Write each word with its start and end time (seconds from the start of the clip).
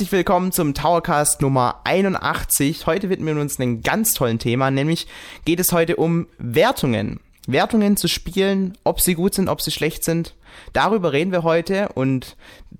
Herzlich 0.00 0.12
willkommen 0.12 0.50
zum 0.50 0.72
Towercast 0.72 1.42
Nummer 1.42 1.82
81. 1.84 2.86
Heute 2.86 3.10
widmen 3.10 3.34
wir 3.34 3.42
uns 3.42 3.60
einem 3.60 3.82
ganz 3.82 4.14
tollen 4.14 4.38
Thema, 4.38 4.70
nämlich 4.70 5.06
geht 5.44 5.60
es 5.60 5.72
heute 5.72 5.96
um 5.96 6.26
Wertungen. 6.38 7.20
Wertungen 7.46 7.98
zu 7.98 8.08
spielen, 8.08 8.78
ob 8.82 9.02
sie 9.02 9.14
gut 9.14 9.34
sind, 9.34 9.50
ob 9.50 9.60
sie 9.60 9.70
schlecht 9.70 10.02
sind. 10.02 10.34
Darüber 10.72 11.12
reden 11.12 11.32
wir 11.32 11.42
heute 11.42 11.90
und 11.90 12.38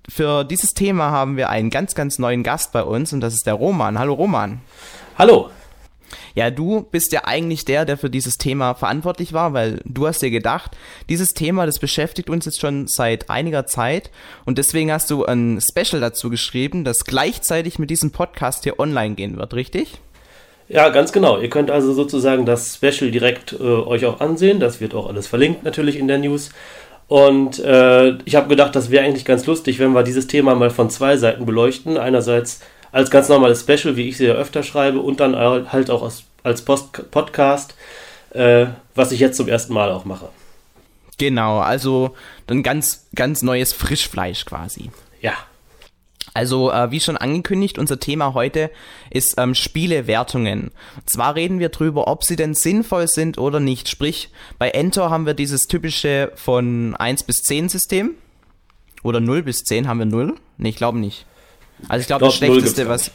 für 0.09 0.43
dieses 0.43 0.71
Thema 0.71 1.11
haben 1.11 1.37
wir 1.37 1.49
einen 1.49 1.69
ganz, 1.69 1.93
ganz 1.93 2.17
neuen 2.17 2.41
Gast 2.41 2.71
bei 2.71 2.81
uns 2.81 3.13
und 3.13 3.21
das 3.21 3.35
ist 3.35 3.45
der 3.45 3.53
Roman. 3.53 3.99
Hallo 3.99 4.15
Roman. 4.15 4.59
Hallo. 5.15 5.51
Ja, 6.35 6.49
du 6.51 6.81
bist 6.81 7.11
ja 7.11 7.21
eigentlich 7.25 7.65
der, 7.65 7.85
der 7.85 7.97
für 7.97 8.09
dieses 8.09 8.37
Thema 8.37 8.73
verantwortlich 8.73 9.33
war, 9.33 9.53
weil 9.53 9.81
du 9.85 10.07
hast 10.07 10.21
dir 10.21 10.31
gedacht, 10.31 10.71
dieses 11.09 11.29
Thema, 11.29 11.65
das 11.65 11.79
beschäftigt 11.79 12.29
uns 12.29 12.45
jetzt 12.45 12.59
schon 12.59 12.87
seit 12.87 13.29
einiger 13.29 13.65
Zeit 13.65 14.11
und 14.45 14.57
deswegen 14.57 14.91
hast 14.91 15.09
du 15.09 15.25
ein 15.25 15.59
Special 15.61 16.01
dazu 16.01 16.29
geschrieben, 16.29 16.83
das 16.83 17.05
gleichzeitig 17.05 17.79
mit 17.79 17.89
diesem 17.89 18.11
Podcast 18.11 18.63
hier 18.63 18.79
online 18.79 19.15
gehen 19.15 19.37
wird, 19.37 19.53
richtig? 19.53 19.99
Ja, 20.71 20.87
ganz 20.87 21.11
genau. 21.11 21.37
Ihr 21.37 21.49
könnt 21.49 21.69
also 21.69 21.91
sozusagen 21.91 22.45
das 22.45 22.75
Special 22.75 23.11
direkt 23.11 23.51
äh, 23.51 23.63
euch 23.63 24.05
auch 24.05 24.21
ansehen. 24.21 24.61
Das 24.61 24.79
wird 24.79 24.95
auch 24.95 25.09
alles 25.09 25.27
verlinkt 25.27 25.63
natürlich 25.63 25.97
in 25.97 26.07
der 26.07 26.17
News. 26.17 26.51
Und 27.09 27.59
äh, 27.59 28.11
ich 28.23 28.35
habe 28.35 28.47
gedacht, 28.47 28.73
das 28.73 28.89
wäre 28.89 29.03
eigentlich 29.03 29.25
ganz 29.25 29.45
lustig, 29.45 29.79
wenn 29.79 29.91
wir 29.91 30.03
dieses 30.03 30.27
Thema 30.27 30.55
mal 30.55 30.69
von 30.69 30.89
zwei 30.89 31.17
Seiten 31.17 31.45
beleuchten. 31.45 31.97
Einerseits 31.97 32.61
als 32.91 33.09
ganz 33.09 33.29
normales 33.29 33.61
Special, 33.61 33.95
wie 33.95 34.09
ich 34.09 34.17
sie 34.17 34.25
ja 34.25 34.33
öfter 34.33 34.63
schreibe, 34.63 34.99
und 34.99 35.19
dann 35.19 35.35
halt 35.35 35.89
auch 35.89 36.03
als, 36.03 36.23
als 36.43 36.63
Post 36.63 37.11
Podcast, 37.11 37.75
äh, 38.31 38.67
was 38.95 39.11
ich 39.11 39.19
jetzt 39.19 39.37
zum 39.37 39.47
ersten 39.47 39.73
Mal 39.73 39.91
auch 39.91 40.05
mache. 40.05 40.29
Genau, 41.17 41.59
also 41.59 42.15
ein 42.47 42.63
ganz, 42.63 43.07
ganz 43.15 43.43
neues 43.43 43.73
Frischfleisch 43.73 44.45
quasi. 44.45 44.89
Ja. 45.21 45.33
Also, 46.33 46.71
äh, 46.71 46.91
wie 46.91 46.99
schon 46.99 47.17
angekündigt, 47.17 47.77
unser 47.77 47.99
Thema 47.99 48.33
heute 48.33 48.71
ist 49.09 49.35
ähm, 49.37 49.53
Spielewertungen. 49.53 50.71
zwar 51.05 51.35
reden 51.35 51.59
wir 51.59 51.69
drüber, 51.69 52.07
ob 52.07 52.23
sie 52.23 52.37
denn 52.37 52.53
sinnvoll 52.53 53.07
sind 53.07 53.37
oder 53.37 53.59
nicht. 53.59 53.89
Sprich, 53.89 54.29
bei 54.57 54.69
Enter 54.69 55.09
haben 55.09 55.25
wir 55.25 55.33
dieses 55.33 55.67
typische 55.67 56.31
von 56.35 56.95
1 56.95 57.23
bis 57.23 57.43
10 57.43 57.69
System. 57.69 58.15
Oder 59.03 59.19
0 59.19 59.43
bis 59.43 59.63
10 59.63 59.87
haben 59.87 59.99
wir 59.99 60.05
0? 60.05 60.35
Ne, 60.57 60.69
ich 60.69 60.75
glaube 60.75 60.99
nicht. 60.99 61.25
Also 61.87 62.01
ich 62.01 62.07
glaube, 62.07 62.25
das 62.25 62.35
Schlechteste, 62.35 62.87
was 62.87 63.11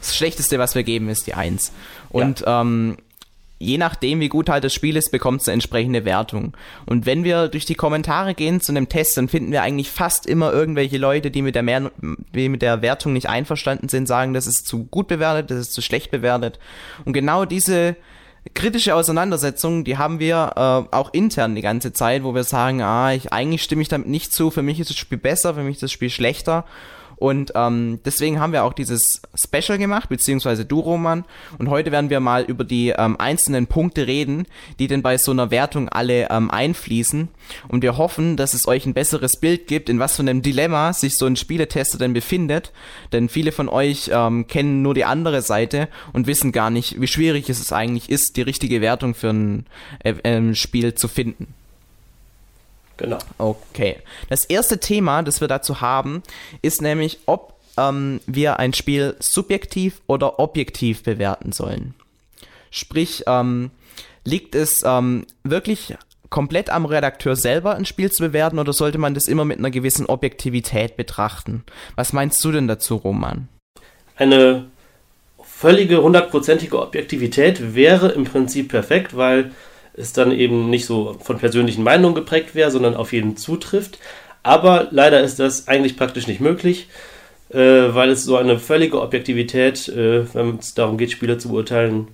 das 0.00 0.16
Schlechteste, 0.16 0.58
was 0.58 0.74
wir 0.74 0.82
geben, 0.82 1.08
ist 1.08 1.26
die 1.26 1.34
1. 1.34 1.72
Und 2.10 2.40
ja. 2.40 2.60
ähm, 2.60 2.96
je 3.58 3.78
nachdem, 3.78 4.20
wie 4.20 4.28
gut 4.28 4.48
halt 4.48 4.64
das 4.64 4.72
Spiel 4.72 4.96
ist, 4.96 5.10
bekommt 5.10 5.40
es 5.42 5.48
eine 5.48 5.54
entsprechende 5.54 6.04
Wertung. 6.04 6.56
Und 6.86 7.06
wenn 7.06 7.24
wir 7.24 7.48
durch 7.48 7.64
die 7.64 7.74
Kommentare 7.74 8.34
gehen 8.34 8.60
zu 8.60 8.72
einem 8.72 8.88
Test, 8.88 9.16
dann 9.16 9.28
finden 9.28 9.52
wir 9.52 9.62
eigentlich 9.62 9.90
fast 9.90 10.26
immer 10.26 10.52
irgendwelche 10.52 10.98
Leute, 10.98 11.30
die 11.30 11.42
mit 11.42 11.54
der, 11.54 11.62
Mehr 11.62 11.90
die 12.34 12.48
mit 12.48 12.62
der 12.62 12.82
Wertung 12.82 13.12
nicht 13.12 13.28
einverstanden 13.28 13.88
sind, 13.88 14.06
sagen, 14.06 14.34
das 14.34 14.46
ist 14.46 14.66
zu 14.66 14.84
gut 14.84 15.08
bewertet, 15.08 15.50
das 15.50 15.58
ist 15.58 15.72
zu 15.72 15.82
schlecht 15.82 16.10
bewertet. 16.10 16.58
Und 17.04 17.12
genau 17.12 17.44
diese 17.44 17.96
kritische 18.54 18.94
Auseinandersetzung, 18.94 19.84
die 19.84 19.98
haben 19.98 20.20
wir 20.20 20.52
äh, 20.56 20.94
auch 20.94 21.12
intern 21.12 21.54
die 21.54 21.62
ganze 21.62 21.92
Zeit, 21.92 22.22
wo 22.22 22.34
wir 22.34 22.44
sagen, 22.44 22.80
ah, 22.82 23.12
ich, 23.12 23.32
eigentlich 23.32 23.62
stimme 23.62 23.82
ich 23.82 23.88
damit 23.88 24.08
nicht 24.08 24.32
zu, 24.32 24.50
für 24.50 24.62
mich 24.62 24.78
ist 24.80 24.90
das 24.90 24.96
Spiel 24.96 25.18
besser, 25.18 25.54
für 25.54 25.62
mich 25.62 25.76
ist 25.76 25.82
das 25.82 25.92
Spiel 25.92 26.10
schlechter. 26.10 26.64
Und 27.18 27.52
ähm, 27.54 28.00
deswegen 28.04 28.40
haben 28.40 28.52
wir 28.52 28.64
auch 28.64 28.72
dieses 28.72 29.20
Special 29.34 29.76
gemacht, 29.76 30.08
beziehungsweise 30.08 30.64
du, 30.64 30.80
Roman. 30.80 31.24
Und 31.58 31.68
heute 31.68 31.90
werden 31.90 32.10
wir 32.10 32.20
mal 32.20 32.44
über 32.44 32.64
die 32.64 32.90
ähm, 32.90 33.16
einzelnen 33.18 33.66
Punkte 33.66 34.06
reden, 34.06 34.46
die 34.78 34.86
denn 34.86 35.02
bei 35.02 35.18
so 35.18 35.32
einer 35.32 35.50
Wertung 35.50 35.88
alle 35.88 36.28
ähm, 36.30 36.50
einfließen. 36.50 37.28
Und 37.66 37.82
wir 37.82 37.98
hoffen, 37.98 38.36
dass 38.36 38.54
es 38.54 38.68
euch 38.68 38.86
ein 38.86 38.94
besseres 38.94 39.40
Bild 39.40 39.66
gibt, 39.66 39.88
in 39.88 39.98
was 39.98 40.16
für 40.16 40.22
einem 40.22 40.42
Dilemma 40.42 40.92
sich 40.92 41.16
so 41.16 41.26
ein 41.26 41.36
Spieletester 41.36 41.98
denn 41.98 42.12
befindet. 42.12 42.72
Denn 43.12 43.28
viele 43.28 43.50
von 43.50 43.68
euch 43.68 44.10
ähm, 44.12 44.46
kennen 44.46 44.82
nur 44.82 44.94
die 44.94 45.04
andere 45.04 45.42
Seite 45.42 45.88
und 46.12 46.26
wissen 46.28 46.52
gar 46.52 46.70
nicht, 46.70 47.00
wie 47.00 47.08
schwierig 47.08 47.50
es 47.50 47.72
eigentlich 47.72 48.10
ist, 48.10 48.36
die 48.36 48.42
richtige 48.42 48.80
Wertung 48.80 49.14
für 49.14 49.30
ein 49.30 49.66
äh, 50.04 50.12
äh, 50.22 50.54
Spiel 50.54 50.94
zu 50.94 51.08
finden. 51.08 51.57
Genau. 52.98 53.18
Okay. 53.38 53.96
Das 54.28 54.44
erste 54.44 54.78
Thema, 54.78 55.22
das 55.22 55.40
wir 55.40 55.48
dazu 55.48 55.80
haben, 55.80 56.22
ist 56.60 56.82
nämlich, 56.82 57.20
ob 57.26 57.54
ähm, 57.78 58.20
wir 58.26 58.58
ein 58.58 58.74
Spiel 58.74 59.16
subjektiv 59.20 60.02
oder 60.06 60.38
objektiv 60.38 61.02
bewerten 61.02 61.52
sollen. 61.52 61.94
Sprich, 62.70 63.24
ähm, 63.26 63.70
liegt 64.24 64.54
es 64.54 64.82
ähm, 64.84 65.26
wirklich 65.44 65.96
komplett 66.28 66.68
am 66.68 66.84
Redakteur 66.84 67.36
selber 67.36 67.76
ein 67.76 67.86
Spiel 67.86 68.12
zu 68.12 68.22
bewerten 68.22 68.58
oder 68.58 68.74
sollte 68.74 68.98
man 68.98 69.14
das 69.14 69.28
immer 69.28 69.46
mit 69.46 69.58
einer 69.58 69.70
gewissen 69.70 70.06
Objektivität 70.06 70.96
betrachten? 70.96 71.64
Was 71.96 72.12
meinst 72.12 72.44
du 72.44 72.52
denn 72.52 72.68
dazu, 72.68 72.96
Roman? 72.96 73.48
Eine 74.16 74.66
völlige 75.42 76.02
hundertprozentige 76.02 76.78
Objektivität 76.80 77.74
wäre 77.74 78.08
im 78.08 78.24
Prinzip 78.24 78.68
perfekt, 78.68 79.16
weil 79.16 79.52
es 79.98 80.12
dann 80.12 80.32
eben 80.32 80.70
nicht 80.70 80.86
so 80.86 81.16
von 81.20 81.38
persönlichen 81.38 81.82
Meinungen 81.82 82.14
geprägt 82.14 82.54
wäre, 82.54 82.70
sondern 82.70 82.94
auf 82.94 83.12
jeden 83.12 83.36
zutrifft. 83.36 83.98
Aber 84.42 84.88
leider 84.90 85.20
ist 85.20 85.38
das 85.38 85.68
eigentlich 85.68 85.96
praktisch 85.96 86.26
nicht 86.26 86.40
möglich, 86.40 86.88
äh, 87.50 87.58
weil 87.58 88.10
es 88.10 88.24
so 88.24 88.36
eine 88.36 88.58
völlige 88.58 89.00
Objektivität, 89.00 89.88
äh, 89.88 90.32
wenn 90.34 90.58
es 90.58 90.74
darum 90.74 90.98
geht, 90.98 91.10
Spieler 91.10 91.38
zu 91.38 91.48
beurteilen, 91.50 92.08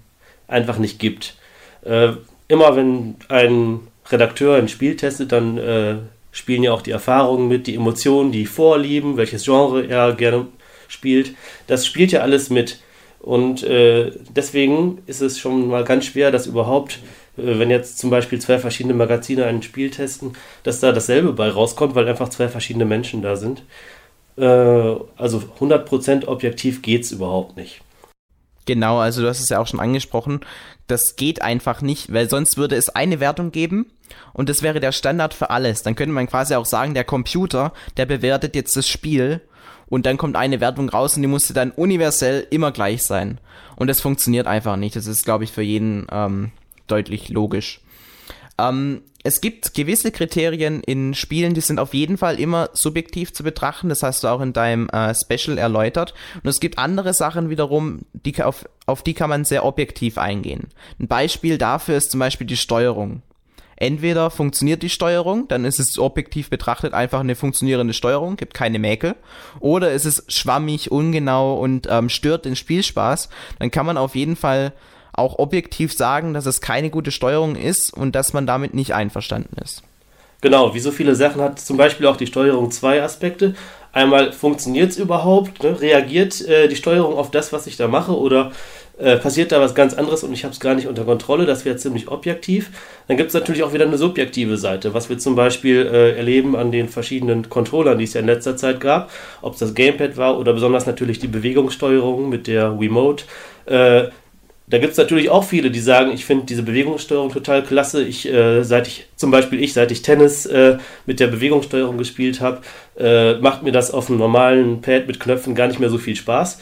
einfach 0.49 0.79
nicht 0.79 0.99
gibt. 0.99 1.37
Äh, 1.85 2.13
immer 2.49 2.77
wenn 2.77 3.17
ein 3.29 3.81
Redakteur 4.11 4.57
ein 4.57 4.69
Spiel 4.69 4.97
testet, 4.97 5.33
dann 5.33 5.59
äh, 5.59 5.97
spielen 6.33 6.63
ja 6.63 6.73
auch 6.73 6.83
die 6.83 6.91
Erfahrungen 6.91 7.49
mit, 7.49 7.67
die 7.67 7.75
Emotionen, 7.75 8.33
die 8.33 8.47
Vorlieben, 8.47 9.17
welches 9.17 9.45
Genre 9.45 9.87
er 9.87 10.13
gerne 10.15 10.47
spielt. 10.89 11.35
Das 11.67 11.87
spielt 11.87 12.13
ja 12.13 12.21
alles 12.21 12.51
mit. 12.51 12.81
Und 13.21 13.63
äh, 13.63 14.13
deswegen 14.35 14.99
ist 15.07 15.23
es 15.23 15.39
schon 15.39 15.69
mal 15.69 15.85
ganz 15.85 16.05
schwer, 16.05 16.31
das 16.31 16.47
überhaupt 16.47 16.99
äh, 16.99 17.24
wenn 17.37 17.71
jetzt 17.71 17.99
zum 17.99 18.11
Beispiel 18.11 18.41
zwei 18.41 18.59
verschiedene 18.59 18.95
Magazine 18.95 19.47
ein 19.47 19.63
Spiel 19.63 19.91
testen, 19.91 20.33
dass 20.63 20.81
da 20.81 20.93
dasselbe 20.93 21.33
bei 21.33 21.49
rauskommt, 21.49 21.95
weil 21.95 22.09
einfach 22.09 22.29
zwei 22.29 22.49
verschiedene 22.49 22.85
Menschen 22.85 23.23
da 23.23 23.37
sind. 23.37 23.63
Äh, 24.37 24.45
also 24.45 25.43
100% 25.61 26.27
objektiv 26.27 26.83
geht 26.83 27.05
es 27.05 27.13
überhaupt 27.13 27.57
nicht. 27.57 27.81
Genau, 28.67 28.99
also 28.99 29.23
du 29.23 29.29
hast 29.29 29.41
es 29.41 29.51
ja 29.51 29.59
auch 29.59 29.67
schon 29.67 29.81
angesprochen. 29.81 30.41
Das 30.87 31.17
geht 31.17 31.43
einfach 31.43 31.83
nicht, 31.83 32.13
weil 32.13 32.31
sonst 32.31 32.57
würde 32.57 32.77
es 32.77 32.89
eine 32.89 33.21
Wertung 33.21 33.51
geben 33.53 33.87
und 34.33 34.49
das 34.49 34.63
wäre 34.63 34.81
der 34.81 34.93
Standard 34.93 35.35
für 35.35 35.51
alles. 35.51 35.83
Dann 35.83 35.97
könnte 35.97 36.15
man 36.15 36.27
quasi 36.27 36.55
auch 36.55 36.67
sagen, 36.67 36.95
der 36.95 37.05
Computer, 37.05 37.73
der 37.97 38.07
bewertet 38.07 38.55
jetzt 38.55 38.77
das 38.77 38.89
Spiel 38.89 39.43
und 39.87 40.07
dann 40.07 40.17
kommt 40.17 40.37
eine 40.37 40.61
Wertung 40.61 40.89
raus 40.89 41.17
und 41.17 41.23
die 41.23 41.29
musste 41.29 41.53
dann 41.53 41.73
universell 41.73 42.47
immer 42.51 42.73
gleich 42.73 43.03
sein. 43.03 43.39
Und 43.77 43.89
das 43.89 44.01
funktioniert 44.01 44.47
einfach 44.47 44.77
nicht. 44.77 44.97
Das 44.97 45.07
ist, 45.07 45.25
glaube 45.25 45.45
ich, 45.45 45.53
für 45.53 45.63
jeden 45.63 46.07
ähm, 46.11 46.53
deutlich 46.87 47.29
logisch. 47.29 47.81
Ähm, 48.59 49.03
es 49.27 49.41
gibt 49.41 49.73
gewisse 49.73 50.13
Kriterien 50.13 50.83
in 50.83 51.15
Spielen, 51.15 51.55
die 51.55 51.63
sind 51.63 51.81
auf 51.81 51.95
jeden 51.95 52.19
Fall 52.19 52.39
immer 52.39 52.69
subjektiv 52.75 53.33
zu 53.33 53.43
betrachten. 53.43 53.89
Das 53.89 54.03
hast 54.03 54.23
du 54.23 54.29
auch 54.29 54.43
in 54.43 54.53
deinem 54.53 54.89
äh, 54.91 55.15
Special 55.15 55.57
erläutert. 55.57 56.13
Und 56.43 56.49
es 56.49 56.61
gibt 56.61 56.79
andere 56.79 57.15
Sachen 57.15 57.49
wiederum, 57.49 58.01
die, 58.13 58.43
auf, 58.43 58.69
auf 58.85 59.03
die 59.03 59.15
kann 59.15 59.31
man 59.31 59.45
sehr 59.45 59.65
objektiv 59.65 60.19
eingehen. 60.19 60.69
Ein 61.01 61.09
Beispiel 61.09 61.57
dafür 61.57 61.97
ist 61.97 62.11
zum 62.11 62.21
Beispiel 62.21 62.47
die 62.47 62.59
Steuerung. 62.59 63.23
Entweder 63.77 64.31
funktioniert 64.31 64.83
die 64.83 64.91
Steuerung, 64.91 65.49
dann 65.49 65.65
ist 65.65 65.81
es 65.81 65.99
objektiv 65.99 66.49
betrachtet 66.49 66.95
einfach 66.95 67.21
eine 67.21 67.35
funktionierende 67.35 67.93
Steuerung, 67.93 68.37
gibt 68.37 68.55
keine 68.55 68.79
Mäkel, 68.79 69.17
oder 69.59 69.91
ist 69.91 70.05
es 70.05 70.25
schwammig, 70.29 70.93
ungenau 70.93 71.59
und 71.59 71.89
ähm, 71.91 72.09
stört 72.09 72.45
den 72.45 72.55
Spielspaß, 72.55 73.29
dann 73.59 73.73
kann 73.73 73.85
man 73.85 73.97
auf 73.97 74.15
jeden 74.15 74.37
Fall 74.37 74.73
auch 75.15 75.39
objektiv 75.39 75.93
sagen, 75.93 76.35
dass 76.35 76.47
es 76.47 76.61
keine 76.61 76.91
gute 76.91 77.11
Steuerung 77.11 77.57
ist 77.57 77.93
und 77.93 78.15
dass 78.15 78.33
man 78.33 78.47
damit 78.47 78.75
nicht 78.75 78.95
einverstanden 78.95 79.57
ist. 79.63 79.83
Genau, 80.41 80.75
wie 80.75 80.81
so 80.81 80.91
viele 80.91 81.15
Sachen 81.15 81.41
hat 81.41 81.59
zum 81.59 81.77
Beispiel 81.77 82.07
auch 82.07 82.17
die 82.17 82.27
Steuerung 82.27 82.71
zwei 82.71 83.03
Aspekte. 83.03 83.55
Einmal 83.93 84.33
funktioniert 84.33 84.91
es 84.91 84.99
überhaupt, 84.99 85.63
ne? 85.63 85.81
reagiert 85.81 86.47
äh, 86.47 86.69
die 86.69 86.77
Steuerung 86.77 87.15
auf 87.15 87.31
das, 87.31 87.53
was 87.53 87.67
ich 87.67 87.77
da 87.77 87.89
mache 87.89 88.15
oder 88.15 88.53
äh, 88.99 89.17
passiert 89.17 89.53
da 89.53 89.61
was 89.61 89.75
ganz 89.75 89.95
anderes 89.95 90.23
und 90.23 90.33
ich 90.33 90.45
habe 90.45 90.53
es 90.53 90.61
gar 90.61 90.75
nicht 90.75 90.87
unter 90.87 91.05
Kontrolle, 91.05 91.47
das 91.47 91.65
wäre 91.65 91.77
ziemlich 91.77 92.09
objektiv. 92.09 92.71
Dann 93.09 93.17
gibt 93.17 93.29
es 93.29 93.35
natürlich 93.35 93.63
auch 93.63 93.73
wieder 93.73 93.87
eine 93.87 93.99
subjektive 93.99 94.57
Seite, 94.57 94.95
was 94.95 95.09
wir 95.09 95.19
zum 95.19 95.35
Beispiel 95.35 95.87
äh, 95.87 96.17
erleben 96.17 96.55
an 96.57 96.71
den 96.71 96.89
verschiedenen 96.89 97.49
Controllern, 97.49 97.99
die 97.99 98.05
es 98.05 98.15
ja 98.15 98.21
in 98.21 98.27
letzter 98.27 98.57
Zeit 98.57 98.81
gab, 98.81 99.11
ob 99.43 99.55
es 99.55 99.61
das 99.61 99.75
Gamepad 99.75 100.17
war 100.17 100.39
oder 100.39 100.53
besonders 100.53 100.87
natürlich 100.87 101.19
die 101.19 101.27
Bewegungssteuerung 101.27 102.29
mit 102.29 102.47
der 102.47 102.79
Wiimote. 102.79 103.25
Äh, 103.67 104.09
da 104.67 104.79
gibt 104.79 104.93
es 104.93 104.99
natürlich 104.99 105.29
auch 105.29 105.45
viele, 105.45 105.71
die 105.71 105.81
sagen, 105.81 106.11
ich 106.13 106.25
finde 106.25 106.47
diese 106.47 106.63
Bewegungssteuerung 106.63 107.31
total 107.31 107.63
klasse. 107.63 108.03
Ich, 108.03 108.27
äh, 108.27 108.63
seit 108.63 108.87
ich, 108.87 109.07
zum 109.15 109.31
Beispiel 109.31 109.63
ich, 109.63 109.75
seit 109.75 109.91
ich 109.91 110.01
Tennis 110.01 110.47
äh, 110.47 110.79
mit 111.05 111.21
der 111.21 111.27
Bewegungssteuerung 111.27 111.99
gespielt 111.99 112.41
habe, 112.41 112.61
äh, 112.99 113.35
macht 113.35 113.63
mir 113.63 113.73
das 113.73 113.91
auf 113.91 114.09
einem 114.09 114.19
normalen 114.19 114.81
Pad 114.81 115.07
mit 115.07 115.21
Knöpfen 115.21 115.55
gar 115.55 115.69
nicht 115.69 115.81
mehr 115.81 115.91
so 115.91 115.99
viel 115.99 116.17
Spaß. 116.17 116.59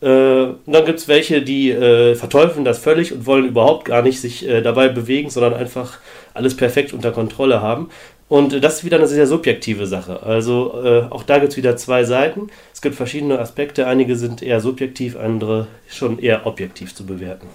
Äh, 0.00 0.06
und 0.06 0.72
dann 0.72 0.84
gibt 0.84 0.98
es 0.98 1.08
welche, 1.08 1.42
die 1.42 1.70
äh, 1.70 2.14
verteufeln 2.14 2.64
das 2.64 2.78
völlig 2.78 3.12
und 3.12 3.26
wollen 3.26 3.46
überhaupt 3.46 3.86
gar 3.86 4.02
nicht 4.02 4.20
sich 4.20 4.46
äh, 4.46 4.60
dabei 4.60 4.88
bewegen, 4.88 5.30
sondern 5.30 5.54
einfach 5.54 5.98
alles 6.34 6.56
perfekt 6.56 6.92
unter 6.92 7.12
Kontrolle 7.12 7.62
haben. 7.62 7.88
Und 8.28 8.62
das 8.62 8.78
ist 8.78 8.84
wieder 8.84 8.98
eine 8.98 9.06
sehr 9.06 9.26
subjektive 9.26 9.86
Sache. 9.86 10.20
Also 10.24 11.06
auch 11.10 11.22
da 11.22 11.38
gibt 11.38 11.52
es 11.52 11.56
wieder 11.56 11.76
zwei 11.76 12.02
Seiten. 12.02 12.48
Es 12.76 12.82
gibt 12.82 12.94
verschiedene 12.94 13.38
Aspekte. 13.38 13.86
Einige 13.86 14.16
sind 14.16 14.42
eher 14.42 14.60
subjektiv, 14.60 15.16
andere 15.16 15.66
schon 15.88 16.18
eher 16.18 16.44
objektiv 16.44 16.94
zu 16.94 17.06
bewerten. 17.06 17.46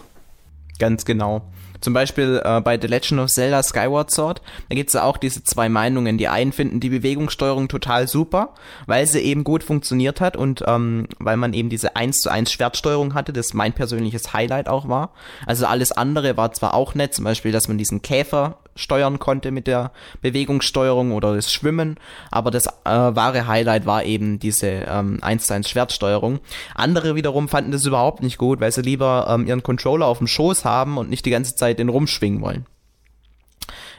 Ganz 0.79 1.05
genau. 1.05 1.43
Zum 1.81 1.93
Beispiel 1.93 2.41
äh, 2.43 2.61
bei 2.61 2.79
The 2.79 2.87
Legend 2.87 3.21
of 3.21 3.29
Zelda 3.29 3.63
Skyward 3.63 4.11
Sword, 4.11 4.41
da 4.69 4.75
gibt 4.75 4.89
es 4.89 4.93
ja 4.93 5.03
auch 5.03 5.17
diese 5.17 5.43
zwei 5.43 5.67
Meinungen. 5.67 6.17
Die 6.17 6.27
einen 6.27 6.51
finden 6.51 6.79
die 6.79 6.89
Bewegungssteuerung 6.89 7.67
total 7.67 8.07
super, 8.07 8.53
weil 8.85 9.07
sie 9.07 9.19
eben 9.19 9.43
gut 9.43 9.63
funktioniert 9.63 10.21
hat 10.21 10.37
und 10.37 10.63
ähm, 10.67 11.07
weil 11.19 11.37
man 11.37 11.53
eben 11.53 11.69
diese 11.69 11.95
1 11.95 12.21
zu 12.21 12.29
1 12.29 12.51
Schwertsteuerung 12.51 13.13
hatte, 13.13 13.33
das 13.33 13.53
mein 13.53 13.73
persönliches 13.73 14.33
Highlight 14.33 14.69
auch 14.69 14.87
war. 14.87 15.11
Also 15.45 15.65
alles 15.65 15.91
andere 15.91 16.37
war 16.37 16.51
zwar 16.53 16.73
auch 16.73 16.95
nett, 16.95 17.13
zum 17.13 17.25
Beispiel, 17.25 17.51
dass 17.51 17.67
man 17.67 17.77
diesen 17.77 18.01
Käfer 18.01 18.57
steuern 18.75 19.19
konnte 19.19 19.51
mit 19.51 19.67
der 19.67 19.91
Bewegungssteuerung 20.21 21.11
oder 21.11 21.35
das 21.35 21.51
Schwimmen, 21.51 21.97
aber 22.31 22.51
das 22.51 22.67
äh, 22.67 22.71
wahre 22.85 23.47
Highlight 23.47 23.85
war 23.85 24.03
eben 24.03 24.39
diese 24.39 24.67
ähm, 24.67 25.19
1 25.21 25.47
zu 25.47 25.53
1 25.53 25.69
Schwertsteuerung. 25.69 26.39
Andere 26.73 27.15
wiederum 27.15 27.49
fanden 27.49 27.71
das 27.71 27.85
überhaupt 27.85 28.23
nicht 28.23 28.37
gut, 28.37 28.59
weil 28.59 28.71
sie 28.71 28.81
lieber 28.81 29.27
ähm, 29.29 29.45
ihren 29.45 29.63
Controller 29.63 30.05
auf 30.07 30.19
dem 30.19 30.27
Schoß 30.27 30.65
haben 30.65 30.97
und 30.97 31.09
nicht 31.09 31.25
die 31.25 31.31
ganze 31.31 31.55
Zeit 31.55 31.70
den 31.73 31.89
rumschwingen 31.89 32.41
wollen. 32.41 32.65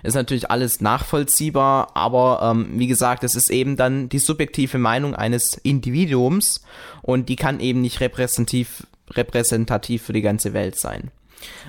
Ist 0.03 0.15
natürlich 0.15 0.51
alles 0.51 0.81
nachvollziehbar, 0.81 1.91
aber 1.95 2.41
ähm, 2.43 2.71
wie 2.75 2.89
gesagt, 2.89 3.23
es 3.23 3.37
ist 3.37 3.51
eben 3.51 3.77
dann 3.77 4.09
die 4.09 4.19
subjektive 4.19 4.79
Meinung 4.79 5.15
eines 5.15 5.55
Individuums 5.55 6.65
und 7.03 7.29
die 7.29 7.37
kann 7.37 7.61
eben 7.61 7.81
nicht 7.81 8.01
repräsentativ, 8.01 8.87
repräsentativ 9.11 10.03
für 10.03 10.13
die 10.13 10.23
ganze 10.23 10.55
Welt 10.55 10.77
sein. 10.77 11.13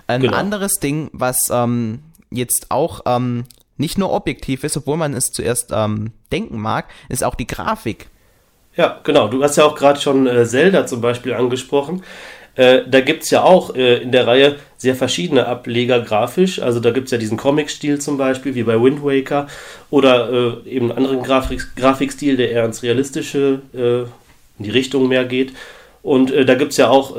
Ein 0.07 0.21
genau. 0.21 0.38
anderes 0.38 0.79
Ding, 0.79 1.09
was 1.13 1.50
ähm, 1.51 2.00
jetzt 2.31 2.71
auch 2.71 3.01
ähm, 3.05 3.44
nicht 3.77 3.97
nur 3.97 4.11
objektiv 4.11 4.63
ist, 4.63 4.77
obwohl 4.77 4.97
man 4.97 5.13
es 5.13 5.31
zuerst 5.31 5.71
ähm, 5.71 6.11
denken 6.31 6.59
mag, 6.59 6.88
ist 7.09 7.23
auch 7.23 7.35
die 7.35 7.47
Grafik. 7.47 8.07
Ja, 8.75 9.00
genau. 9.03 9.27
Du 9.27 9.44
hast 9.44 9.57
ja 9.57 9.65
auch 9.65 9.75
gerade 9.75 10.00
schon 10.00 10.25
äh, 10.25 10.45
Zelda 10.45 10.88
zum 10.88 11.01
Beispiel 11.01 11.33
angesprochen. 11.33 12.03
Äh, 12.55 12.81
da 12.88 13.01
gibt 13.01 13.23
es 13.23 13.31
ja 13.31 13.44
auch 13.44 13.75
äh, 13.75 13.97
in 13.97 14.11
der 14.11 14.27
Reihe 14.27 14.57
sehr 14.77 14.95
verschiedene 14.95 15.47
Ableger 15.47 16.01
grafisch. 16.01 16.61
Also 16.61 16.79
da 16.79 16.91
gibt 16.91 17.05
es 17.05 17.11
ja 17.11 17.17
diesen 17.17 17.38
Comic-Stil 17.38 18.00
zum 18.00 18.17
Beispiel, 18.17 18.53
wie 18.53 18.63
bei 18.63 18.81
Wind 18.81 19.03
Waker, 19.03 19.47
oder 19.89 20.61
äh, 20.65 20.69
eben 20.69 20.91
einen 20.91 21.05
anderen 21.05 21.23
Grafik 21.23 21.75
Grafikstil, 21.75 22.38
der 22.38 22.51
eher 22.51 22.65
ins 22.65 22.83
Realistische, 22.83 23.61
äh, 23.73 24.01
in 24.59 24.65
die 24.65 24.69
Richtung 24.69 25.07
mehr 25.07 25.25
geht. 25.25 25.53
Und 26.03 26.31
äh, 26.31 26.45
da 26.45 26.55
gibt 26.55 26.71
es 26.71 26.77
ja 26.77 26.89
auch 26.89 27.15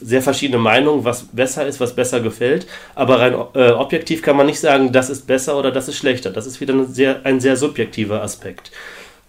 sehr 0.00 0.22
verschiedene 0.22 0.58
Meinungen, 0.58 1.04
was 1.04 1.24
besser 1.24 1.66
ist, 1.66 1.80
was 1.80 1.94
besser 1.94 2.20
gefällt. 2.20 2.66
Aber 2.94 3.20
rein 3.20 3.34
objektiv 3.34 4.22
kann 4.22 4.36
man 4.36 4.46
nicht 4.46 4.60
sagen, 4.60 4.92
das 4.92 5.10
ist 5.10 5.26
besser 5.26 5.58
oder 5.58 5.72
das 5.72 5.88
ist 5.88 5.96
schlechter. 5.96 6.30
Das 6.30 6.46
ist 6.46 6.60
wieder 6.60 6.72
ein 6.72 6.86
sehr, 6.86 7.20
ein 7.24 7.40
sehr 7.40 7.56
subjektiver 7.56 8.22
Aspekt. 8.22 8.70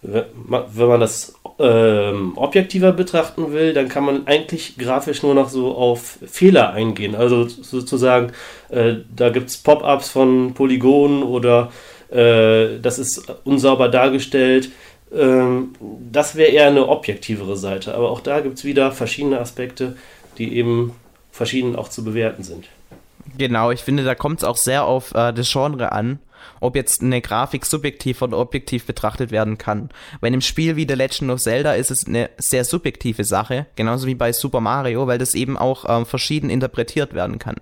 Wenn 0.01 0.87
man 0.87 0.99
das 0.99 1.33
ähm, 1.59 2.33
objektiver 2.37 2.93
betrachten 2.93 3.51
will, 3.51 3.73
dann 3.73 3.89
kann 3.89 4.05
man 4.05 4.27
eigentlich 4.27 4.77
grafisch 4.77 5.23
nur 5.23 5.33
noch 5.33 5.49
so 5.49 5.75
auf 5.75 6.19
Fehler 6.25 6.71
eingehen. 6.71 7.15
Also 7.15 7.47
sozusagen, 7.47 8.31
äh, 8.69 8.95
da 9.13 9.29
gibt 9.29 9.49
es 9.49 9.57
Pop-ups 9.57 10.09
von 10.09 10.53
Polygonen 10.53 11.23
oder 11.23 11.71
äh, 12.11 12.79
das 12.81 12.97
ist 12.97 13.29
unsauber 13.43 13.89
dargestellt 13.89 14.69
ähm, 15.11 15.73
das 16.11 16.35
wäre 16.35 16.51
eher 16.51 16.67
eine 16.67 16.87
objektivere 16.87 17.57
Seite. 17.57 17.95
Aber 17.95 18.11
auch 18.11 18.21
da 18.21 18.41
gibt 18.41 18.57
es 18.57 18.63
wieder 18.63 18.91
verschiedene 18.91 19.39
Aspekte, 19.39 19.95
die 20.37 20.55
eben 20.55 20.93
verschieden 21.31 21.75
auch 21.75 21.89
zu 21.89 22.03
bewerten 22.03 22.43
sind. 22.43 22.65
Genau, 23.37 23.71
ich 23.71 23.81
finde, 23.81 24.03
da 24.03 24.15
kommt 24.15 24.39
es 24.39 24.43
auch 24.43 24.57
sehr 24.57 24.85
auf 24.85 25.13
äh, 25.13 25.33
das 25.33 25.51
Genre 25.51 25.91
an 25.91 26.19
ob 26.59 26.75
jetzt 26.75 27.01
eine 27.01 27.21
Grafik 27.21 27.65
subjektiv 27.65 28.21
oder 28.21 28.37
objektiv 28.37 28.85
betrachtet 28.85 29.31
werden 29.31 29.57
kann. 29.57 29.89
Bei 30.21 30.27
einem 30.27 30.41
Spiel 30.41 30.75
wie 30.75 30.85
The 30.87 30.95
Legend 30.95 31.31
of 31.31 31.39
Zelda 31.39 31.73
ist 31.73 31.91
es 31.91 32.07
eine 32.07 32.29
sehr 32.37 32.65
subjektive 32.65 33.23
Sache, 33.23 33.67
genauso 33.75 34.07
wie 34.07 34.15
bei 34.15 34.33
Super 34.33 34.61
Mario, 34.61 35.07
weil 35.07 35.17
das 35.17 35.33
eben 35.33 35.57
auch 35.57 35.85
ähm, 35.87 36.05
verschieden 36.05 36.49
interpretiert 36.49 37.13
werden 37.13 37.39
kann. 37.39 37.55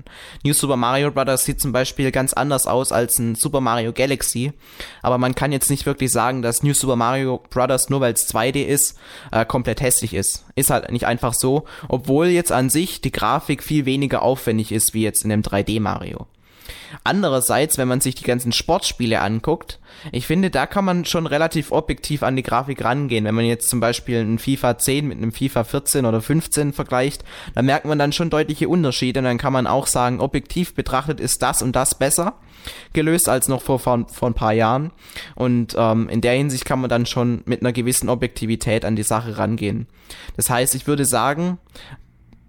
New 0.43 0.53
Super 0.53 0.77
Mario 0.77 1.11
Bros. 1.11 1.45
sieht 1.45 1.61
zum 1.61 1.71
Beispiel 1.71 2.11
ganz 2.11 2.33
anders 2.33 2.67
aus 2.67 2.91
als 2.91 3.19
ein 3.19 3.35
Super 3.35 3.61
Mario 3.61 3.93
Galaxy, 3.93 4.53
aber 5.01 5.17
man 5.17 5.35
kann 5.35 5.51
jetzt 5.51 5.69
nicht 5.69 5.85
wirklich 5.85 6.11
sagen, 6.11 6.41
dass 6.41 6.63
New 6.63 6.73
Super 6.73 6.95
Mario 6.95 7.41
Bros. 7.49 7.89
nur 7.89 8.01
weil 8.01 8.13
es 8.13 8.27
2D 8.33 8.63
ist, 8.63 8.97
äh, 9.31 9.45
komplett 9.45 9.81
hässlich 9.81 10.13
ist. 10.13 10.45
Ist 10.55 10.69
halt 10.69 10.91
nicht 10.91 11.05
einfach 11.05 11.33
so, 11.33 11.65
obwohl 11.87 12.27
jetzt 12.27 12.51
an 12.51 12.69
sich 12.69 13.01
die 13.01 13.11
Grafik 13.11 13.63
viel 13.63 13.85
weniger 13.85 14.21
aufwendig 14.21 14.71
ist 14.71 14.93
wie 14.93 15.03
jetzt 15.03 15.23
in 15.23 15.31
einem 15.31 15.41
3D 15.41 15.79
Mario. 15.79 16.27
Andererseits, 17.03 17.77
wenn 17.77 17.87
man 17.87 18.01
sich 18.01 18.15
die 18.15 18.23
ganzen 18.23 18.51
Sportspiele 18.51 19.21
anguckt, 19.21 19.79
ich 20.11 20.27
finde, 20.27 20.49
da 20.49 20.65
kann 20.65 20.85
man 20.85 21.05
schon 21.05 21.25
relativ 21.25 21.71
objektiv 21.71 22.23
an 22.23 22.35
die 22.35 22.43
Grafik 22.43 22.83
rangehen. 22.83 23.25
Wenn 23.25 23.35
man 23.35 23.45
jetzt 23.45 23.69
zum 23.69 23.79
Beispiel 23.79 24.19
ein 24.19 24.39
FIFA 24.39 24.77
10 24.77 25.07
mit 25.07 25.17
einem 25.17 25.31
FIFA 25.31 25.63
14 25.63 26.05
oder 26.05 26.21
15 26.21 26.73
vergleicht, 26.73 27.23
dann 27.55 27.65
merkt 27.65 27.85
man 27.85 27.99
dann 27.99 28.13
schon 28.13 28.29
deutliche 28.29 28.69
Unterschiede 28.69 29.19
und 29.19 29.25
dann 29.25 29.37
kann 29.37 29.53
man 29.53 29.67
auch 29.67 29.87
sagen, 29.87 30.19
objektiv 30.19 30.75
betrachtet 30.75 31.19
ist 31.19 31.41
das 31.41 31.61
und 31.61 31.75
das 31.75 31.95
besser 31.95 32.35
gelöst 32.93 33.29
als 33.29 33.47
noch 33.47 33.61
vor, 33.61 33.79
vor, 33.79 34.05
vor 34.11 34.29
ein 34.29 34.33
paar 34.33 34.53
Jahren. 34.53 34.91
Und 35.35 35.75
ähm, 35.77 36.09
in 36.09 36.21
der 36.21 36.33
Hinsicht 36.33 36.65
kann 36.65 36.81
man 36.81 36.89
dann 36.89 37.05
schon 37.05 37.41
mit 37.45 37.61
einer 37.61 37.73
gewissen 37.73 38.09
Objektivität 38.09 38.85
an 38.85 38.95
die 38.95 39.03
Sache 39.03 39.37
rangehen. 39.37 39.87
Das 40.35 40.49
heißt, 40.49 40.75
ich 40.75 40.87
würde 40.87 41.05
sagen, 41.05 41.59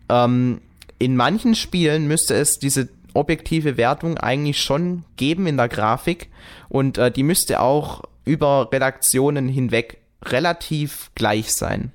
ähm, 0.08 0.60
in 0.98 1.16
manchen 1.16 1.54
Spielen 1.54 2.08
müsste 2.08 2.34
es 2.34 2.58
diese 2.58 2.88
objektive 3.18 3.76
Wertung 3.76 4.16
eigentlich 4.16 4.60
schon 4.60 5.04
geben 5.16 5.46
in 5.46 5.56
der 5.56 5.68
Grafik 5.68 6.28
und 6.68 6.96
äh, 6.98 7.10
die 7.10 7.22
müsste 7.22 7.60
auch 7.60 8.02
über 8.24 8.68
Redaktionen 8.72 9.48
hinweg 9.48 9.98
relativ 10.24 11.10
gleich 11.14 11.54
sein. 11.54 11.92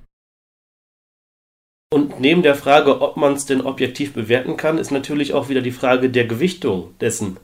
Und 1.92 2.18
neben 2.20 2.42
der 2.42 2.56
Frage, 2.56 3.00
ob 3.00 3.16
man 3.16 3.34
es 3.34 3.46
denn 3.46 3.60
objektiv 3.60 4.14
bewerten 4.14 4.56
kann, 4.56 4.78
ist 4.78 4.90
natürlich 4.90 5.32
auch 5.32 5.48
wieder 5.48 5.60
die 5.60 5.70
Frage 5.70 6.10
der 6.10 6.26
Gewichtung 6.26 6.92
dessen 7.00 7.36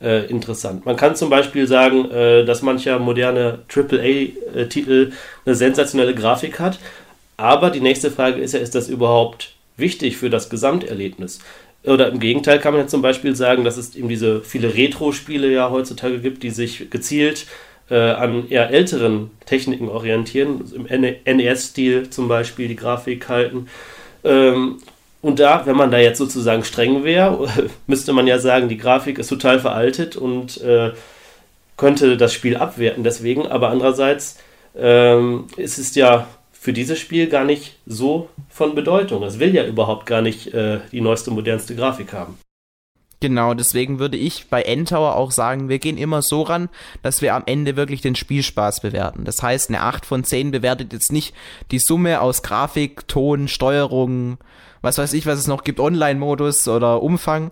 äh, 0.00 0.26
interessant. 0.26 0.84
Man 0.84 0.96
kann 0.96 1.16
zum 1.16 1.30
Beispiel 1.30 1.66
sagen, 1.66 2.10
äh, 2.10 2.44
dass 2.44 2.60
mancher 2.62 2.98
moderne 2.98 3.60
AAA-Titel 3.74 5.12
eine 5.46 5.54
sensationelle 5.54 6.14
Grafik 6.14 6.60
hat, 6.60 6.78
aber 7.36 7.70
die 7.70 7.80
nächste 7.80 8.10
Frage 8.10 8.40
ist 8.40 8.52
ja, 8.52 8.60
ist 8.60 8.74
das 8.74 8.88
überhaupt 8.88 9.54
wichtig 9.76 10.18
für 10.18 10.30
das 10.30 10.50
Gesamterlebnis? 10.50 11.40
Oder 11.84 12.08
im 12.08 12.18
Gegenteil 12.18 12.58
kann 12.58 12.72
man 12.72 12.82
ja 12.82 12.88
zum 12.88 13.02
Beispiel 13.02 13.36
sagen, 13.36 13.64
dass 13.64 13.76
es 13.76 13.94
eben 13.94 14.08
diese 14.08 14.40
viele 14.40 14.74
Retro-Spiele 14.74 15.52
ja 15.52 15.70
heutzutage 15.70 16.18
gibt, 16.18 16.42
die 16.42 16.50
sich 16.50 16.90
gezielt 16.90 17.46
äh, 17.90 17.96
an 17.96 18.48
eher 18.48 18.70
älteren 18.70 19.30
Techniken 19.44 19.88
orientieren, 19.88 20.64
im 20.74 20.84
NES-Stil 21.36 22.08
zum 22.08 22.28
Beispiel 22.28 22.68
die 22.68 22.76
Grafik 22.76 23.28
halten. 23.28 23.68
Ähm, 24.24 24.78
und 25.20 25.40
da, 25.40 25.66
wenn 25.66 25.76
man 25.76 25.90
da 25.90 25.98
jetzt 25.98 26.18
sozusagen 26.18 26.64
streng 26.64 27.04
wäre, 27.04 27.48
müsste 27.86 28.12
man 28.12 28.26
ja 28.26 28.38
sagen, 28.38 28.68
die 28.68 28.78
Grafik 28.78 29.18
ist 29.18 29.28
total 29.28 29.60
veraltet 29.60 30.16
und 30.16 30.60
äh, 30.62 30.92
könnte 31.76 32.16
das 32.16 32.32
Spiel 32.32 32.56
abwerten 32.56 33.04
deswegen. 33.04 33.46
Aber 33.46 33.68
andererseits 33.68 34.38
ähm, 34.76 35.46
ist 35.56 35.78
es 35.78 35.94
ja 35.94 36.26
für 36.64 36.72
dieses 36.72 36.98
Spiel 36.98 37.28
gar 37.28 37.44
nicht 37.44 37.76
so 37.84 38.30
von 38.48 38.74
Bedeutung. 38.74 39.22
Es 39.22 39.38
will 39.38 39.54
ja 39.54 39.66
überhaupt 39.66 40.06
gar 40.06 40.22
nicht 40.22 40.54
äh, 40.54 40.80
die 40.92 41.02
neueste, 41.02 41.30
modernste 41.30 41.76
Grafik 41.76 42.14
haben. 42.14 42.38
Genau, 43.20 43.52
deswegen 43.52 43.98
würde 43.98 44.16
ich 44.16 44.46
bei 44.48 44.62
Endtower 44.62 45.16
auch 45.16 45.30
sagen, 45.30 45.68
wir 45.68 45.78
gehen 45.78 45.98
immer 45.98 46.22
so 46.22 46.40
ran, 46.40 46.70
dass 47.02 47.20
wir 47.20 47.34
am 47.34 47.42
Ende 47.44 47.76
wirklich 47.76 48.00
den 48.00 48.14
Spielspaß 48.14 48.80
bewerten. 48.80 49.26
Das 49.26 49.42
heißt, 49.42 49.68
eine 49.68 49.82
8 49.82 50.06
von 50.06 50.24
10 50.24 50.52
bewertet 50.52 50.94
jetzt 50.94 51.12
nicht 51.12 51.34
die 51.70 51.80
Summe 51.80 52.22
aus 52.22 52.42
Grafik, 52.42 53.06
Ton, 53.08 53.46
Steuerung, 53.48 54.38
was 54.80 54.96
weiß 54.96 55.12
ich, 55.12 55.26
was 55.26 55.38
es 55.38 55.46
noch 55.46 55.64
gibt, 55.64 55.80
Online-Modus 55.80 56.66
oder 56.66 57.02
Umfang, 57.02 57.50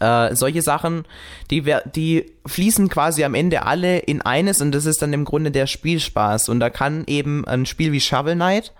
äh, 0.00 0.34
solche 0.34 0.62
Sachen, 0.62 1.04
die, 1.50 1.74
die 1.94 2.32
fließen 2.44 2.88
quasi 2.88 3.24
am 3.24 3.34
Ende 3.34 3.64
alle 3.64 3.98
in 3.98 4.22
eines 4.22 4.60
und 4.60 4.72
das 4.72 4.86
ist 4.86 5.00
dann 5.02 5.12
im 5.12 5.24
Grunde 5.24 5.50
der 5.50 5.66
Spielspaß. 5.66 6.48
Und 6.48 6.60
da 6.60 6.70
kann 6.70 7.04
eben 7.06 7.46
ein 7.46 7.66
Spiel 7.66 7.92
wie 7.92 8.00
Shovel 8.00 8.34
Knight, 8.34 8.72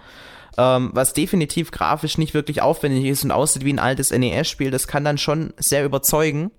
ähm, 0.58 0.90
was 0.92 1.12
definitiv 1.12 1.70
grafisch 1.70 2.18
nicht 2.18 2.34
wirklich 2.34 2.62
aufwendig 2.62 3.04
ist 3.04 3.24
und 3.24 3.30
aussieht 3.30 3.64
wie 3.64 3.72
ein 3.72 3.78
altes 3.78 4.10
NES-Spiel, 4.10 4.70
das 4.70 4.88
kann 4.88 5.04
dann 5.04 5.18
schon 5.18 5.52
sehr 5.58 5.84
überzeugen. 5.84 6.50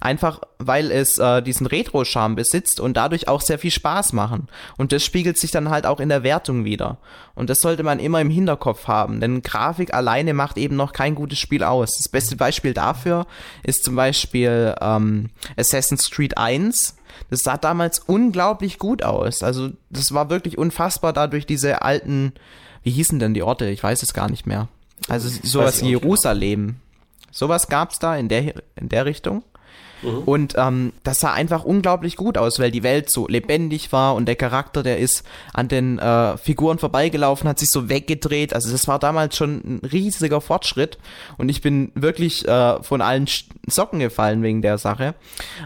Einfach 0.00 0.40
weil 0.60 0.92
es 0.92 1.18
äh, 1.18 1.42
diesen 1.42 1.66
Retro-Charme 1.66 2.36
besitzt 2.36 2.80
und 2.80 2.96
dadurch 2.96 3.28
auch 3.28 3.40
sehr 3.40 3.58
viel 3.58 3.70
Spaß 3.70 4.12
machen. 4.12 4.48
Und 4.76 4.92
das 4.92 5.02
spiegelt 5.02 5.38
sich 5.38 5.50
dann 5.50 5.70
halt 5.70 5.86
auch 5.86 6.00
in 6.00 6.10
der 6.10 6.22
Wertung 6.22 6.64
wieder. 6.64 6.98
Und 7.34 7.48
das 7.48 7.60
sollte 7.60 7.82
man 7.82 7.98
immer 7.98 8.20
im 8.20 8.28
Hinterkopf 8.28 8.86
haben, 8.86 9.20
denn 9.20 9.42
Grafik 9.42 9.94
alleine 9.94 10.34
macht 10.34 10.58
eben 10.58 10.76
noch 10.76 10.92
kein 10.92 11.14
gutes 11.14 11.38
Spiel 11.38 11.64
aus. 11.64 11.96
Das 11.96 12.08
beste 12.08 12.36
Beispiel 12.36 12.74
dafür 12.74 13.26
ist 13.62 13.84
zum 13.84 13.96
Beispiel 13.96 14.74
ähm, 14.80 15.30
Assassin's 15.56 16.10
Creed 16.10 16.36
1. 16.36 16.96
Das 17.30 17.40
sah 17.40 17.56
damals 17.56 17.98
unglaublich 18.00 18.78
gut 18.78 19.02
aus. 19.02 19.42
Also 19.42 19.70
das 19.88 20.12
war 20.12 20.28
wirklich 20.28 20.58
unfassbar 20.58 21.14
dadurch 21.14 21.46
diese 21.46 21.80
alten, 21.80 22.34
wie 22.82 22.90
hießen 22.90 23.18
denn 23.18 23.32
die 23.34 23.42
Orte? 23.42 23.66
Ich 23.70 23.82
weiß 23.82 24.02
es 24.02 24.12
gar 24.12 24.30
nicht 24.30 24.46
mehr 24.46 24.68
Also 25.08 25.30
sowas 25.42 25.80
wie 25.82 25.92
genau. 25.92 26.00
Jerusalem. 26.00 26.76
Sowas 27.30 27.68
gab's 27.68 27.98
da 27.98 28.16
in 28.16 28.28
der, 28.28 28.54
in 28.76 28.88
der 28.88 29.06
Richtung. 29.06 29.42
Mhm. 30.02 30.18
Und 30.24 30.54
ähm, 30.56 30.92
das 31.02 31.20
sah 31.20 31.32
einfach 31.32 31.64
unglaublich 31.64 32.16
gut 32.16 32.38
aus, 32.38 32.58
weil 32.58 32.70
die 32.70 32.82
Welt 32.82 33.10
so 33.10 33.26
lebendig 33.28 33.92
war 33.92 34.14
und 34.14 34.26
der 34.26 34.36
Charakter, 34.36 34.82
der 34.82 34.98
ist 34.98 35.24
an 35.52 35.68
den 35.68 35.98
äh, 35.98 36.36
Figuren 36.36 36.78
vorbeigelaufen, 36.78 37.48
hat 37.48 37.58
sich 37.58 37.70
so 37.70 37.88
weggedreht. 37.88 38.54
Also 38.54 38.70
das 38.70 38.88
war 38.88 38.98
damals 38.98 39.36
schon 39.36 39.60
ein 39.64 39.80
riesiger 39.84 40.40
Fortschritt 40.40 40.98
und 41.38 41.48
ich 41.48 41.60
bin 41.60 41.92
wirklich 41.94 42.46
äh, 42.46 42.82
von 42.82 43.00
allen 43.00 43.26
Socken 43.66 44.00
gefallen 44.00 44.42
wegen 44.42 44.62
der 44.62 44.78
Sache. 44.78 45.14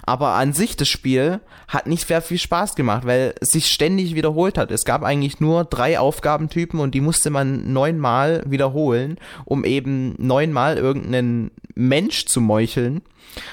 Aber 0.02 0.30
an 0.30 0.52
sich 0.52 0.76
das 0.76 0.88
Spiel 0.88 1.40
hat 1.68 1.86
nicht 1.86 2.06
sehr 2.06 2.22
viel 2.22 2.38
Spaß 2.38 2.74
gemacht, 2.74 3.06
weil 3.06 3.34
es 3.40 3.50
sich 3.50 3.66
ständig 3.66 4.14
wiederholt 4.14 4.58
hat. 4.58 4.70
Es 4.70 4.84
gab 4.84 5.02
eigentlich 5.02 5.40
nur 5.40 5.64
drei 5.64 5.98
Aufgabentypen 5.98 6.80
und 6.80 6.94
die 6.94 7.00
musste 7.00 7.30
man 7.30 7.72
neunmal 7.72 8.42
wiederholen, 8.46 9.18
um 9.44 9.64
eben 9.64 10.14
neunmal 10.18 10.76
irgendeinen 10.76 11.50
Mensch 11.74 12.26
zu 12.26 12.40
meucheln. 12.40 13.02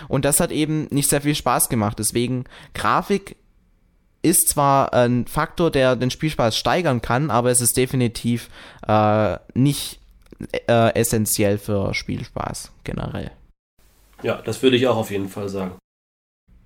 Und 0.07 0.25
das 0.25 0.39
hat 0.39 0.51
eben 0.51 0.70
nicht 0.71 1.09
sehr 1.09 1.21
viel 1.21 1.35
Spaß 1.35 1.69
gemacht. 1.69 1.99
Deswegen, 1.99 2.45
Grafik 2.73 3.35
ist 4.21 4.49
zwar 4.49 4.93
ein 4.93 5.25
Faktor, 5.25 5.71
der 5.71 5.95
den 5.95 6.11
Spielspaß 6.11 6.55
steigern 6.57 7.01
kann, 7.01 7.31
aber 7.31 7.49
es 7.49 7.61
ist 7.61 7.75
definitiv 7.77 8.49
äh, 8.87 9.37
nicht 9.53 9.99
äh, 10.67 10.93
essentiell 10.95 11.57
für 11.57 11.93
Spielspaß 11.93 12.71
generell. 12.83 13.31
Ja, 14.23 14.41
das 14.41 14.61
würde 14.61 14.75
ich 14.75 14.87
auch 14.87 14.97
auf 14.97 15.11
jeden 15.11 15.29
Fall 15.29 15.49
sagen. 15.49 15.75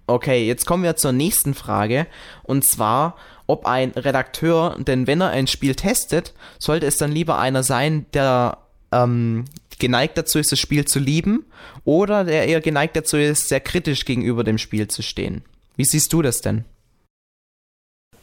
Okay, 0.08 0.46
jetzt 0.46 0.66
kommen 0.66 0.84
wir 0.84 0.96
zur 0.98 1.14
nächsten 1.14 1.54
Frage. 1.54 2.06
Und 2.44 2.64
zwar, 2.66 3.16
ob 3.48 3.66
ein 3.66 3.92
Redakteur, 3.92 4.76
denn 4.78 5.08
wenn 5.08 5.22
er 5.22 5.30
ein 5.30 5.48
Spiel 5.48 5.76
testet, 5.76 6.34
sollte 6.60 6.86
es 6.86 6.98
dann 6.98 7.12
lieber 7.12 7.40
einer 7.40 7.64
sein, 7.64 8.06
der 8.14 8.60
ähm, 8.92 9.46
geneigt 9.80 10.18
dazu 10.18 10.40
ist, 10.40 10.52
das 10.52 10.60
Spiel 10.60 10.86
zu 10.86 11.00
lieben 11.00 11.46
oder 11.84 12.24
der 12.24 12.48
eher 12.48 12.62
geneigt 12.62 12.96
dazu 12.96 13.18
ist, 13.18 13.50
sehr 13.50 13.60
kritisch 13.60 14.06
gegenüber 14.06 14.44
dem 14.44 14.58
Spiel 14.58 14.88
zu 14.88 15.02
stehen. 15.02 15.44
Wie 15.76 15.86
siehst 15.86 16.12
du 16.14 16.22
das 16.22 16.42
denn? 16.42 16.66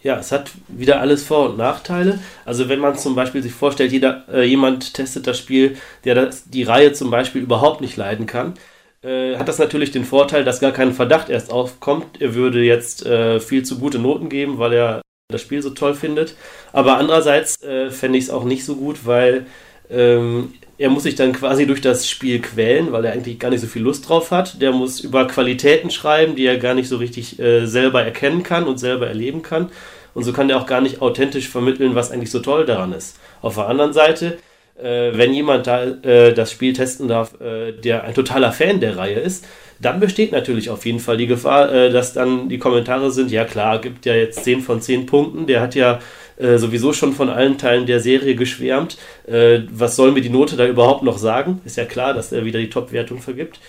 Ja, 0.03 0.19
es 0.19 0.33
hat 0.33 0.51
wieder 0.67 1.01
alles 1.01 1.23
Vor- 1.23 1.51
und 1.51 1.59
Nachteile. 1.59 2.19
Also 2.45 2.69
wenn 2.69 2.81
man 2.81 2.99
zum 2.99 3.15
Beispiel 3.15 3.43
sich 3.43 3.53
vorstellt, 3.53 3.93
jeder, 3.93 4.25
äh, 4.33 4.43
jemand 4.43 4.95
testet 4.95 5.29
das 5.29 5.39
Spiel, 5.39 5.77
der 6.05 6.17
das, 6.17 6.51
die 6.51 6.65
Reihe 6.65 6.93
zum 6.93 7.11
Beispiel 7.11 7.43
überhaupt 7.43 7.81
nicht 7.81 7.97
leiden 7.97 8.27
kann, 8.27 8.55
äh, 9.03 9.37
hat 9.37 9.49
das 9.49 9.59
natürlich 9.59 9.93
den 9.93 10.05
Vorteil, 10.05 10.45
dass 10.45 10.61
gar 10.61 10.73
kein 10.73 10.93
Verdacht 10.93 11.29
erst 11.29 11.53
aufkommt, 11.53 12.21
er 12.21 12.35
würde 12.35 12.63
jetzt 12.63 13.07
äh, 13.07 13.39
viel 13.39 13.65
zu 13.65 13.79
gute 13.79 14.01
Noten 14.01 14.29
geben, 14.29 14.59
weil 14.59 14.73
er 14.73 15.03
das 15.29 15.41
Spiel 15.41 15.63
so 15.63 15.71
toll 15.71 15.95
findet. 15.95 16.35
Aber 16.73 16.99
andererseits 16.99 17.63
äh, 17.63 17.91
fände 17.91 18.19
ich 18.19 18.25
es 18.25 18.31
auch 18.31 18.45
nicht 18.45 18.65
so 18.65 18.77
gut, 18.77 19.07
weil 19.07 19.47
ähm, 19.89 20.55
er 20.83 20.91
muss 20.91 21.05
sich 21.05 21.15
dann 21.15 21.33
quasi 21.33 21.65
durch 21.65 21.81
das 21.81 22.11
Spiel 22.11 22.41
quälen, 22.41 22.91
weil 22.91 23.05
er 23.05 23.13
eigentlich 23.13 23.39
gar 23.39 23.51
nicht 23.51 23.61
so 23.61 23.69
viel 23.69 23.83
Lust 23.83 24.09
drauf 24.09 24.33
hat. 24.33 24.61
Der 24.61 24.73
muss 24.73 24.99
über 24.99 25.29
Qualitäten 25.29 25.91
schreiben, 25.91 26.35
die 26.35 26.45
er 26.45 26.59
gar 26.59 26.75
nicht 26.75 26.89
so 26.89 26.97
richtig 26.97 27.39
äh, 27.39 27.67
selber 27.67 28.03
erkennen 28.03 28.43
kann 28.43 28.65
und 28.65 28.79
selber 28.79 29.07
erleben 29.07 29.43
kann. 29.43 29.71
Und 30.13 30.25
so 30.25 30.33
kann 30.33 30.51
er 30.51 30.57
auch 30.57 30.67
gar 30.67 30.81
nicht 30.81 31.01
authentisch 31.01 31.49
vermitteln, 31.49 31.95
was 31.95 32.11
eigentlich 32.11 32.33
so 32.33 32.41
toll 32.41 32.67
daran 32.67 32.93
ist. 32.93 33.17
Auf 33.43 33.55
der 33.55 33.69
anderen 33.69 33.93
Seite, 33.93 34.39
äh, 34.77 35.13
wenn 35.15 35.33
jemand 35.33 35.69
da 35.69 35.85
äh, 35.85 36.35
das 36.35 36.51
Spiel 36.51 36.73
testen 36.73 37.07
darf, 37.07 37.41
äh, 37.41 37.71
der 37.71 38.03
ein 38.03 38.15
totaler 38.15 38.51
Fan 38.51 38.81
der 38.81 38.97
Reihe 38.97 39.21
ist, 39.21 39.47
dann 39.79 40.01
besteht 40.01 40.33
natürlich 40.33 40.69
auf 40.69 40.85
jeden 40.85 40.99
Fall 40.99 41.17
die 41.17 41.29
Gefahr, 41.29 41.73
äh, 41.73 41.91
dass 41.91 42.13
dann 42.13 42.49
die 42.49 42.59
Kommentare 42.59 43.13
sind, 43.13 43.31
ja 43.31 43.45
klar, 43.45 43.81
gibt 43.81 44.05
ja 44.05 44.15
jetzt 44.15 44.43
10 44.43 44.61
von 44.61 44.81
10 44.81 45.07
Punkten, 45.07 45.47
der 45.47 45.61
hat 45.61 45.77
ja 45.77 46.01
äh, 46.43 46.59
sowieso 46.59 46.93
schon 46.93 47.13
von 47.13 47.29
allen 47.29 47.59
Teilen 47.59 47.87
der 47.87 48.01
Serie 48.01 48.35
geschwärmt. 48.35 48.99
Äh, 49.27 49.61
was 49.71 49.97
soll 49.97 50.13
mir 50.13 50.21
die 50.21 50.31
Note 50.31 50.57
da 50.57 50.67
überhaupt 50.67 51.03
noch 51.03 51.19
sagen? 51.19 51.61
Ist 51.65 51.77
ja 51.77 51.85
klar, 51.85 52.15
dass 52.15 52.33
er 52.33 52.45
wieder 52.45 52.59
die 52.59 52.71
Top-Wertung 52.71 53.21
vergibt. 53.21 53.61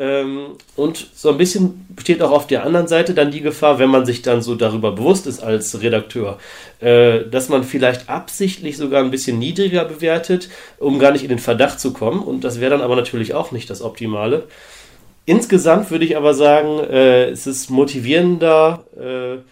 Ähm, 0.00 0.56
und 0.76 1.08
so 1.14 1.28
ein 1.28 1.36
bisschen 1.36 1.86
besteht 1.90 2.22
auch 2.22 2.30
auf 2.30 2.46
der 2.46 2.64
anderen 2.64 2.88
Seite 2.88 3.12
dann 3.12 3.30
die 3.30 3.42
Gefahr, 3.42 3.78
wenn 3.78 3.90
man 3.90 4.06
sich 4.06 4.22
dann 4.22 4.40
so 4.40 4.54
darüber 4.54 4.92
bewusst 4.92 5.26
ist 5.26 5.42
als 5.42 5.82
Redakteur, 5.82 6.38
äh, 6.80 7.24
dass 7.30 7.50
man 7.50 7.64
vielleicht 7.64 8.08
absichtlich 8.08 8.78
sogar 8.78 9.04
ein 9.04 9.10
bisschen 9.10 9.38
niedriger 9.38 9.84
bewertet, 9.84 10.48
um 10.78 10.98
gar 10.98 11.12
nicht 11.12 11.22
in 11.22 11.28
den 11.28 11.38
Verdacht 11.38 11.80
zu 11.80 11.92
kommen. 11.92 12.22
Und 12.22 12.44
das 12.44 12.60
wäre 12.60 12.70
dann 12.70 12.80
aber 12.80 12.96
natürlich 12.96 13.34
auch 13.34 13.52
nicht 13.52 13.68
das 13.68 13.82
Optimale. 13.82 14.44
Insgesamt 15.26 15.90
würde 15.90 16.06
ich 16.06 16.16
aber 16.16 16.32
sagen, 16.32 16.78
äh, 16.78 17.28
es 17.28 17.46
ist 17.46 17.68
motivierender, 17.68 18.84
äh, 18.96 19.42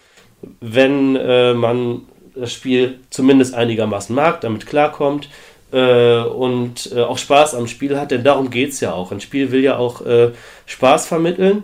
wenn 0.61 1.15
äh, 1.15 1.53
man 1.53 2.01
das 2.39 2.53
Spiel 2.53 2.99
zumindest 3.09 3.53
einigermaßen 3.53 4.15
mag, 4.15 4.41
damit 4.41 4.65
klarkommt 4.65 5.29
äh, 5.71 6.21
und 6.21 6.91
äh, 6.95 7.01
auch 7.01 7.17
Spaß 7.17 7.55
am 7.55 7.67
Spiel 7.67 7.99
hat, 7.99 8.11
denn 8.11 8.23
darum 8.23 8.49
geht 8.49 8.69
es 8.71 8.79
ja 8.79 8.93
auch. 8.93 9.11
Ein 9.11 9.21
Spiel 9.21 9.51
will 9.51 9.63
ja 9.63 9.77
auch 9.77 10.05
äh, 10.05 10.31
Spaß 10.65 11.07
vermitteln 11.07 11.63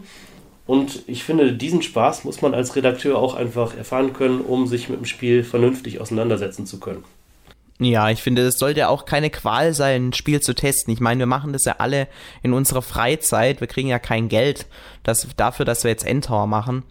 und 0.68 1.04
ich 1.08 1.24
finde, 1.24 1.54
diesen 1.54 1.82
Spaß 1.82 2.24
muss 2.24 2.42
man 2.42 2.54
als 2.54 2.76
Redakteur 2.76 3.18
auch 3.18 3.36
einfach 3.36 3.78
erfahren 3.78 4.14
können, 4.14 4.42
um 4.42 4.68
sich 4.68 4.90
mit 4.90 5.00
dem 5.00 5.06
Spiel 5.06 5.44
vernünftig 5.44 6.02
auseinandersetzen 6.02 6.66
zu 6.66 6.80
können. 6.80 7.04
Ja, 7.78 8.10
ich 8.10 8.24
finde, 8.24 8.44
es 8.44 8.58
sollte 8.58 8.88
auch 8.88 9.04
keine 9.04 9.30
Qual 9.30 9.74
sein, 9.74 10.08
ein 10.08 10.14
Spiel 10.14 10.40
zu 10.40 10.56
testen. 10.56 10.94
Ich 10.94 11.02
meine, 11.02 11.20
wir 11.20 11.26
machen 11.26 11.52
das 11.52 11.66
ja 11.66 11.76
alle 11.80 12.08
in 12.42 12.54
unserer 12.54 12.82
Freizeit. 12.82 13.60
Wir 13.60 13.68
kriegen 13.68 13.90
ja 13.90 14.00
kein 14.00 14.30
Geld 14.30 14.66
das, 15.04 15.28
dafür, 15.36 15.66
dass 15.66 15.84
wir 15.84 15.92
jetzt 15.92 16.06
Endtower 16.06 16.48
machen. 16.48 16.84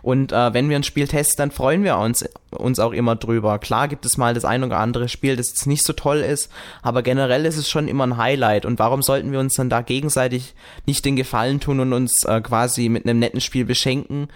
Und 0.00 0.32
äh, 0.32 0.54
wenn 0.54 0.70
wir 0.70 0.76
ein 0.76 0.82
Spiel 0.82 1.06
testen, 1.06 1.36
dann 1.36 1.50
freuen 1.50 1.84
wir 1.84 1.98
uns, 1.98 2.26
uns 2.52 2.78
auch 2.78 2.92
immer 2.92 3.16
drüber. 3.16 3.58
Klar 3.58 3.86
gibt 3.88 4.06
es 4.06 4.16
mal 4.16 4.32
das 4.32 4.46
ein 4.46 4.64
oder 4.64 4.78
andere 4.78 5.10
Spiel, 5.10 5.36
das 5.36 5.50
jetzt 5.50 5.66
nicht 5.66 5.84
so 5.84 5.92
toll 5.92 6.20
ist, 6.20 6.50
aber 6.80 7.02
generell 7.02 7.44
ist 7.44 7.58
es 7.58 7.68
schon 7.68 7.86
immer 7.86 8.06
ein 8.06 8.16
Highlight. 8.16 8.64
Und 8.64 8.78
warum 8.78 9.02
sollten 9.02 9.32
wir 9.32 9.40
uns 9.40 9.56
dann 9.56 9.68
da 9.68 9.82
gegenseitig 9.82 10.54
nicht 10.86 11.04
den 11.04 11.16
Gefallen 11.16 11.60
tun 11.60 11.80
und 11.80 11.92
uns 11.92 12.24
äh, 12.24 12.40
quasi 12.40 12.88
mit 12.88 13.04
einem 13.04 13.18
netten 13.18 13.42
Spiel 13.42 13.66
beschenken? 13.66 14.28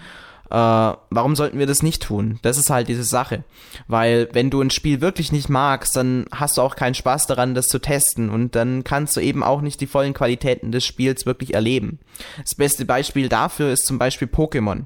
Äh, 0.49 0.53
warum 0.55 1.35
sollten 1.35 1.59
wir 1.59 1.65
das 1.65 1.83
nicht 1.83 2.03
tun? 2.03 2.39
Das 2.41 2.57
ist 2.57 2.69
halt 2.69 2.87
diese 2.87 3.03
Sache. 3.03 3.43
Weil 3.87 4.29
wenn 4.33 4.49
du 4.49 4.61
ein 4.61 4.69
Spiel 4.69 5.01
wirklich 5.01 5.31
nicht 5.31 5.49
magst, 5.49 5.95
dann 5.95 6.25
hast 6.31 6.57
du 6.57 6.61
auch 6.61 6.75
keinen 6.75 6.95
Spaß 6.95 7.27
daran, 7.27 7.55
das 7.55 7.67
zu 7.67 7.79
testen 7.79 8.29
und 8.29 8.55
dann 8.55 8.83
kannst 8.83 9.17
du 9.17 9.21
eben 9.21 9.43
auch 9.43 9.61
nicht 9.61 9.81
die 9.81 9.87
vollen 9.87 10.13
Qualitäten 10.13 10.71
des 10.71 10.85
Spiels 10.85 11.25
wirklich 11.25 11.53
erleben. 11.53 11.99
Das 12.41 12.55
beste 12.55 12.85
Beispiel 12.85 13.29
dafür 13.29 13.71
ist 13.71 13.85
zum 13.85 13.97
Beispiel 13.97 14.27
Pokémon. 14.27 14.85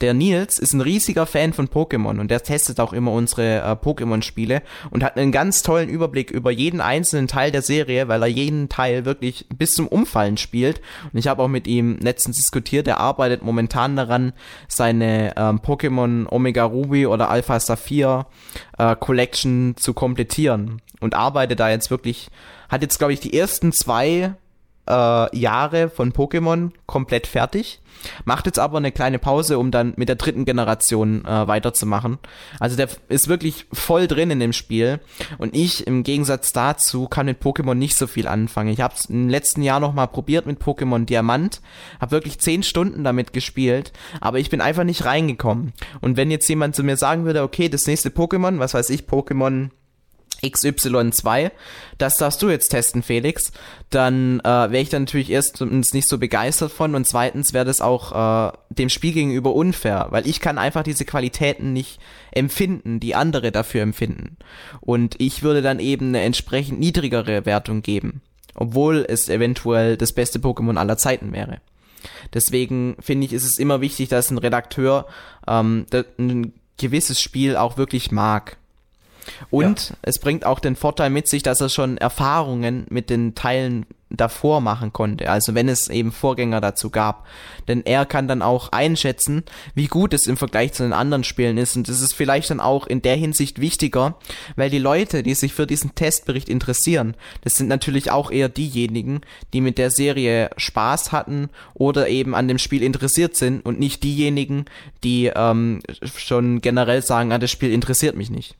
Der 0.00 0.14
Nils 0.14 0.58
ist 0.58 0.72
ein 0.72 0.80
riesiger 0.80 1.26
Fan 1.26 1.52
von 1.52 1.68
Pokémon 1.68 2.18
und 2.18 2.30
der 2.30 2.42
testet 2.42 2.80
auch 2.80 2.92
immer 2.92 3.12
unsere 3.12 3.60
äh, 3.60 3.72
Pokémon-Spiele 3.72 4.62
und 4.90 5.04
hat 5.04 5.16
einen 5.16 5.32
ganz 5.32 5.62
tollen 5.62 5.88
Überblick 5.88 6.30
über 6.30 6.50
jeden 6.50 6.80
einzelnen 6.80 7.28
Teil 7.28 7.50
der 7.52 7.62
Serie, 7.62 8.08
weil 8.08 8.22
er 8.22 8.28
jeden 8.28 8.68
Teil 8.68 9.04
wirklich 9.04 9.46
bis 9.56 9.72
zum 9.72 9.86
Umfallen 9.86 10.36
spielt. 10.36 10.80
Und 11.12 11.18
ich 11.18 11.28
habe 11.28 11.42
auch 11.42 11.48
mit 11.48 11.66
ihm 11.66 11.98
letztens 12.00 12.36
diskutiert, 12.36 12.88
er 12.88 12.98
arbeitet 12.98 13.42
momentan 13.42 13.96
daran, 13.96 14.32
seine 14.68 15.34
ähm, 15.36 15.60
Pokémon 15.60 16.26
Omega 16.30 16.64
Ruby 16.64 17.06
oder 17.06 17.30
Alpha 17.30 17.60
Saphir 17.60 18.26
äh, 18.78 18.96
Collection 18.96 19.74
zu 19.76 19.94
komplettieren 19.94 20.82
und 21.00 21.14
arbeitet 21.14 21.60
da 21.60 21.70
jetzt 21.70 21.90
wirklich, 21.90 22.28
hat 22.68 22.82
jetzt 22.82 22.98
glaube 22.98 23.12
ich 23.12 23.20
die 23.20 23.38
ersten 23.38 23.72
zwei 23.72 24.34
äh, 24.88 25.36
Jahre 25.36 25.88
von 25.88 26.12
Pokémon 26.12 26.70
komplett 26.86 27.26
fertig. 27.26 27.80
Macht 28.24 28.46
jetzt 28.46 28.58
aber 28.58 28.78
eine 28.78 28.92
kleine 28.92 29.18
Pause, 29.18 29.58
um 29.58 29.70
dann 29.70 29.94
mit 29.96 30.08
der 30.08 30.16
dritten 30.16 30.44
Generation 30.44 31.24
äh, 31.24 31.48
weiterzumachen. 31.48 32.18
Also 32.60 32.76
der 32.76 32.88
ist 33.08 33.28
wirklich 33.28 33.66
voll 33.72 34.06
drin 34.06 34.30
in 34.30 34.40
dem 34.40 34.52
Spiel. 34.52 35.00
Und 35.38 35.56
ich 35.56 35.86
im 35.86 36.02
Gegensatz 36.02 36.52
dazu 36.52 37.08
kann 37.08 37.26
mit 37.26 37.42
Pokémon 37.42 37.74
nicht 37.74 37.96
so 37.96 38.06
viel 38.06 38.26
anfangen. 38.26 38.72
Ich 38.72 38.80
habe 38.80 38.94
es 38.96 39.06
im 39.06 39.28
letzten 39.28 39.62
Jahr 39.62 39.80
nochmal 39.80 40.08
probiert 40.08 40.46
mit 40.46 40.60
Pokémon 40.60 41.04
Diamant. 41.04 41.60
Habe 42.00 42.12
wirklich 42.12 42.38
zehn 42.38 42.62
Stunden 42.62 43.04
damit 43.04 43.32
gespielt. 43.32 43.92
Aber 44.20 44.38
ich 44.38 44.50
bin 44.50 44.60
einfach 44.60 44.84
nicht 44.84 45.04
reingekommen. 45.04 45.72
Und 46.00 46.16
wenn 46.16 46.30
jetzt 46.30 46.48
jemand 46.48 46.76
zu 46.76 46.84
mir 46.84 46.96
sagen 46.96 47.24
würde, 47.24 47.42
okay, 47.42 47.68
das 47.68 47.86
nächste 47.86 48.10
Pokémon, 48.10 48.58
was 48.58 48.74
weiß 48.74 48.90
ich, 48.90 49.02
Pokémon 49.02 49.70
XY2, 50.42 51.50
das 51.98 52.16
darfst 52.16 52.42
du 52.42 52.48
jetzt 52.50 52.68
testen, 52.68 53.02
Felix, 53.02 53.52
dann 53.90 54.40
äh, 54.40 54.44
wäre 54.44 54.80
ich 54.80 54.88
dann 54.88 55.02
natürlich 55.02 55.30
erstens 55.30 55.92
nicht 55.92 56.08
so 56.08 56.18
begeistert 56.18 56.72
von 56.72 56.94
und 56.94 57.06
zweitens 57.06 57.52
wäre 57.52 57.64
das 57.64 57.80
auch 57.80 58.50
äh, 58.50 58.52
dem 58.70 58.88
Spiel 58.88 59.12
gegenüber 59.12 59.54
unfair, 59.54 60.08
weil 60.10 60.26
ich 60.26 60.40
kann 60.40 60.58
einfach 60.58 60.82
diese 60.82 61.04
Qualitäten 61.04 61.72
nicht 61.72 62.00
empfinden, 62.32 63.00
die 63.00 63.14
andere 63.14 63.52
dafür 63.52 63.82
empfinden. 63.82 64.36
Und 64.80 65.20
ich 65.20 65.42
würde 65.42 65.62
dann 65.62 65.80
eben 65.80 66.08
eine 66.08 66.22
entsprechend 66.22 66.80
niedrigere 66.80 67.46
Wertung 67.46 67.82
geben, 67.82 68.22
obwohl 68.54 69.04
es 69.08 69.28
eventuell 69.28 69.96
das 69.96 70.12
beste 70.12 70.38
Pokémon 70.38 70.76
aller 70.76 70.98
Zeiten 70.98 71.32
wäre. 71.32 71.60
Deswegen 72.32 72.96
finde 73.00 73.26
ich, 73.26 73.32
ist 73.32 73.44
es 73.44 73.58
immer 73.58 73.80
wichtig, 73.80 74.08
dass 74.08 74.30
ein 74.30 74.38
Redakteur 74.38 75.06
ähm, 75.46 75.86
ein 76.18 76.52
gewisses 76.76 77.20
Spiel 77.20 77.56
auch 77.56 77.76
wirklich 77.76 78.10
mag 78.10 78.56
Und 79.50 79.90
ja. 79.90 79.96
es 80.02 80.18
bringt 80.18 80.46
auch 80.46 80.60
den 80.60 80.76
Vorteil 80.76 81.10
mit 81.10 81.28
sich, 81.28 81.42
dass 81.42 81.60
er 81.60 81.68
schon 81.68 81.98
Erfahrungen 81.98 82.86
mit 82.90 83.10
den 83.10 83.34
Teilen 83.34 83.86
davor 84.16 84.60
machen 84.60 84.92
konnte, 84.92 85.30
also 85.30 85.54
wenn 85.54 85.68
es 85.68 85.88
eben 85.88 86.12
Vorgänger 86.12 86.60
dazu 86.60 86.90
gab. 86.90 87.26
Denn 87.68 87.84
er 87.84 88.06
kann 88.06 88.28
dann 88.28 88.42
auch 88.42 88.70
einschätzen, 88.72 89.44
wie 89.74 89.86
gut 89.86 90.14
es 90.14 90.26
im 90.26 90.36
Vergleich 90.36 90.72
zu 90.72 90.82
den 90.82 90.92
anderen 90.92 91.24
Spielen 91.24 91.58
ist 91.58 91.76
und 91.76 91.88
das 91.88 92.00
ist 92.00 92.12
vielleicht 92.12 92.50
dann 92.50 92.60
auch 92.60 92.86
in 92.86 93.02
der 93.02 93.16
Hinsicht 93.16 93.60
wichtiger, 93.60 94.16
weil 94.56 94.70
die 94.70 94.78
Leute, 94.78 95.22
die 95.22 95.34
sich 95.34 95.52
für 95.52 95.66
diesen 95.66 95.94
Testbericht 95.94 96.48
interessieren, 96.48 97.16
das 97.42 97.54
sind 97.54 97.68
natürlich 97.68 98.10
auch 98.10 98.30
eher 98.30 98.48
diejenigen, 98.48 99.22
die 99.52 99.60
mit 99.60 99.78
der 99.78 99.90
Serie 99.90 100.50
Spaß 100.56 101.12
hatten 101.12 101.48
oder 101.74 102.08
eben 102.08 102.34
an 102.34 102.48
dem 102.48 102.58
Spiel 102.58 102.82
interessiert 102.82 103.36
sind 103.36 103.64
und 103.64 103.78
nicht 103.78 104.02
diejenigen, 104.02 104.66
die 105.02 105.30
ähm, 105.34 105.80
schon 106.16 106.60
generell 106.60 107.02
sagen, 107.02 107.32
ah, 107.32 107.38
das 107.38 107.50
Spiel 107.50 107.72
interessiert 107.72 108.16
mich 108.16 108.30
nicht. 108.30 108.56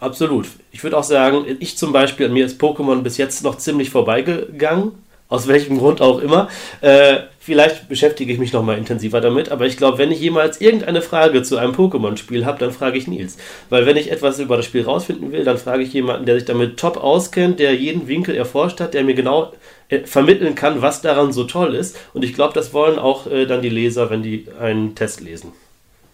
Absolut. 0.00 0.46
Ich 0.72 0.82
würde 0.82 0.96
auch 0.96 1.04
sagen, 1.04 1.44
ich 1.60 1.76
zum 1.76 1.92
Beispiel, 1.92 2.26
an 2.26 2.32
mir 2.32 2.46
ist 2.46 2.60
Pokémon 2.60 3.02
bis 3.02 3.16
jetzt 3.16 3.42
noch 3.44 3.58
ziemlich 3.58 3.90
vorbeigegangen. 3.90 4.92
Aus 5.28 5.48
welchem 5.48 5.78
Grund 5.78 6.02
auch 6.02 6.20
immer. 6.20 6.48
Äh, 6.82 7.20
vielleicht 7.40 7.88
beschäftige 7.88 8.32
ich 8.32 8.38
mich 8.38 8.52
noch 8.52 8.62
mal 8.62 8.76
intensiver 8.76 9.22
damit, 9.22 9.48
aber 9.48 9.66
ich 9.66 9.78
glaube, 9.78 9.98
wenn 9.98 10.12
ich 10.12 10.20
jemals 10.20 10.60
irgendeine 10.60 11.00
Frage 11.00 11.42
zu 11.42 11.56
einem 11.56 11.72
Pokémon-Spiel 11.72 12.44
habe, 12.44 12.58
dann 12.58 12.72
frage 12.72 12.98
ich 12.98 13.08
Nils. 13.08 13.38
Weil 13.70 13.86
wenn 13.86 13.96
ich 13.96 14.12
etwas 14.12 14.38
über 14.38 14.56
das 14.58 14.66
Spiel 14.66 14.82
rausfinden 14.82 15.32
will, 15.32 15.42
dann 15.42 15.56
frage 15.56 15.82
ich 15.82 15.92
jemanden, 15.94 16.26
der 16.26 16.36
sich 16.36 16.44
damit 16.44 16.76
top 16.76 16.98
auskennt, 16.98 17.58
der 17.58 17.74
jeden 17.74 18.06
Winkel 18.06 18.36
erforscht 18.36 18.80
hat, 18.80 18.92
der 18.94 19.02
mir 19.02 19.14
genau 19.14 19.52
äh, 19.88 20.00
vermitteln 20.00 20.54
kann, 20.54 20.82
was 20.82 21.00
daran 21.00 21.32
so 21.32 21.44
toll 21.44 21.74
ist. 21.74 21.96
Und 22.12 22.22
ich 22.22 22.34
glaube, 22.34 22.52
das 22.52 22.72
wollen 22.72 22.98
auch 22.98 23.26
äh, 23.26 23.46
dann 23.46 23.62
die 23.62 23.70
Leser, 23.70 24.10
wenn 24.10 24.22
die 24.22 24.46
einen 24.60 24.94
Test 24.94 25.20
lesen. 25.20 25.52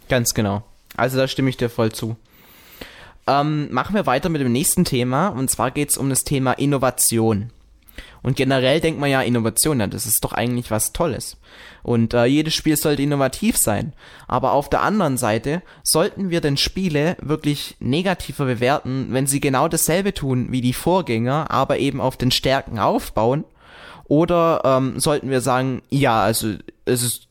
Ganz 0.08 0.34
genau. 0.34 0.62
Also 0.96 1.18
da 1.18 1.28
stimme 1.28 1.50
ich 1.50 1.56
dir 1.56 1.68
voll 1.68 1.92
zu. 1.92 2.16
Ähm, 3.30 3.72
machen 3.72 3.94
wir 3.94 4.06
weiter 4.06 4.28
mit 4.28 4.40
dem 4.40 4.50
nächsten 4.50 4.84
Thema 4.84 5.28
und 5.28 5.48
zwar 5.48 5.70
geht 5.70 5.90
es 5.90 5.96
um 5.96 6.10
das 6.10 6.24
Thema 6.24 6.52
Innovation. 6.52 7.50
Und 8.22 8.36
generell 8.36 8.80
denkt 8.80 8.98
man 8.98 9.08
ja, 9.08 9.22
Innovation, 9.22 9.78
ja, 9.78 9.86
das 9.86 10.04
ist 10.04 10.24
doch 10.24 10.32
eigentlich 10.32 10.70
was 10.72 10.92
Tolles. 10.92 11.36
Und 11.84 12.12
äh, 12.12 12.24
jedes 12.24 12.54
Spiel 12.54 12.76
sollte 12.76 13.02
innovativ 13.02 13.56
sein. 13.56 13.92
Aber 14.26 14.52
auf 14.52 14.68
der 14.68 14.82
anderen 14.82 15.16
Seite 15.16 15.62
sollten 15.84 16.28
wir 16.28 16.40
denn 16.40 16.56
Spiele 16.56 17.16
wirklich 17.20 17.76
negativer 17.78 18.46
bewerten, 18.46 19.08
wenn 19.10 19.28
sie 19.28 19.40
genau 19.40 19.68
dasselbe 19.68 20.12
tun 20.12 20.48
wie 20.50 20.60
die 20.60 20.74
Vorgänger, 20.74 21.50
aber 21.50 21.78
eben 21.78 22.00
auf 22.00 22.16
den 22.16 22.32
Stärken 22.32 22.80
aufbauen? 22.80 23.44
Oder 24.04 24.62
ähm, 24.64 24.98
sollten 24.98 25.30
wir 25.30 25.40
sagen, 25.40 25.82
ja, 25.88 26.20
also 26.20 26.54
es 26.84 27.02
ist 27.02 27.28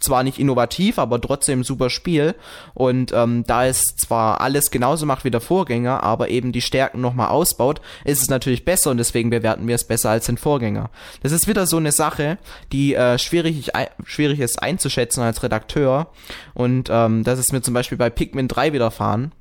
zwar 0.00 0.22
nicht 0.22 0.38
innovativ, 0.38 0.98
aber 0.98 1.20
trotzdem 1.20 1.64
super 1.64 1.90
Spiel. 1.90 2.34
Und 2.74 3.12
ähm, 3.12 3.44
da 3.46 3.66
es 3.66 3.96
zwar 3.96 4.40
alles 4.40 4.70
genauso 4.70 5.06
macht 5.06 5.24
wie 5.24 5.30
der 5.30 5.40
Vorgänger, 5.40 6.02
aber 6.02 6.28
eben 6.28 6.52
die 6.52 6.60
Stärken 6.60 7.00
nochmal 7.00 7.28
ausbaut, 7.28 7.80
ist 8.04 8.22
es 8.22 8.28
natürlich 8.28 8.64
besser 8.64 8.90
und 8.90 8.98
deswegen 8.98 9.30
bewerten 9.30 9.68
wir 9.68 9.74
es 9.74 9.84
besser 9.84 10.10
als 10.10 10.26
den 10.26 10.36
Vorgänger. 10.36 10.90
Das 11.22 11.32
ist 11.32 11.48
wieder 11.48 11.66
so 11.66 11.76
eine 11.76 11.92
Sache, 11.92 12.38
die 12.72 12.94
äh, 12.94 13.18
schwierig, 13.18 13.70
schwierig 14.04 14.40
ist 14.40 14.62
einzuschätzen 14.62 15.22
als 15.22 15.42
Redakteur. 15.42 16.08
Und 16.54 16.88
ähm, 16.90 17.24
das 17.24 17.38
ist 17.38 17.52
mir 17.52 17.62
zum 17.62 17.74
Beispiel 17.74 17.98
bei 17.98 18.10
Pikmin 18.10 18.48
3 18.48 18.72
widerfahren. 18.72 19.32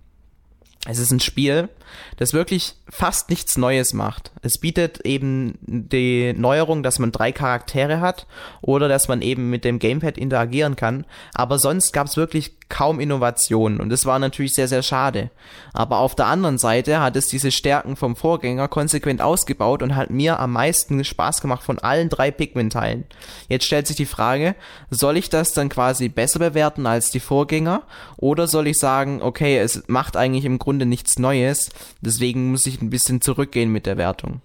Es 0.85 0.99
ist 0.99 1.11
ein 1.11 1.21
Spiel, 1.21 1.69
das 2.17 2.33
wirklich 2.33 2.75
fast 2.89 3.29
nichts 3.29 3.57
Neues 3.57 3.93
macht. 3.93 4.31
Es 4.41 4.59
bietet 4.59 5.05
eben 5.05 5.57
die 5.61 6.33
Neuerung, 6.33 6.83
dass 6.83 6.99
man 6.99 7.13
drei 7.13 7.31
Charaktere 7.31 8.01
hat 8.01 8.27
oder 8.61 8.89
dass 8.89 9.07
man 9.07 9.21
eben 9.21 9.49
mit 9.49 9.63
dem 9.63 9.79
Gamepad 9.79 10.17
interagieren 10.17 10.75
kann. 10.75 11.05
Aber 11.33 11.57
sonst 11.57 11.93
gab 11.93 12.07
es 12.07 12.17
wirklich 12.17 12.55
kaum 12.73 12.99
Innovationen 12.99 13.79
und 13.79 13.89
das 13.89 14.07
war 14.07 14.17
natürlich 14.17 14.55
sehr, 14.55 14.67
sehr 14.67 14.81
schade. 14.81 15.29
Aber 15.73 15.99
auf 15.99 16.15
der 16.15 16.25
anderen 16.25 16.57
Seite 16.57 17.01
hat 17.01 17.15
es 17.15 17.27
diese 17.27 17.51
Stärken 17.51 17.95
vom 17.95 18.15
Vorgänger 18.15 18.67
konsequent 18.67 19.21
ausgebaut 19.21 19.83
und 19.83 19.95
hat 19.95 20.09
mir 20.09 20.39
am 20.39 20.53
meisten 20.53 21.03
Spaß 21.03 21.39
gemacht 21.39 21.61
von 21.61 21.77
allen 21.77 22.09
drei 22.09 22.31
Pikmin-Teilen. 22.31 23.05
Jetzt 23.47 23.65
stellt 23.65 23.85
sich 23.85 23.95
die 23.95 24.07
Frage, 24.07 24.55
soll 24.89 25.17
ich 25.17 25.29
das 25.29 25.53
dann 25.53 25.69
quasi 25.69 26.09
besser 26.09 26.39
bewerten 26.39 26.87
als 26.87 27.11
die 27.11 27.19
Vorgänger 27.19 27.83
oder 28.17 28.47
soll 28.47 28.65
ich 28.65 28.79
sagen, 28.79 29.21
okay, 29.21 29.59
es 29.59 29.83
macht 29.85 30.17
eigentlich 30.17 30.45
im 30.45 30.57
Grunde 30.57 30.87
nichts 30.87 31.19
Neues, 31.19 31.69
Deswegen 32.01 32.51
muss 32.51 32.65
ich 32.65 32.81
ein 32.81 32.89
bisschen 32.89 33.21
zurückgehen 33.21 33.71
mit 33.71 33.85
der 33.85 33.97
Wertung. 33.97 34.41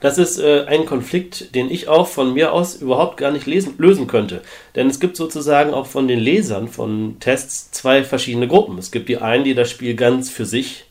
Das 0.00 0.18
ist 0.18 0.38
äh, 0.38 0.64
ein 0.66 0.84
Konflikt, 0.84 1.54
den 1.54 1.70
ich 1.70 1.88
auch 1.88 2.06
von 2.06 2.34
mir 2.34 2.52
aus 2.52 2.76
überhaupt 2.76 3.16
gar 3.16 3.30
nicht 3.30 3.46
lesen, 3.46 3.74
lösen 3.78 4.06
könnte. 4.06 4.42
Denn 4.74 4.88
es 4.88 5.00
gibt 5.00 5.16
sozusagen 5.16 5.72
auch 5.72 5.86
von 5.86 6.08
den 6.08 6.20
Lesern 6.20 6.68
von 6.68 7.16
Tests 7.20 7.70
zwei 7.70 8.04
verschiedene 8.04 8.48
Gruppen. 8.48 8.76
Es 8.78 8.90
gibt 8.90 9.08
die 9.08 9.18
einen, 9.18 9.44
die 9.44 9.54
das 9.54 9.70
Spiel 9.70 9.94
ganz 9.94 10.30
für 10.30 10.44
sich 10.44 10.84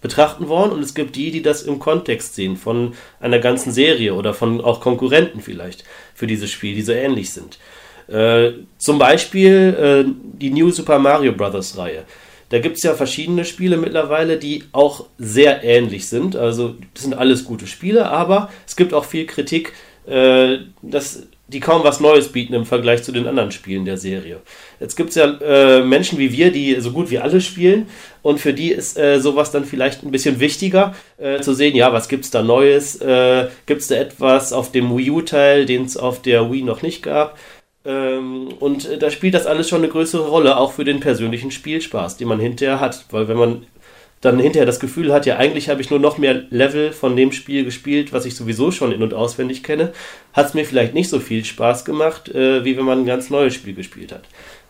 betrachten 0.00 0.48
wollen 0.48 0.72
und 0.72 0.82
es 0.82 0.94
gibt 0.94 1.16
die, 1.16 1.30
die 1.30 1.42
das 1.42 1.62
im 1.62 1.78
Kontext 1.78 2.34
sehen 2.34 2.56
von 2.56 2.94
einer 3.20 3.38
ganzen 3.38 3.72
Serie 3.72 4.14
oder 4.14 4.34
von 4.34 4.60
auch 4.60 4.80
Konkurrenten 4.80 5.40
vielleicht 5.40 5.84
für 6.14 6.26
dieses 6.26 6.50
Spiel, 6.50 6.74
die 6.74 6.82
so 6.82 6.92
ähnlich 6.92 7.30
sind. 7.30 7.58
Äh, 8.08 8.52
zum 8.78 8.98
Beispiel 8.98 10.04
äh, 10.06 10.12
die 10.38 10.50
New 10.50 10.70
Super 10.70 10.98
Mario 10.98 11.32
Bros. 11.32 11.78
Reihe. 11.78 12.04
Da 12.52 12.58
gibt 12.58 12.76
es 12.76 12.82
ja 12.82 12.92
verschiedene 12.92 13.46
Spiele 13.46 13.78
mittlerweile, 13.78 14.36
die 14.36 14.64
auch 14.72 15.06
sehr 15.16 15.64
ähnlich 15.64 16.06
sind. 16.06 16.36
Also 16.36 16.74
das 16.92 17.04
sind 17.04 17.14
alles 17.14 17.46
gute 17.46 17.66
Spiele, 17.66 18.10
aber 18.10 18.50
es 18.66 18.76
gibt 18.76 18.92
auch 18.92 19.06
viel 19.06 19.24
Kritik, 19.24 19.72
äh, 20.06 20.58
dass 20.82 21.22
die 21.48 21.60
kaum 21.60 21.82
was 21.82 22.00
Neues 22.00 22.28
bieten 22.28 22.52
im 22.52 22.66
Vergleich 22.66 23.04
zu 23.04 23.10
den 23.10 23.26
anderen 23.26 23.52
Spielen 23.52 23.86
der 23.86 23.96
Serie. 23.96 24.42
Jetzt 24.80 24.96
gibt 24.96 25.08
es 25.10 25.14
ja 25.14 25.32
äh, 25.40 25.82
Menschen 25.82 26.18
wie 26.18 26.30
wir, 26.30 26.52
die 26.52 26.78
so 26.80 26.92
gut 26.92 27.10
wie 27.10 27.20
alle 27.20 27.40
spielen 27.40 27.86
und 28.20 28.38
für 28.38 28.52
die 28.52 28.70
ist 28.70 28.98
äh, 28.98 29.18
sowas 29.18 29.50
dann 29.50 29.64
vielleicht 29.64 30.02
ein 30.02 30.10
bisschen 30.10 30.38
wichtiger, 30.38 30.94
äh, 31.16 31.40
zu 31.40 31.54
sehen, 31.54 31.74
ja, 31.74 31.94
was 31.94 32.08
gibt 32.08 32.24
es 32.26 32.30
da 32.30 32.42
Neues? 32.42 32.96
Äh, 32.96 33.48
es 33.66 33.86
da 33.86 33.94
etwas 33.94 34.52
auf 34.52 34.72
dem 34.72 34.94
Wii 34.94 35.10
U-Teil, 35.10 35.64
den 35.64 35.86
es 35.86 35.96
auf 35.96 36.20
der 36.20 36.52
Wii 36.52 36.64
noch 36.64 36.82
nicht 36.82 37.02
gab? 37.02 37.38
Ähm, 37.84 38.48
und 38.60 39.02
da 39.02 39.10
spielt 39.10 39.34
das 39.34 39.46
alles 39.46 39.68
schon 39.68 39.78
eine 39.82 39.88
größere 39.88 40.28
Rolle, 40.28 40.56
auch 40.56 40.72
für 40.72 40.84
den 40.84 41.00
persönlichen 41.00 41.50
Spielspaß, 41.50 42.16
den 42.16 42.28
man 42.28 42.40
hinterher 42.40 42.80
hat. 42.80 43.06
Weil 43.10 43.28
wenn 43.28 43.36
man 43.36 43.66
dann 44.20 44.38
hinterher 44.38 44.66
das 44.66 44.78
Gefühl 44.78 45.12
hat, 45.12 45.26
ja, 45.26 45.36
eigentlich 45.36 45.68
habe 45.68 45.80
ich 45.80 45.90
nur 45.90 45.98
noch 45.98 46.16
mehr 46.16 46.44
Level 46.50 46.92
von 46.92 47.16
dem 47.16 47.32
Spiel 47.32 47.64
gespielt, 47.64 48.12
was 48.12 48.24
ich 48.24 48.36
sowieso 48.36 48.70
schon 48.70 48.92
in- 48.92 49.02
und 49.02 49.14
auswendig 49.14 49.64
kenne, 49.64 49.92
hat 50.32 50.46
es 50.46 50.54
mir 50.54 50.64
vielleicht 50.64 50.94
nicht 50.94 51.08
so 51.08 51.18
viel 51.18 51.44
Spaß 51.44 51.84
gemacht, 51.84 52.28
äh, 52.28 52.64
wie 52.64 52.76
wenn 52.76 52.84
man 52.84 53.00
ein 53.00 53.06
ganz 53.06 53.30
neues 53.30 53.54
Spiel 53.54 53.74
gespielt 53.74 54.12
hat. 54.12 54.22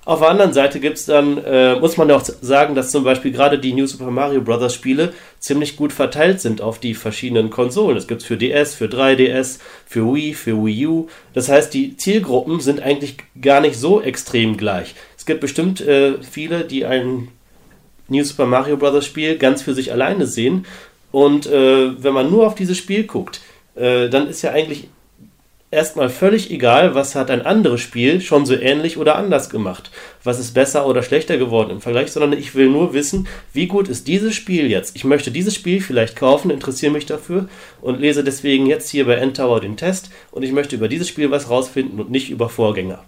Auf 0.05 0.19
der 0.19 0.31
anderen 0.31 0.53
Seite 0.53 0.81
gibt's 0.81 1.07
dann, 1.07 1.39
äh, 1.45 1.77
muss 1.77 1.97
man 1.97 2.09
ja 2.09 2.17
auch 2.17 2.25
sagen, 2.25 2.75
dass 2.75 2.91
zum 2.91 3.05
Beispiel 3.05 3.31
gerade 3.31 3.61
die 3.61 3.73
New 3.73 3.87
Super 3.87 4.11
Mario 4.11 4.41
Bros. 4.41 4.75
Spiele 4.75 5.13
ziemlich 5.39 5.77
gut 5.77 5.93
verteilt 5.93 6.41
sind 6.41 6.61
auf 6.61 6.81
die 6.81 6.95
verschiedenen 6.95 7.51
Konsolen. 7.51 7.97
Es 7.97 8.09
gibt's 8.09 8.25
für 8.25 8.37
DS, 8.37 8.75
für 8.75 8.87
3DS, 8.87 9.61
für 9.87 10.13
Wii, 10.13 10.35
für 10.35 10.57
Wii 10.57 10.87
U. 10.89 11.07
Das 11.35 11.49
heißt, 11.49 11.73
die 11.73 11.97
Zielgruppen 11.97 12.59
sind 12.59 12.83
eigentlich 12.83 13.19
gar 13.41 13.61
nicht 13.61 13.77
so 13.77 14.03
extrem 14.03 14.57
gleich. 14.57 14.97
Es 15.17 15.25
gibt 15.25 15.41
bestimmt 15.41 15.81
äh, 15.81 16.15
viele, 16.21 16.65
die 16.65 16.85
ein 16.85 17.29
New 18.09 18.25
Super 18.25 18.47
Mario 18.47 18.77
Bros. 18.77 19.07
Spiel 19.07 19.39
ganz 19.39 19.63
für 19.63 19.73
sich 19.73 19.93
alleine 19.93 20.27
sehen. 20.27 20.67
Und 21.13 21.47
äh, 21.47 22.03
wenn 22.03 22.13
man 22.13 22.29
nur 22.29 22.49
auf 22.49 22.57
dieses 22.57 22.77
Spiel 22.77 23.05
guckt, 23.05 23.41
äh, 23.77 24.09
dann 24.09 24.27
ist 24.27 24.43
ja 24.43 24.51
eigentlich 24.51 24.89
erstmal 25.73 26.11
völlig 26.11 26.51
egal, 26.51 26.95
was 26.95 27.17
hat 27.17 27.31
ein 27.31 27.45
anderes 27.45 27.81
Spiel 27.81 28.21
schon 28.21 28.47
so 28.47 28.55
ähnlich 28.55 28.99
oder 28.99 29.17
anders 29.17 29.51
gemacht. 29.51 29.91
Was 30.23 30.39
ist 30.39 30.53
besser 30.53 30.87
oder 30.87 31.03
schlechter 31.03 31.39
geworden 31.39 31.71
im 31.71 31.81
Vergleich, 31.81 32.13
sondern 32.13 32.39
ich 32.39 32.55
will 32.55 32.69
nur 32.69 32.95
wissen, 32.95 33.27
wie 33.53 33.67
gut 33.67 33.89
ist 33.89 34.07
dieses 34.07 34.35
Spiel 34.35 34.71
jetzt. 34.71 34.95
Ich 34.95 35.05
möchte 35.05 35.33
dieses 35.33 35.55
Spiel 35.55 35.81
vielleicht 35.81 36.15
kaufen, 36.15 36.51
interessiere 36.51 36.93
mich 36.93 37.07
dafür 37.07 37.49
und 37.81 37.99
lese 37.99 38.23
deswegen 38.23 38.67
jetzt 38.67 38.91
hier 38.91 39.07
bei 39.07 39.15
Endtower 39.15 39.61
den 39.61 39.77
Test 39.77 40.11
und 40.31 40.43
ich 40.43 40.53
möchte 40.53 40.77
über 40.77 40.89
dieses 40.89 41.09
Spiel 41.09 41.31
was 41.31 41.51
rausfinden 41.51 41.99
und 41.99 42.11
nicht 42.11 42.31
über 42.31 42.49
Vorgänger. 42.49 43.03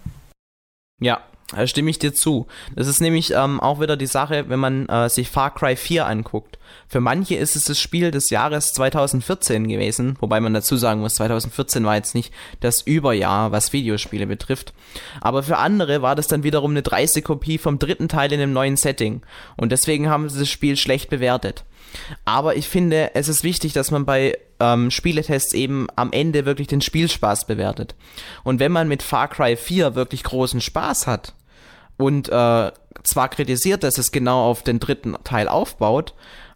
Ja, 1.00 1.20
da 1.53 1.67
stimme 1.67 1.91
ich 1.91 1.99
dir 1.99 2.15
zu. 2.15 2.47
Das 2.75 2.89
ist 2.89 3.01
nämlich 3.01 3.33
ähm, 3.33 3.61
auch 3.61 3.81
wieder 3.81 3.97
die 3.97 4.07
Sache, 4.07 4.49
wenn 4.49 4.59
man 4.59 4.89
äh, 4.89 5.09
sich 5.09 5.31
Far 5.31 5.55
Cry 5.55 5.77
4 5.77 6.07
anguckt. 6.07 6.59
Für 6.89 7.01
manche 7.01 7.37
ist 7.37 7.57
es 7.57 7.65
das 7.65 7.79
Spiel 7.79 8.11
des 8.11 8.31
Jahres 8.31 8.73
2014 8.73 9.69
gewesen, 9.69 10.17
wobei 10.21 10.41
man 10.41 10.55
dazu 10.55 10.77
sagen 10.77 11.01
muss, 11.01 11.15
2014 11.17 11.85
war 11.85 11.97
jetzt 11.97 12.15
nicht 12.15 12.33
das 12.61 12.81
Überjahr, 12.83 13.53
was 13.53 13.73
Videospiele 13.73 14.27
betrifft. 14.27 14.73
Aber 15.21 15.43
für 15.43 15.59
andere 15.59 16.03
war 16.03 16.15
das 16.15 16.27
dann 16.27 16.43
wiederum 16.43 16.73
eine 16.73 16.83
dreiste 16.83 17.23
Kopie 17.23 17.59
vom 17.59 17.79
dritten 17.79 18.09
Teil 18.09 18.33
in 18.33 18.41
einem 18.41 18.53
neuen 18.53 18.77
Setting. 18.77 19.23
Und 19.57 19.71
deswegen 19.73 20.09
haben 20.09 20.29
sie 20.29 20.39
das 20.39 20.49
Spiel 20.49 20.77
schlecht 20.77 21.11
bewertet. 21.11 21.65
Aber 22.25 22.57
ich 22.57 22.69
finde, 22.69 23.15
es 23.15 23.29
ist 23.29 23.45
wichtig, 23.45 23.73
dass 23.73 23.91
man 23.91 24.05
bei 24.05 24.37
ähm, 24.61 24.91
Spieletests 24.91 25.53
eben 25.53 25.87
am 25.97 26.13
Ende 26.13 26.45
wirklich 26.47 26.69
den 26.69 26.81
Spielspaß 26.81 27.47
bewertet. 27.47 27.95
Und 28.43 28.61
wenn 28.61 28.73
man 28.73 28.89
mit 28.89 29.03
Far 29.03 29.29
Cry 29.29 29.57
4 29.57 29.95
wirklich 29.95 30.23
großen 30.25 30.61
Spaß 30.61 31.07
hat 31.07 31.35
und 31.97 32.29
äh, 32.29 32.73
zwar 33.03 33.29
kritisiert, 33.29 33.83
dass 33.83 33.99
es 33.99 34.13
genau 34.13 34.49
auf 34.49 34.63
den 34.63 34.81
dritten 34.81 35.17
Teil 35.25 35.49
aufbaut, 35.49 36.15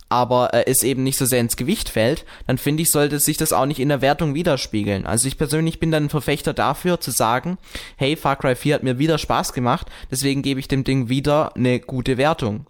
aber 0.09 0.55
äh, 0.55 0.65
es 0.67 0.83
eben 0.83 1.03
nicht 1.03 1.19
so 1.19 1.27
sehr 1.27 1.41
ins 1.41 1.57
Gewicht 1.57 1.89
fällt, 1.89 2.25
dann 2.47 2.59
finde 2.59 2.83
ich, 2.83 2.91
sollte 2.91 3.19
sich 3.19 3.37
das 3.37 3.53
auch 3.53 3.67
nicht 3.67 3.81
in 3.81 3.89
der 3.89 4.01
Wertung 4.01 4.35
widerspiegeln. 4.35 5.07
Also 5.07 5.29
ich 5.29 5.39
persönlich 5.39 5.81
bin 5.81 5.91
dann 5.91 6.05
ein 6.05 6.11
Verfechter 6.11 6.55
dafür 6.55 7.01
zu 7.01 7.11
sagen, 7.11 7.59
hey, 7.97 8.17
Far 8.17 8.37
Cry 8.37 8.55
4 8.55 8.77
hat 8.77 8.83
mir 8.83 8.99
wieder 8.99 9.19
Spaß 9.19 9.53
gemacht, 9.53 9.89
deswegen 10.11 10.43
gebe 10.43 10.61
ich 10.61 10.69
dem 10.69 10.85
Ding 10.85 11.09
wieder 11.09 11.55
eine 11.57 11.81
gute 11.81 12.17
Wertung. 12.17 12.67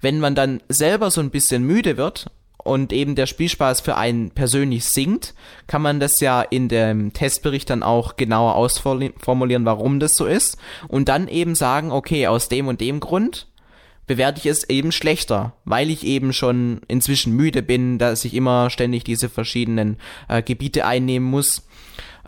Wenn 0.00 0.20
man 0.20 0.34
dann 0.34 0.60
selber 0.68 1.10
so 1.10 1.20
ein 1.20 1.30
bisschen 1.30 1.64
müde 1.64 1.96
wird 1.96 2.30
und 2.56 2.92
eben 2.92 3.14
der 3.14 3.26
Spielspaß 3.26 3.80
für 3.80 3.96
einen 3.96 4.30
persönlich 4.30 4.84
sinkt, 4.84 5.34
kann 5.66 5.82
man 5.82 6.00
das 6.00 6.20
ja 6.20 6.42
in 6.42 6.68
dem 6.68 7.12
Testbericht 7.12 7.70
dann 7.70 7.82
auch 7.82 8.16
genauer 8.16 8.54
ausformulieren, 8.56 9.64
warum 9.64 10.00
das 10.00 10.14
so 10.14 10.26
ist 10.26 10.58
und 10.88 11.08
dann 11.08 11.28
eben 11.28 11.54
sagen, 11.54 11.90
okay, 11.90 12.26
aus 12.26 12.48
dem 12.48 12.68
und 12.68 12.80
dem 12.80 13.00
Grund 13.00 13.46
bewerte 14.06 14.40
ich 14.40 14.46
es 14.46 14.68
eben 14.68 14.90
schlechter, 14.90 15.52
weil 15.64 15.88
ich 15.88 16.04
eben 16.04 16.32
schon 16.32 16.80
inzwischen 16.88 17.36
müde 17.36 17.62
bin, 17.62 17.98
dass 17.98 18.24
ich 18.24 18.34
immer 18.34 18.68
ständig 18.68 19.04
diese 19.04 19.28
verschiedenen 19.28 19.98
äh, 20.28 20.42
Gebiete 20.42 20.84
einnehmen 20.84 21.30
muss 21.30 21.62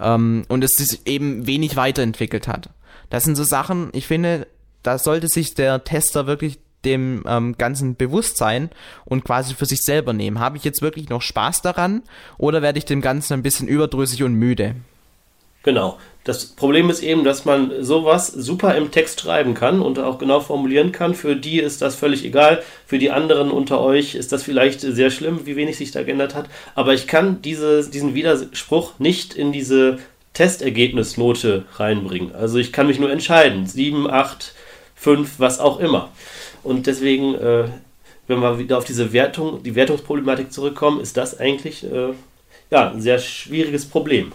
ähm, 0.01 0.45
und 0.49 0.63
es 0.63 0.75
sich 0.75 1.01
eben 1.07 1.47
wenig 1.49 1.75
weiterentwickelt 1.75 2.47
hat. 2.47 2.71
Das 3.11 3.25
sind 3.25 3.35
so 3.35 3.43
Sachen, 3.43 3.91
ich 3.95 4.07
finde, 4.07 4.47
da 4.85 4.97
sollte 4.97 5.27
sich 5.27 5.55
der 5.55 5.83
Tester 5.83 6.27
wirklich 6.27 6.61
dem 6.85 7.25
ähm, 7.27 7.57
Ganzen 7.59 7.97
bewusst 7.97 8.37
sein 8.37 8.71
und 9.05 9.25
quasi 9.25 9.55
für 9.55 9.67
sich 9.67 9.83
selber 9.83 10.13
nehmen. 10.13 10.41
Habe 10.41 10.57
ich 10.57 10.65
jetzt 10.65 10.83
wirklich 10.83 11.09
noch 11.09 11.23
Spaß 11.23 11.63
daran 11.63 12.03
oder 12.39 12.63
werde 12.63 12.79
ich 12.79 12.85
dem 12.85 13.01
Ganzen 13.01 13.35
ein 13.35 13.43
bisschen 13.43 13.69
überdrüssig 13.69 14.23
und 14.23 14.35
müde? 14.35 14.75
Genau. 15.63 15.99
Das 16.25 16.47
Problem 16.47 16.89
ist 16.89 17.03
eben, 17.03 17.25
dass 17.25 17.45
man 17.45 17.73
sowas 17.83 18.29
super 18.29 18.77
im 18.77 18.93
Text 18.93 19.21
schreiben 19.21 19.55
kann 19.55 19.81
und 19.81 19.99
auch 19.99 20.19
genau 20.19 20.39
formulieren 20.39 20.93
kann. 20.93 21.15
Für 21.15 21.35
die 21.35 21.59
ist 21.59 21.83
das 21.83 21.97
völlig 21.97 22.25
egal. 22.25 22.63
Für 22.87 22.99
die 22.99 23.11
anderen 23.11 23.51
unter 23.51 23.81
euch 23.81 24.15
ist 24.15 24.31
das 24.31 24.45
vielleicht 24.45 24.81
sehr 24.81 25.11
schlimm, 25.11 25.47
wie 25.47 25.57
wenig 25.57 25.77
sich 25.77 25.91
da 25.91 26.05
geändert 26.05 26.37
hat. 26.37 26.49
Aber 26.77 26.95
ich 26.95 27.09
kann 27.09 27.43
diese, 27.43 27.89
diesen 27.91 28.15
Widerspruch 28.15 29.01
nicht 29.01 29.35
in 29.35 29.51
diese 29.51 29.99
Testergebnisnote 30.33 31.65
reinbringen. 31.75 32.33
Also 32.33 32.59
ich 32.59 32.73
kann 32.73 32.87
mich 32.87 33.01
nur 33.01 33.11
entscheiden. 33.11 33.67
7, 33.67 34.09
8, 34.09 34.55
5, 34.95 35.41
was 35.41 35.59
auch 35.59 35.81
immer. 35.81 36.11
Und 36.63 36.87
deswegen, 36.87 37.35
äh, 37.35 37.65
wenn 38.27 38.41
wir 38.41 38.59
wieder 38.59 38.79
auf 38.79 38.85
diese 38.85 39.13
Wertung, 39.13 39.63
die 39.63 39.75
Wertungsproblematik 39.75 40.53
zurückkommen, 40.53 41.01
ist 41.01 41.17
das 41.17 41.39
eigentlich 41.39 41.85
äh, 41.85 42.13
ja, 42.71 42.91
ein 42.91 43.01
sehr 43.01 43.19
schwieriges 43.19 43.87
Problem. 43.87 44.33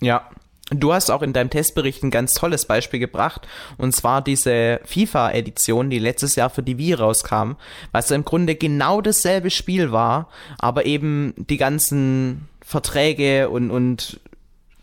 Ja, 0.00 0.30
Du 0.72 0.92
hast 0.92 1.10
auch 1.10 1.22
in 1.22 1.32
deinem 1.32 1.50
Testbericht 1.50 2.04
ein 2.04 2.12
ganz 2.12 2.32
tolles 2.32 2.64
Beispiel 2.64 3.00
gebracht, 3.00 3.48
und 3.76 3.92
zwar 3.92 4.22
diese 4.22 4.80
FIFA-Edition, 4.84 5.90
die 5.90 5.98
letztes 5.98 6.36
Jahr 6.36 6.48
für 6.48 6.62
die 6.62 6.78
Wii 6.78 6.94
rauskam, 6.94 7.54
was 7.90 8.12
im 8.12 8.24
Grunde 8.24 8.54
genau 8.54 9.00
dasselbe 9.00 9.50
Spiel 9.50 9.90
war, 9.90 10.28
aber 10.60 10.86
eben 10.86 11.34
die 11.36 11.56
ganzen 11.56 12.48
Verträge 12.64 13.50
und, 13.50 13.72
und 13.72 14.20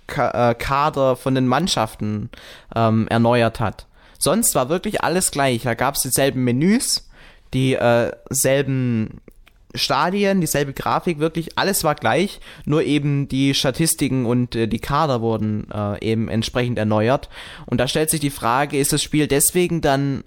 äh, 0.07 0.55
Kader 0.55 1.15
von 1.15 1.35
den 1.35 1.47
Mannschaften 1.47 2.31
ähm, 2.75 3.07
erneuert 3.07 3.61
hat. 3.61 3.86
Sonst 4.17 4.55
war 4.55 4.69
wirklich 4.69 5.03
alles 5.03 5.31
gleich. 5.31 5.63
Da 5.63 5.73
gab 5.73 5.95
es 5.95 6.01
dieselben 6.01 6.43
Menüs, 6.43 7.09
dieselben 7.53 9.07
äh, 9.07 9.77
Stadien, 9.77 10.41
dieselbe 10.41 10.73
Grafik, 10.73 11.19
wirklich 11.19 11.57
alles 11.57 11.83
war 11.83 11.95
gleich, 11.95 12.39
nur 12.65 12.83
eben 12.83 13.27
die 13.27 13.53
Statistiken 13.53 14.25
und 14.25 14.55
äh, 14.55 14.67
die 14.67 14.79
Kader 14.79 15.21
wurden 15.21 15.67
äh, 15.71 16.03
eben 16.03 16.29
entsprechend 16.29 16.77
erneuert. 16.77 17.29
Und 17.65 17.79
da 17.79 17.87
stellt 17.87 18.09
sich 18.09 18.19
die 18.19 18.29
Frage, 18.29 18.77
ist 18.77 18.93
das 18.93 19.03
Spiel 19.03 19.27
deswegen 19.27 19.81
dann 19.81 20.23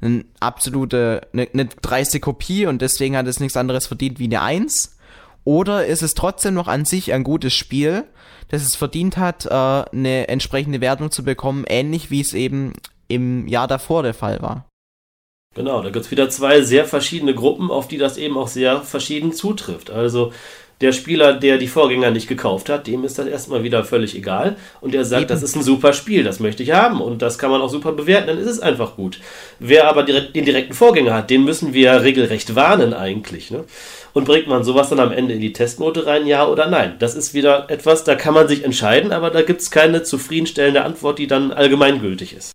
eine 0.00 0.24
absolute, 0.40 1.22
eine, 1.32 1.48
eine 1.52 1.66
dreiste 1.66 2.20
Kopie 2.20 2.66
und 2.66 2.82
deswegen 2.82 3.16
hat 3.16 3.26
es 3.26 3.40
nichts 3.40 3.56
anderes 3.56 3.86
verdient 3.86 4.18
wie 4.18 4.24
eine 4.24 4.42
Eins? 4.42 4.96
Oder 5.44 5.86
ist 5.86 6.02
es 6.02 6.14
trotzdem 6.14 6.54
noch 6.54 6.68
an 6.68 6.84
sich 6.84 7.12
ein 7.12 7.22
gutes 7.22 7.54
Spiel, 7.54 8.04
das 8.48 8.62
es 8.62 8.76
verdient 8.76 9.16
hat, 9.16 9.46
äh, 9.46 9.50
eine 9.50 10.28
entsprechende 10.28 10.80
Wertung 10.80 11.10
zu 11.10 11.22
bekommen, 11.22 11.64
ähnlich 11.68 12.10
wie 12.10 12.20
es 12.20 12.32
eben 12.32 12.72
im 13.08 13.46
Jahr 13.46 13.68
davor 13.68 14.02
der 14.02 14.14
Fall 14.14 14.40
war? 14.42 14.66
Genau, 15.54 15.82
da 15.82 15.90
gibt 15.90 16.04
es 16.04 16.10
wieder 16.10 16.28
zwei 16.30 16.62
sehr 16.62 16.84
verschiedene 16.84 17.34
Gruppen, 17.34 17.70
auf 17.70 17.86
die 17.86 17.98
das 17.98 18.16
eben 18.16 18.36
auch 18.36 18.48
sehr 18.48 18.82
verschieden 18.82 19.32
zutrifft. 19.32 19.90
Also 19.90 20.32
der 20.80 20.92
Spieler, 20.92 21.34
der 21.34 21.58
die 21.58 21.68
Vorgänger 21.68 22.10
nicht 22.10 22.26
gekauft 22.26 22.68
hat, 22.68 22.88
dem 22.88 23.04
ist 23.04 23.18
das 23.18 23.26
erstmal 23.26 23.62
wieder 23.62 23.84
völlig 23.84 24.16
egal. 24.16 24.56
Und 24.80 24.92
der 24.92 25.04
sagt, 25.04 25.22
Eben. 25.22 25.28
das 25.28 25.42
ist 25.42 25.54
ein 25.54 25.62
super 25.62 25.92
Spiel, 25.92 26.24
das 26.24 26.40
möchte 26.40 26.64
ich 26.64 26.72
haben 26.72 27.00
und 27.00 27.22
das 27.22 27.38
kann 27.38 27.50
man 27.50 27.62
auch 27.62 27.68
super 27.68 27.92
bewerten, 27.92 28.26
dann 28.26 28.38
ist 28.38 28.50
es 28.50 28.60
einfach 28.60 28.96
gut. 28.96 29.20
Wer 29.60 29.88
aber 29.88 30.02
direkt, 30.02 30.34
den 30.34 30.44
direkten 30.44 30.74
Vorgänger 30.74 31.14
hat, 31.14 31.30
den 31.30 31.44
müssen 31.44 31.72
wir 31.72 32.02
regelrecht 32.02 32.56
warnen 32.56 32.92
eigentlich. 32.92 33.52
Ne? 33.52 33.64
Und 34.12 34.24
bringt 34.24 34.48
man 34.48 34.64
sowas 34.64 34.90
dann 34.90 35.00
am 35.00 35.12
Ende 35.12 35.34
in 35.34 35.40
die 35.40 35.52
Testnote 35.52 36.06
rein, 36.06 36.26
ja 36.26 36.46
oder 36.46 36.66
nein? 36.68 36.96
Das 36.98 37.14
ist 37.14 37.34
wieder 37.34 37.70
etwas, 37.70 38.02
da 38.02 38.16
kann 38.16 38.34
man 38.34 38.48
sich 38.48 38.64
entscheiden, 38.64 39.12
aber 39.12 39.30
da 39.30 39.42
gibt 39.42 39.60
es 39.60 39.70
keine 39.70 40.02
zufriedenstellende 40.02 40.82
Antwort, 40.82 41.18
die 41.20 41.28
dann 41.28 41.52
allgemeingültig 41.52 42.34
ist. 42.34 42.52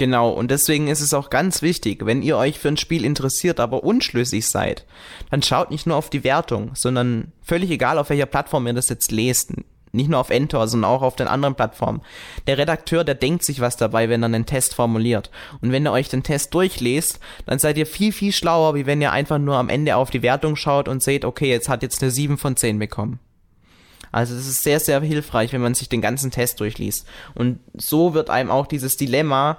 Genau, 0.00 0.30
und 0.30 0.50
deswegen 0.50 0.88
ist 0.88 1.02
es 1.02 1.12
auch 1.12 1.28
ganz 1.28 1.60
wichtig, 1.60 2.06
wenn 2.06 2.22
ihr 2.22 2.38
euch 2.38 2.58
für 2.58 2.68
ein 2.68 2.78
Spiel 2.78 3.04
interessiert, 3.04 3.60
aber 3.60 3.84
unschlüssig 3.84 4.48
seid, 4.48 4.86
dann 5.30 5.42
schaut 5.42 5.70
nicht 5.70 5.86
nur 5.86 5.98
auf 5.98 6.08
die 6.08 6.24
Wertung, 6.24 6.70
sondern 6.74 7.32
völlig 7.42 7.70
egal, 7.70 7.98
auf 7.98 8.08
welcher 8.08 8.24
Plattform 8.24 8.66
ihr 8.66 8.72
das 8.72 8.88
jetzt 8.88 9.12
lest. 9.12 9.52
Nicht 9.92 10.08
nur 10.08 10.18
auf 10.18 10.30
Entor, 10.30 10.68
sondern 10.68 10.90
auch 10.90 11.02
auf 11.02 11.16
den 11.16 11.28
anderen 11.28 11.54
Plattformen. 11.54 12.00
Der 12.46 12.56
Redakteur, 12.56 13.04
der 13.04 13.14
denkt 13.14 13.44
sich 13.44 13.60
was 13.60 13.76
dabei, 13.76 14.08
wenn 14.08 14.22
er 14.22 14.26
einen 14.26 14.46
Test 14.46 14.74
formuliert. 14.74 15.30
Und 15.60 15.70
wenn 15.70 15.86
ihr 15.86 15.92
euch 15.92 16.08
den 16.08 16.22
Test 16.22 16.54
durchlest, 16.54 17.20
dann 17.44 17.58
seid 17.58 17.76
ihr 17.76 17.84
viel, 17.84 18.14
viel 18.14 18.32
schlauer, 18.32 18.74
wie 18.74 18.86
wenn 18.86 19.02
ihr 19.02 19.12
einfach 19.12 19.38
nur 19.38 19.56
am 19.56 19.68
Ende 19.68 19.96
auf 19.96 20.08
die 20.08 20.22
Wertung 20.22 20.56
schaut 20.56 20.88
und 20.88 21.02
seht, 21.02 21.26
okay, 21.26 21.50
jetzt 21.50 21.68
hat 21.68 21.82
jetzt 21.82 22.00
eine 22.00 22.10
7 22.10 22.38
von 22.38 22.56
10 22.56 22.78
bekommen. 22.78 23.20
Also 24.12 24.34
das 24.34 24.46
ist 24.46 24.62
sehr, 24.62 24.80
sehr 24.80 25.00
hilfreich, 25.00 25.52
wenn 25.52 25.60
man 25.60 25.74
sich 25.74 25.88
den 25.88 26.00
ganzen 26.00 26.30
Test 26.30 26.60
durchliest. 26.60 27.06
Und 27.34 27.60
so 27.74 28.14
wird 28.14 28.30
einem 28.30 28.50
auch 28.50 28.66
dieses 28.66 28.96
Dilemma 28.96 29.58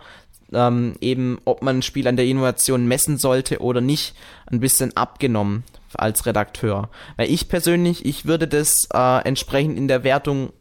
ähm, 0.53 0.95
eben, 1.01 1.39
ob 1.45 1.61
man 1.61 1.77
ein 1.77 1.81
Spiel 1.81 2.07
an 2.07 2.15
der 2.15 2.25
Innovation 2.25 2.87
messen 2.87 3.17
sollte 3.17 3.59
oder 3.59 3.81
nicht, 3.81 4.15
ein 4.47 4.59
bisschen 4.59 4.95
abgenommen 4.95 5.63
als 5.93 6.25
Redakteur. 6.25 6.89
Weil 7.17 7.31
ich 7.31 7.49
persönlich, 7.49 8.05
ich 8.05 8.25
würde 8.25 8.47
das 8.47 8.87
äh, 8.93 9.25
entsprechend 9.25 9.77
in 9.77 9.87
der 9.87 10.03
Wertung, 10.03 10.51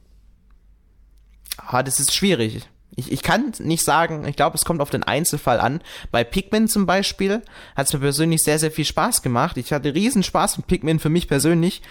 ah, 1.56 1.82
das 1.82 2.00
ist 2.00 2.14
schwierig. 2.14 2.68
Ich, 2.96 3.12
ich 3.12 3.22
kann 3.22 3.52
nicht 3.60 3.84
sagen, 3.84 4.26
ich 4.26 4.36
glaube, 4.36 4.56
es 4.56 4.64
kommt 4.64 4.80
auf 4.80 4.90
den 4.90 5.04
Einzelfall 5.04 5.60
an. 5.60 5.80
Bei 6.10 6.24
Pikmin 6.24 6.68
zum 6.68 6.86
Beispiel 6.86 7.42
hat 7.76 7.86
es 7.86 7.92
mir 7.92 8.00
persönlich 8.00 8.42
sehr, 8.42 8.58
sehr 8.58 8.70
viel 8.70 8.84
Spaß 8.84 9.22
gemacht. 9.22 9.56
Ich 9.56 9.72
hatte 9.72 9.94
riesen 9.94 10.22
Spaß 10.22 10.58
mit 10.58 10.66
Pikmin 10.66 10.98
für 10.98 11.08
mich 11.08 11.28
persönlich 11.28 11.82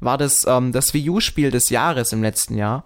war 0.00 0.18
das 0.18 0.44
ähm, 0.46 0.72
das 0.72 0.94
Wii 0.94 1.10
U-Spiel 1.10 1.50
des 1.50 1.70
Jahres 1.70 2.12
im 2.12 2.22
letzten 2.22 2.56
Jahr. 2.56 2.84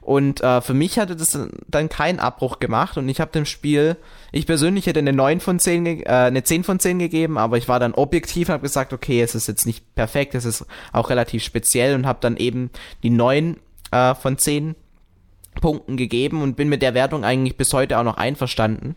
Und 0.00 0.42
äh, 0.42 0.60
für 0.60 0.74
mich 0.74 0.98
hatte 0.98 1.16
das 1.16 1.38
dann 1.68 1.88
keinen 1.88 2.18
Abbruch 2.18 2.58
gemacht 2.58 2.96
und 2.96 3.08
ich 3.08 3.20
habe 3.20 3.32
dem 3.32 3.46
Spiel, 3.46 3.96
ich 4.32 4.46
persönlich 4.46 4.86
hätte 4.86 5.00
eine 5.00 5.12
9 5.12 5.40
von 5.40 5.58
10, 5.58 5.86
äh, 5.86 6.04
eine 6.06 6.42
10 6.42 6.64
von 6.64 6.80
10 6.80 6.98
gegeben, 6.98 7.38
aber 7.38 7.58
ich 7.58 7.68
war 7.68 7.80
dann 7.80 7.94
objektiv 7.94 8.48
und 8.48 8.54
habe 8.54 8.62
gesagt, 8.62 8.92
okay, 8.92 9.20
es 9.20 9.34
ist 9.34 9.48
jetzt 9.48 9.66
nicht 9.66 9.94
perfekt, 9.94 10.34
es 10.34 10.44
ist 10.44 10.66
auch 10.92 11.10
relativ 11.10 11.42
speziell 11.42 11.94
und 11.94 12.06
habe 12.06 12.18
dann 12.20 12.36
eben 12.36 12.70
die 13.02 13.10
9 13.10 13.56
äh, 13.90 14.14
von 14.14 14.38
10 14.38 14.74
Punkten 15.60 15.96
gegeben 15.96 16.42
und 16.42 16.56
bin 16.56 16.68
mit 16.68 16.82
der 16.82 16.94
Wertung 16.94 17.24
eigentlich 17.24 17.56
bis 17.56 17.72
heute 17.72 17.98
auch 17.98 18.04
noch 18.04 18.16
einverstanden. 18.16 18.96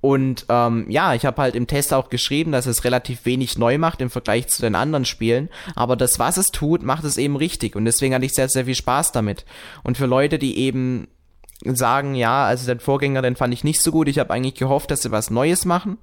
Und 0.00 0.46
ähm, 0.48 0.86
ja, 0.88 1.14
ich 1.14 1.24
habe 1.24 1.40
halt 1.42 1.54
im 1.54 1.66
Test 1.66 1.92
auch 1.92 2.10
geschrieben, 2.10 2.52
dass 2.52 2.66
es 2.66 2.84
relativ 2.84 3.24
wenig 3.24 3.58
neu 3.58 3.78
macht 3.78 4.00
im 4.00 4.10
Vergleich 4.10 4.48
zu 4.48 4.62
den 4.62 4.74
anderen 4.74 5.04
Spielen. 5.04 5.48
Aber 5.74 5.96
das, 5.96 6.18
was 6.18 6.36
es 6.36 6.46
tut, 6.46 6.82
macht 6.82 7.04
es 7.04 7.16
eben 7.16 7.36
richtig. 7.36 7.76
Und 7.76 7.86
deswegen 7.86 8.14
hatte 8.14 8.26
ich 8.26 8.34
sehr, 8.34 8.48
sehr 8.48 8.66
viel 8.66 8.74
Spaß 8.74 9.12
damit. 9.12 9.44
Und 9.82 9.96
für 9.96 10.06
Leute, 10.06 10.38
die 10.38 10.58
eben 10.58 11.08
sagen, 11.64 12.14
ja, 12.14 12.44
also 12.44 12.66
den 12.66 12.80
Vorgänger, 12.80 13.22
den 13.22 13.36
fand 13.36 13.54
ich 13.54 13.64
nicht 13.64 13.82
so 13.82 13.90
gut, 13.90 14.08
ich 14.08 14.18
habe 14.18 14.32
eigentlich 14.32 14.54
gehofft, 14.54 14.90
dass 14.90 15.02
sie 15.02 15.10
was 15.10 15.30
Neues 15.30 15.64
machen. 15.64 15.98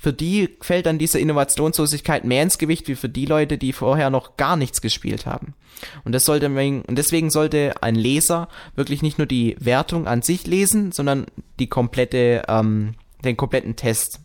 Für 0.00 0.12
die 0.12 0.56
fällt 0.60 0.86
dann 0.86 0.98
diese 0.98 1.18
Innovationslosigkeit 1.18 2.24
mehr 2.24 2.44
ins 2.44 2.58
Gewicht 2.58 2.86
wie 2.86 2.94
für 2.94 3.08
die 3.08 3.26
Leute, 3.26 3.58
die 3.58 3.72
vorher 3.72 4.10
noch 4.10 4.36
gar 4.36 4.56
nichts 4.56 4.80
gespielt 4.80 5.26
haben. 5.26 5.54
Und 6.04 6.12
das 6.12 6.24
sollte 6.24 6.46
und 6.46 6.84
deswegen 6.96 7.30
sollte 7.30 7.74
ein 7.82 7.96
Leser 7.96 8.48
wirklich 8.76 9.02
nicht 9.02 9.18
nur 9.18 9.26
die 9.26 9.56
Wertung 9.58 10.06
an 10.06 10.22
sich 10.22 10.46
lesen, 10.46 10.92
sondern 10.92 11.26
die 11.58 11.66
komplette 11.66 12.42
ähm, 12.48 12.94
den 13.24 13.36
kompletten 13.36 13.76
Test. 13.76 14.20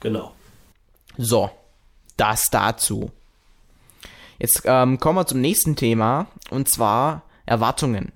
Genau. 0.00 0.32
So, 1.16 1.50
das 2.16 2.50
dazu. 2.50 3.10
Jetzt 4.38 4.62
ähm, 4.64 4.98
kommen 4.98 5.18
wir 5.18 5.26
zum 5.26 5.40
nächsten 5.40 5.76
Thema 5.76 6.26
und 6.50 6.68
zwar 6.68 7.22
Erwartungen. 7.46 8.12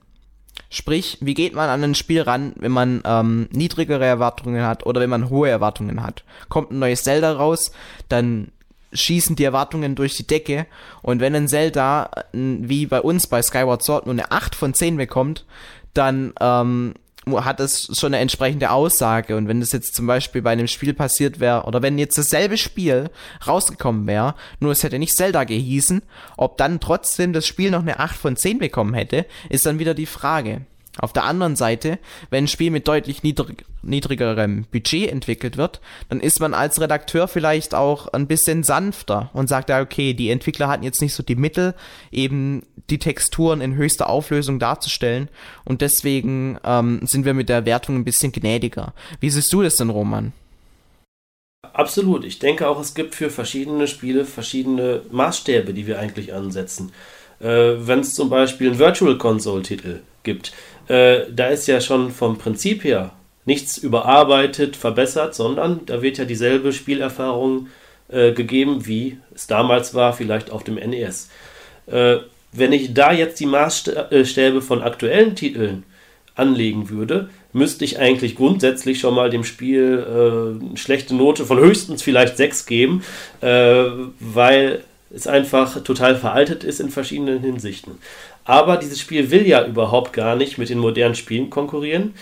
Sprich, 0.71 1.19
wie 1.21 1.35
geht 1.35 1.55
man 1.55 1.71
an 1.71 1.83
ein 1.83 1.95
Spiel 1.95 2.21
ran, 2.21 2.53
wenn 2.57 2.73
man 2.73 3.03
ähm, 3.05 3.49
niedrigere 3.53 4.05
Erwartungen 4.05 4.63
hat 4.67 4.85
oder 4.85 5.01
wenn 5.01 5.11
man 5.11 5.31
hohe 5.31 5.49
Erwartungen 5.49 6.03
hat? 6.03 6.25
Kommt 6.49 6.71
ein 6.71 6.79
neues 6.79 7.05
Zelda 7.05 7.33
raus, 7.33 7.71
dann 8.09 8.53
schießen 8.93 9.37
die 9.37 9.45
Erwartungen 9.45 9.95
durch 9.95 10.17
die 10.17 10.27
Decke 10.27 10.67
und 11.03 11.21
wenn 11.21 11.35
ein 11.35 11.49
Zelda, 11.49 12.11
wie 12.33 12.87
bei 12.87 13.01
uns 13.01 13.27
bei 13.27 13.41
Skyward 13.43 13.83
Sword, 13.83 14.07
nur 14.07 14.15
eine 14.15 14.31
8 14.31 14.55
von 14.55 14.75
10 14.75 14.97
bekommt, 14.97 15.47
dann 15.95 16.33
ähm, 16.41 16.95
hat 17.33 17.61
es 17.61 17.89
schon 17.99 18.15
eine 18.15 18.23
entsprechende 18.23 18.71
Aussage. 18.71 19.37
Und 19.37 19.49
wenn 19.49 19.61
das 19.61 19.73
jetzt 19.73 19.95
zum 19.95 20.07
Beispiel 20.07 20.43
bei 20.43 20.51
einem 20.51 20.67
Spiel 20.67 20.95
passiert 20.95 21.41
wäre, 21.41 21.65
oder 21.65 21.83
wenn 21.83 21.99
jetzt 21.99 22.19
dasselbe 22.19 22.57
Spiel 22.57 23.11
rausgekommen 23.47 24.07
wäre, 24.07 24.35
nur 24.61 24.73
es 24.73 24.83
hätte 24.83 24.99
nicht 24.99 25.17
Zelda 25.17 25.45
gehießen, 25.45 26.03
ob 26.37 26.57
dann 26.57 26.81
trotzdem 26.81 27.33
das 27.33 27.47
Spiel 27.47 27.71
noch 27.71 27.83
eine 27.83 27.99
8 27.99 28.17
von 28.17 28.37
10 28.37 28.59
bekommen 28.59 28.95
hätte, 28.95 29.27
ist 29.49 29.67
dann 29.67 29.79
wieder 29.79 29.95
die 29.95 30.07
Frage. 30.07 30.63
Auf 30.99 31.13
der 31.13 31.25
anderen 31.25 31.55
Seite, 31.55 31.99
wenn 32.31 32.45
ein 32.45 32.49
Spiel 32.49 32.71
mit 32.71 32.89
deutlich 32.89 33.23
niedrig, 33.23 33.65
niedrigerem 33.83 34.65
Budget 34.71 35.11
entwickelt 35.11 35.57
wird, 35.57 35.81
dann 36.09 36.21
ist 36.21 36.41
man 36.41 36.55
als 36.55 36.81
Redakteur 36.81 37.29
vielleicht 37.29 37.75
auch 37.75 38.09
ein 38.09 38.27
bisschen 38.27 38.63
sanfter 38.63 39.31
und 39.33 39.49
sagt 39.49 39.69
ja, 39.69 39.81
okay, 39.81 40.15
die 40.15 40.31
Entwickler 40.31 40.69
hatten 40.69 40.85
jetzt 40.85 41.03
nicht 41.03 41.15
so 41.15 41.23
die 41.23 41.37
Mittel, 41.37 41.75
eben 42.11 42.63
die 42.91 42.99
Texturen 42.99 43.61
in 43.61 43.77
höchster 43.77 44.09
Auflösung 44.09 44.59
darzustellen 44.59 45.29
und 45.65 45.81
deswegen 45.81 46.59
ähm, 46.65 47.01
sind 47.05 47.25
wir 47.25 47.35
mit 47.35 47.49
der 47.49 47.67
Wertung 47.67 47.97
ein 47.97 48.05
bisschen 48.05 48.33
gnädiger. 48.33 48.95
Wie 49.21 49.31
siehst 49.31 49.53
du 49.53 49.63
das 49.63 49.77
denn, 49.77 49.91
Roman? 49.91 50.33
Absolut. 51.73 52.25
Ich 52.25 52.39
denke 52.39 52.69
auch, 52.69 52.81
es 52.81 52.95
gibt 52.95 53.15
für 53.15 53.31
verschiedene 53.31 53.87
Spiele 53.87 54.25
verschiedene 54.25 55.03
Maßstäbe, 55.11 55.73
die 55.75 55.87
wir 55.87 55.99
eigentlich 55.99 56.33
ansetzen. 56.33 56.93
Äh, 57.41 57.47
Wenn 57.79 58.01
es 58.01 58.15
zum 58.15 58.31
Beispiel 58.31 58.71
einen 58.71 58.79
Virtual 58.79 59.17
Console-Titel 59.19 60.01
gibt, 60.23 60.53
äh, 60.89 61.27
da 61.31 61.49
ist 61.49 61.69
ja 61.69 61.81
schon 61.81 62.11
vom 62.11 62.39
Prinzip 62.39 62.85
her 62.85 63.13
nichts 63.49 63.79
überarbeitet, 63.79 64.77
verbessert, 64.77 65.35
sondern 65.35 65.81
da 65.87 66.03
wird 66.03 66.19
ja 66.19 66.27
dieselbe 66.27 66.75
Spielerfahrung 66.75 67.69
äh, 68.09 68.33
gegeben, 68.33 68.87
wie 68.87 69.17
es 69.35 69.47
damals 69.47 69.95
war, 69.95 70.13
vielleicht 70.13 70.51
auf 70.51 70.65
dem 70.65 70.75
NES. 70.75 71.31
Äh, 71.87 72.19
wenn 72.53 72.73
ich 72.73 72.93
da 72.93 73.11
jetzt 73.11 73.41
die 73.41 73.47
Maßstäbe 73.47 74.61
von 74.61 74.83
aktuellen 74.83 75.35
Titeln 75.35 75.85
anlegen 76.35 76.91
würde, 76.91 77.31
müsste 77.55 77.87
ich 77.87 77.99
eigentlich 77.99 78.37
grundsätzlich 78.37 79.01
schon 79.01 79.15
mal 79.15 79.31
dem 79.31 79.45
Spiel 79.45 80.05
äh, 80.07 80.65
eine 80.67 80.77
schlechte 80.77 81.15
Note 81.15 81.47
von 81.47 81.59
höchstens 81.59 82.03
vielleicht 82.03 82.37
6 82.37 82.67
geben, 82.67 83.03
äh, 83.41 83.85
weil 84.21 84.85
es 85.11 85.27
einfach 85.27 85.83
total 85.83 86.17
veraltet 86.17 86.65
ist 86.65 86.81
in 86.81 86.91
verschiedenen 86.91 87.41
Hinsichten. 87.41 87.93
Aber 88.45 88.77
dieses 88.77 89.01
Spiel 89.01 89.31
will 89.31 89.47
ja 89.47 89.67
überhaupt 89.67 90.13
gar 90.13 90.37
nicht 90.37 90.59
mit 90.59 90.69
den 90.69 90.79
modernen 90.79 91.15
Spielen 91.15 91.49
konkurrieren. 91.49 92.13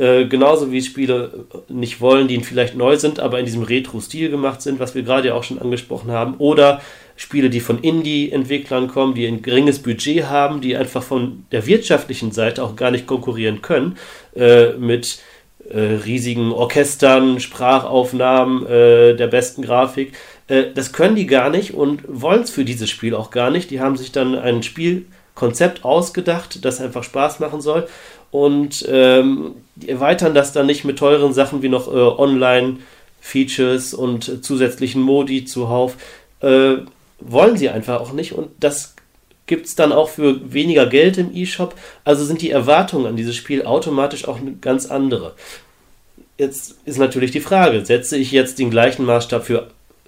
Äh, 0.00 0.24
genauso 0.24 0.72
wie 0.72 0.80
Spiele 0.80 1.44
nicht 1.68 2.00
wollen, 2.00 2.26
die 2.26 2.40
vielleicht 2.40 2.74
neu 2.74 2.96
sind, 2.96 3.20
aber 3.20 3.38
in 3.38 3.44
diesem 3.44 3.62
Retro-Stil 3.62 4.30
gemacht 4.30 4.62
sind, 4.62 4.80
was 4.80 4.94
wir 4.94 5.02
gerade 5.02 5.28
ja 5.28 5.34
auch 5.34 5.44
schon 5.44 5.58
angesprochen 5.58 6.10
haben. 6.10 6.36
Oder 6.38 6.80
Spiele, 7.16 7.50
die 7.50 7.60
von 7.60 7.80
Indie-Entwicklern 7.80 8.88
kommen, 8.88 9.14
die 9.14 9.26
ein 9.26 9.42
geringes 9.42 9.80
Budget 9.80 10.24
haben, 10.24 10.62
die 10.62 10.74
einfach 10.74 11.02
von 11.02 11.44
der 11.52 11.66
wirtschaftlichen 11.66 12.32
Seite 12.32 12.62
auch 12.62 12.76
gar 12.76 12.90
nicht 12.90 13.06
konkurrieren 13.06 13.60
können 13.60 13.98
äh, 14.34 14.72
mit 14.72 15.20
äh, 15.68 15.78
riesigen 15.78 16.50
Orchestern, 16.50 17.38
Sprachaufnahmen, 17.38 18.64
äh, 18.64 19.14
der 19.16 19.26
besten 19.26 19.60
Grafik. 19.60 20.14
Äh, 20.48 20.72
das 20.74 20.94
können 20.94 21.16
die 21.16 21.26
gar 21.26 21.50
nicht 21.50 21.74
und 21.74 22.04
wollen 22.08 22.40
es 22.40 22.48
für 22.48 22.64
dieses 22.64 22.88
Spiel 22.88 23.14
auch 23.14 23.30
gar 23.30 23.50
nicht. 23.50 23.70
Die 23.70 23.80
haben 23.80 23.98
sich 23.98 24.12
dann 24.12 24.34
ein 24.34 24.62
Spielkonzept 24.62 25.84
ausgedacht, 25.84 26.64
das 26.64 26.80
einfach 26.80 27.04
Spaß 27.04 27.38
machen 27.38 27.60
soll 27.60 27.86
und 28.30 28.86
ähm, 28.88 29.54
erweitern 29.86 30.34
das 30.34 30.52
dann 30.52 30.66
nicht 30.66 30.84
mit 30.84 30.98
teuren 30.98 31.32
Sachen 31.32 31.62
wie 31.62 31.68
noch 31.68 31.88
äh, 31.88 31.96
Online-Features 31.96 33.94
und 33.94 34.28
äh, 34.28 34.40
zusätzlichen 34.40 35.02
Modi 35.02 35.44
zuhauf. 35.44 35.96
Äh, 36.40 36.78
wollen 37.18 37.56
sie 37.56 37.68
einfach 37.68 38.00
auch 38.00 38.12
nicht 38.12 38.32
und 38.32 38.50
das 38.60 38.94
gibt 39.46 39.66
es 39.66 39.74
dann 39.74 39.92
auch 39.92 40.08
für 40.08 40.52
weniger 40.52 40.86
Geld 40.86 41.18
im 41.18 41.34
E-Shop. 41.34 41.74
Also 42.04 42.24
sind 42.24 42.40
die 42.40 42.50
Erwartungen 42.50 43.06
an 43.06 43.16
dieses 43.16 43.36
Spiel 43.36 43.64
automatisch 43.64 44.28
auch 44.28 44.40
eine 44.40 44.52
ganz 44.52 44.86
andere. 44.86 45.34
Jetzt 46.38 46.76
ist 46.84 46.98
natürlich 46.98 47.32
die 47.32 47.40
Frage, 47.40 47.84
setze 47.84 48.16
ich 48.16 48.30
jetzt 48.30 48.58
den 48.60 48.70
gleichen 48.70 49.04
Maßstab 49.04 49.44
für, 49.44 49.66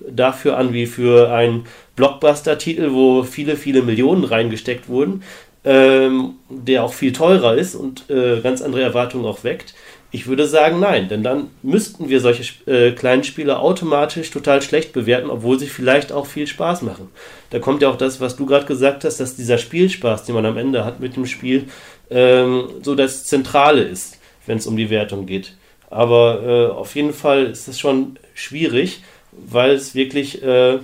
dafür 0.08 0.56
an 0.56 0.72
wie 0.72 0.86
für 0.86 1.32
einen 1.32 1.66
Blockbuster-Titel, 1.96 2.92
wo 2.92 3.24
viele, 3.24 3.56
viele 3.56 3.82
Millionen 3.82 4.24
reingesteckt 4.24 4.88
wurden? 4.88 5.24
Ähm, 5.64 6.34
der 6.48 6.84
auch 6.84 6.92
viel 6.92 7.12
teurer 7.12 7.54
ist 7.54 7.74
und 7.74 8.08
äh, 8.10 8.40
ganz 8.40 8.62
andere 8.62 8.82
Erwartungen 8.82 9.26
auch 9.26 9.44
weckt? 9.44 9.74
Ich 10.14 10.26
würde 10.26 10.46
sagen, 10.46 10.78
nein, 10.78 11.08
denn 11.08 11.22
dann 11.22 11.48
müssten 11.62 12.10
wir 12.10 12.20
solche 12.20 12.70
äh, 12.70 12.92
kleinen 12.92 13.24
Spiele 13.24 13.58
automatisch 13.58 14.30
total 14.30 14.60
schlecht 14.60 14.92
bewerten, 14.92 15.30
obwohl 15.30 15.58
sie 15.58 15.68
vielleicht 15.68 16.12
auch 16.12 16.26
viel 16.26 16.46
Spaß 16.46 16.82
machen. 16.82 17.08
Da 17.48 17.60
kommt 17.60 17.80
ja 17.80 17.88
auch 17.88 17.96
das, 17.96 18.20
was 18.20 18.36
du 18.36 18.44
gerade 18.44 18.66
gesagt 18.66 19.04
hast, 19.04 19.20
dass 19.20 19.36
dieser 19.36 19.56
Spielspaß, 19.56 20.24
den 20.24 20.34
man 20.34 20.44
am 20.44 20.58
Ende 20.58 20.84
hat 20.84 21.00
mit 21.00 21.16
dem 21.16 21.24
Spiel, 21.24 21.64
ähm, 22.10 22.68
so 22.82 22.94
das 22.94 23.24
Zentrale 23.24 23.82
ist, 23.82 24.18
wenn 24.44 24.58
es 24.58 24.66
um 24.66 24.76
die 24.76 24.90
Wertung 24.90 25.24
geht. 25.24 25.54
Aber 25.88 26.42
äh, 26.42 26.72
auf 26.74 26.94
jeden 26.94 27.14
Fall 27.14 27.46
ist 27.46 27.68
es 27.68 27.80
schon 27.80 28.18
schwierig, 28.34 29.02
weil 29.32 29.70
es 29.70 29.94
wirklich 29.94 30.42
äh, 30.42 30.78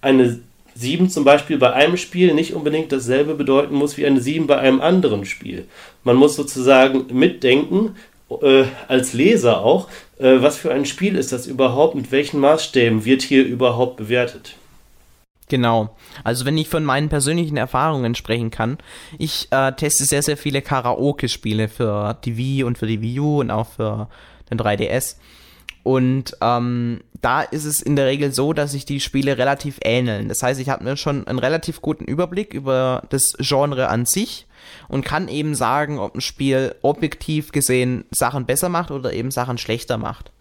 eine 0.00 0.40
7 0.76 1.08
zum 1.08 1.24
Beispiel 1.24 1.58
bei 1.58 1.72
einem 1.72 1.96
Spiel 1.96 2.34
nicht 2.34 2.54
unbedingt 2.54 2.92
dasselbe 2.92 3.34
bedeuten 3.34 3.74
muss 3.74 3.96
wie 3.96 4.06
eine 4.06 4.20
7 4.20 4.46
bei 4.46 4.58
einem 4.58 4.80
anderen 4.80 5.24
Spiel. 5.24 5.66
Man 6.04 6.16
muss 6.16 6.36
sozusagen 6.36 7.06
mitdenken, 7.12 7.96
äh, 8.42 8.64
als 8.88 9.12
Leser 9.12 9.60
auch, 9.60 9.88
äh, 10.18 10.36
was 10.40 10.58
für 10.58 10.72
ein 10.72 10.84
Spiel 10.84 11.16
ist 11.16 11.32
das 11.32 11.46
überhaupt, 11.46 11.94
mit 11.94 12.12
welchen 12.12 12.40
Maßstäben 12.40 13.04
wird 13.04 13.22
hier 13.22 13.44
überhaupt 13.44 13.96
bewertet. 13.96 14.54
Genau. 15.48 15.96
Also 16.24 16.44
wenn 16.44 16.58
ich 16.58 16.68
von 16.68 16.84
meinen 16.84 17.08
persönlichen 17.08 17.56
Erfahrungen 17.56 18.14
sprechen 18.14 18.50
kann, 18.50 18.78
ich 19.18 19.48
äh, 19.52 19.72
teste 19.72 20.04
sehr, 20.04 20.22
sehr 20.22 20.36
viele 20.36 20.60
Karaoke-Spiele 20.60 21.68
für 21.68 22.18
die 22.24 22.36
Wii 22.36 22.64
und 22.64 22.78
für 22.78 22.86
die 22.86 23.00
Wii 23.00 23.20
U 23.20 23.40
und 23.40 23.50
auch 23.50 23.68
für 23.68 24.08
den 24.50 24.58
3DS. 24.58 25.16
Und 25.86 26.36
ähm, 26.40 27.00
da 27.20 27.42
ist 27.42 27.64
es 27.64 27.80
in 27.80 27.94
der 27.94 28.06
Regel 28.06 28.32
so, 28.32 28.52
dass 28.52 28.72
sich 28.72 28.86
die 28.86 28.98
Spiele 28.98 29.38
relativ 29.38 29.78
ähneln. 29.84 30.28
Das 30.28 30.42
heißt, 30.42 30.58
ich 30.58 30.68
habe 30.68 30.82
mir 30.82 30.96
schon 30.96 31.28
einen 31.28 31.38
relativ 31.38 31.80
guten 31.80 32.06
Überblick 32.06 32.52
über 32.54 33.04
das 33.10 33.34
Genre 33.38 33.86
an 33.86 34.04
sich 34.04 34.48
und 34.88 35.04
kann 35.04 35.28
eben 35.28 35.54
sagen, 35.54 36.00
ob 36.00 36.16
ein 36.16 36.20
Spiel 36.20 36.74
objektiv 36.82 37.52
gesehen 37.52 38.04
Sachen 38.10 38.46
besser 38.46 38.68
macht 38.68 38.90
oder 38.90 39.12
eben 39.12 39.30
Sachen 39.30 39.58
schlechter 39.58 39.96
macht. 39.96 40.32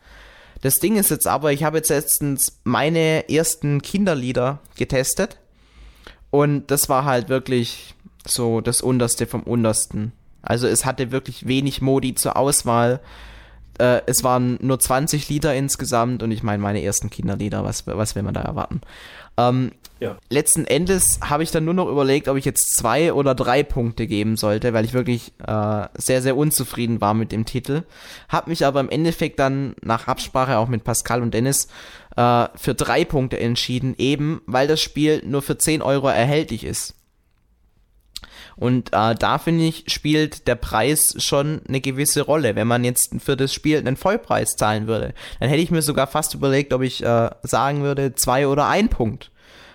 Das 0.63 0.77
Ding 0.77 0.95
ist 0.95 1.11
jetzt 1.11 1.27
aber, 1.27 1.53
ich 1.53 1.63
habe 1.63 1.77
jetzt 1.77 1.89
letztens 1.89 2.59
meine 2.63 3.29
ersten 3.29 3.83
Kinderlieder 3.83 4.61
getestet 4.77 5.37
und 6.31 6.71
das 6.71 6.89
war 6.89 7.05
halt 7.05 7.29
wirklich 7.29 7.93
so 8.25 8.61
das 8.61 8.81
Unterste 8.81 9.27
vom 9.27 9.43
Untersten. 9.43 10.11
Also 10.41 10.65
es 10.65 10.85
hatte 10.85 11.11
wirklich 11.11 11.47
wenig 11.47 11.83
Modi 11.83 12.15
zur 12.15 12.35
Auswahl 12.35 12.99
äh, 13.79 14.01
es 14.05 14.23
waren 14.23 14.57
nur 14.61 14.79
20 14.79 15.29
Lieder 15.29 15.55
insgesamt 15.55 16.23
und 16.23 16.31
ich 16.31 16.43
meine, 16.43 16.61
meine 16.61 16.83
ersten 16.83 17.09
Kinderlieder, 17.09 17.63
was, 17.63 17.87
was 17.87 18.15
will 18.15 18.23
man 18.23 18.33
da 18.33 18.41
erwarten? 18.41 18.81
Ähm, 19.37 19.71
ja. 19.99 20.17
Letzten 20.29 20.65
Endes 20.65 21.19
habe 21.21 21.43
ich 21.43 21.51
dann 21.51 21.63
nur 21.63 21.73
noch 21.73 21.87
überlegt, 21.87 22.27
ob 22.27 22.35
ich 22.37 22.43
jetzt 22.43 22.75
zwei 22.75 23.13
oder 23.13 23.33
drei 23.33 23.63
Punkte 23.63 24.07
geben 24.07 24.35
sollte, 24.35 24.73
weil 24.73 24.83
ich 24.83 24.93
wirklich 24.93 25.31
äh, 25.45 25.87
sehr, 25.95 26.21
sehr 26.21 26.35
unzufrieden 26.35 26.99
war 26.99 27.13
mit 27.13 27.31
dem 27.31 27.45
Titel. 27.45 27.83
Hab 28.27 28.47
mich 28.47 28.65
aber 28.65 28.81
im 28.81 28.89
Endeffekt 28.89 29.39
dann 29.39 29.75
nach 29.81 30.07
Absprache 30.07 30.57
auch 30.57 30.67
mit 30.67 30.83
Pascal 30.83 31.21
und 31.21 31.33
Dennis 31.33 31.69
äh, 32.17 32.47
für 32.55 32.75
drei 32.75 33.05
Punkte 33.05 33.39
entschieden, 33.39 33.95
eben 33.97 34.41
weil 34.47 34.67
das 34.67 34.81
Spiel 34.81 35.23
nur 35.25 35.41
für 35.41 35.57
10 35.57 35.81
Euro 35.81 36.09
erhältlich 36.09 36.65
ist. 36.65 36.95
Und 38.57 38.93
äh, 38.93 39.15
da 39.15 39.37
finde 39.37 39.65
ich, 39.65 39.85
spielt 39.87 40.47
der 40.47 40.55
Preis 40.55 41.15
schon 41.17 41.61
eine 41.67 41.81
gewisse 41.81 42.21
Rolle. 42.21 42.55
Wenn 42.55 42.67
man 42.67 42.83
jetzt 42.83 43.13
für 43.21 43.35
das 43.35 43.53
Spiel 43.53 43.77
einen 43.77 43.97
Vollpreis 43.97 44.55
zahlen 44.55 44.87
würde, 44.87 45.13
dann 45.39 45.49
hätte 45.49 45.61
ich 45.61 45.71
mir 45.71 45.81
sogar 45.81 46.07
fast 46.07 46.33
überlegt, 46.33 46.73
ob 46.73 46.81
ich 46.81 47.03
äh, 47.03 47.29
sagen 47.43 47.83
würde, 47.83 48.15
zwei 48.15 48.47
oder 48.47 48.67
ein 48.67 48.89
Punkt. 48.89 49.31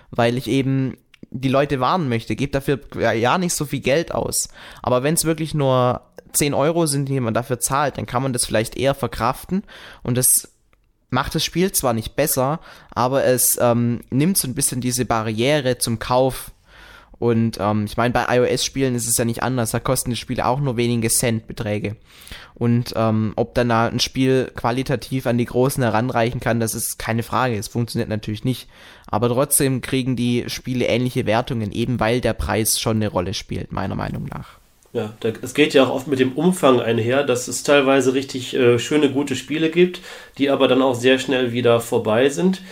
Weil 0.09 0.37
ich 0.37 0.47
eben 0.47 0.97
die 1.29 1.47
Leute 1.47 1.79
warnen 1.79 2.09
möchte, 2.09 2.35
gebt 2.35 2.55
dafür 2.55 2.79
ja 2.99 3.37
nicht 3.37 3.53
so 3.53 3.65
viel 3.65 3.79
Geld 3.79 4.13
aus. 4.13 4.49
Aber 4.81 5.03
wenn 5.03 5.13
es 5.13 5.25
wirklich 5.25 5.53
nur 5.53 6.01
10 6.33 6.53
Euro 6.53 6.85
sind, 6.87 7.07
die 7.07 7.19
man 7.19 7.33
dafür 7.33 7.59
zahlt, 7.59 7.97
dann 7.97 8.05
kann 8.05 8.23
man 8.23 8.33
das 8.33 8.45
vielleicht 8.45 8.77
eher 8.77 8.95
verkraften 8.95 9.63
und 10.03 10.17
das 10.17 10.49
macht 11.09 11.35
das 11.35 11.43
Spiel 11.43 11.71
zwar 11.73 11.93
nicht 11.93 12.15
besser, 12.15 12.61
aber 12.89 13.25
es 13.25 13.57
ähm, 13.61 14.01
nimmt 14.09 14.37
so 14.37 14.47
ein 14.47 14.55
bisschen 14.55 14.81
diese 14.81 15.05
Barriere 15.05 15.77
zum 15.77 15.99
Kauf 15.99 16.51
und 17.21 17.59
ähm, 17.59 17.85
ich 17.85 17.97
meine, 17.97 18.11
bei 18.15 18.25
iOS-Spielen 18.35 18.95
ist 18.95 19.07
es 19.07 19.15
ja 19.15 19.25
nicht 19.25 19.43
anders. 19.43 19.69
Da 19.69 19.79
kosten 19.79 20.09
die 20.09 20.15
Spiele 20.15 20.43
auch 20.47 20.59
nur 20.59 20.75
wenige 20.75 21.07
Centbeträge. 21.07 21.95
Und 22.55 22.93
ähm, 22.95 23.33
ob 23.35 23.53
dann 23.53 23.69
da 23.69 23.85
ein 23.85 23.99
Spiel 23.99 24.51
qualitativ 24.55 25.27
an 25.27 25.37
die 25.37 25.45
Großen 25.45 25.83
heranreichen 25.83 26.39
kann, 26.39 26.59
das 26.59 26.73
ist 26.73 26.97
keine 26.97 27.21
Frage. 27.21 27.55
Es 27.55 27.67
funktioniert 27.67 28.09
natürlich 28.09 28.43
nicht. 28.43 28.67
Aber 29.05 29.29
trotzdem 29.29 29.81
kriegen 29.81 30.15
die 30.15 30.45
Spiele 30.47 30.85
ähnliche 30.85 31.27
Wertungen, 31.27 31.71
eben 31.71 31.99
weil 31.99 32.21
der 32.21 32.33
Preis 32.33 32.79
schon 32.79 32.95
eine 32.95 33.09
Rolle 33.09 33.35
spielt, 33.35 33.71
meiner 33.71 33.93
Meinung 33.93 34.25
nach. 34.25 34.57
Ja, 34.91 35.13
es 35.43 35.53
geht 35.53 35.75
ja 35.75 35.83
auch 35.83 35.93
oft 35.93 36.07
mit 36.07 36.17
dem 36.17 36.31
Umfang 36.31 36.79
einher, 36.79 37.23
dass 37.23 37.47
es 37.47 37.61
teilweise 37.61 38.15
richtig 38.15 38.55
äh, 38.55 38.79
schöne, 38.79 39.11
gute 39.11 39.35
Spiele 39.35 39.69
gibt, 39.69 40.01
die 40.39 40.49
aber 40.49 40.67
dann 40.67 40.81
auch 40.81 40.95
sehr 40.95 41.19
schnell 41.19 41.51
wieder 41.51 41.81
vorbei 41.81 42.29
sind. 42.29 42.63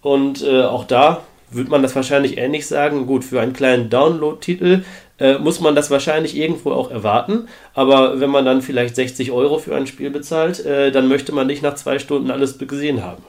Und 0.00 0.42
äh, 0.42 0.62
auch 0.62 0.84
da 0.86 1.24
würde 1.54 1.70
man 1.70 1.82
das 1.82 1.94
wahrscheinlich 1.94 2.38
ähnlich 2.38 2.66
sagen. 2.66 3.06
Gut, 3.06 3.24
für 3.24 3.40
einen 3.40 3.52
kleinen 3.52 3.90
Download-Titel 3.90 4.84
äh, 5.18 5.38
muss 5.38 5.60
man 5.60 5.74
das 5.74 5.90
wahrscheinlich 5.90 6.36
irgendwo 6.36 6.72
auch 6.72 6.90
erwarten. 6.90 7.48
Aber 7.74 8.20
wenn 8.20 8.30
man 8.30 8.44
dann 8.44 8.62
vielleicht 8.62 8.96
60 8.96 9.30
Euro 9.30 9.58
für 9.58 9.74
ein 9.74 9.86
Spiel 9.86 10.10
bezahlt, 10.10 10.64
äh, 10.64 10.90
dann 10.90 11.08
möchte 11.08 11.32
man 11.32 11.46
nicht 11.46 11.62
nach 11.62 11.74
zwei 11.74 11.98
Stunden 11.98 12.30
alles 12.30 12.58
gesehen 12.58 13.02
haben. 13.02 13.22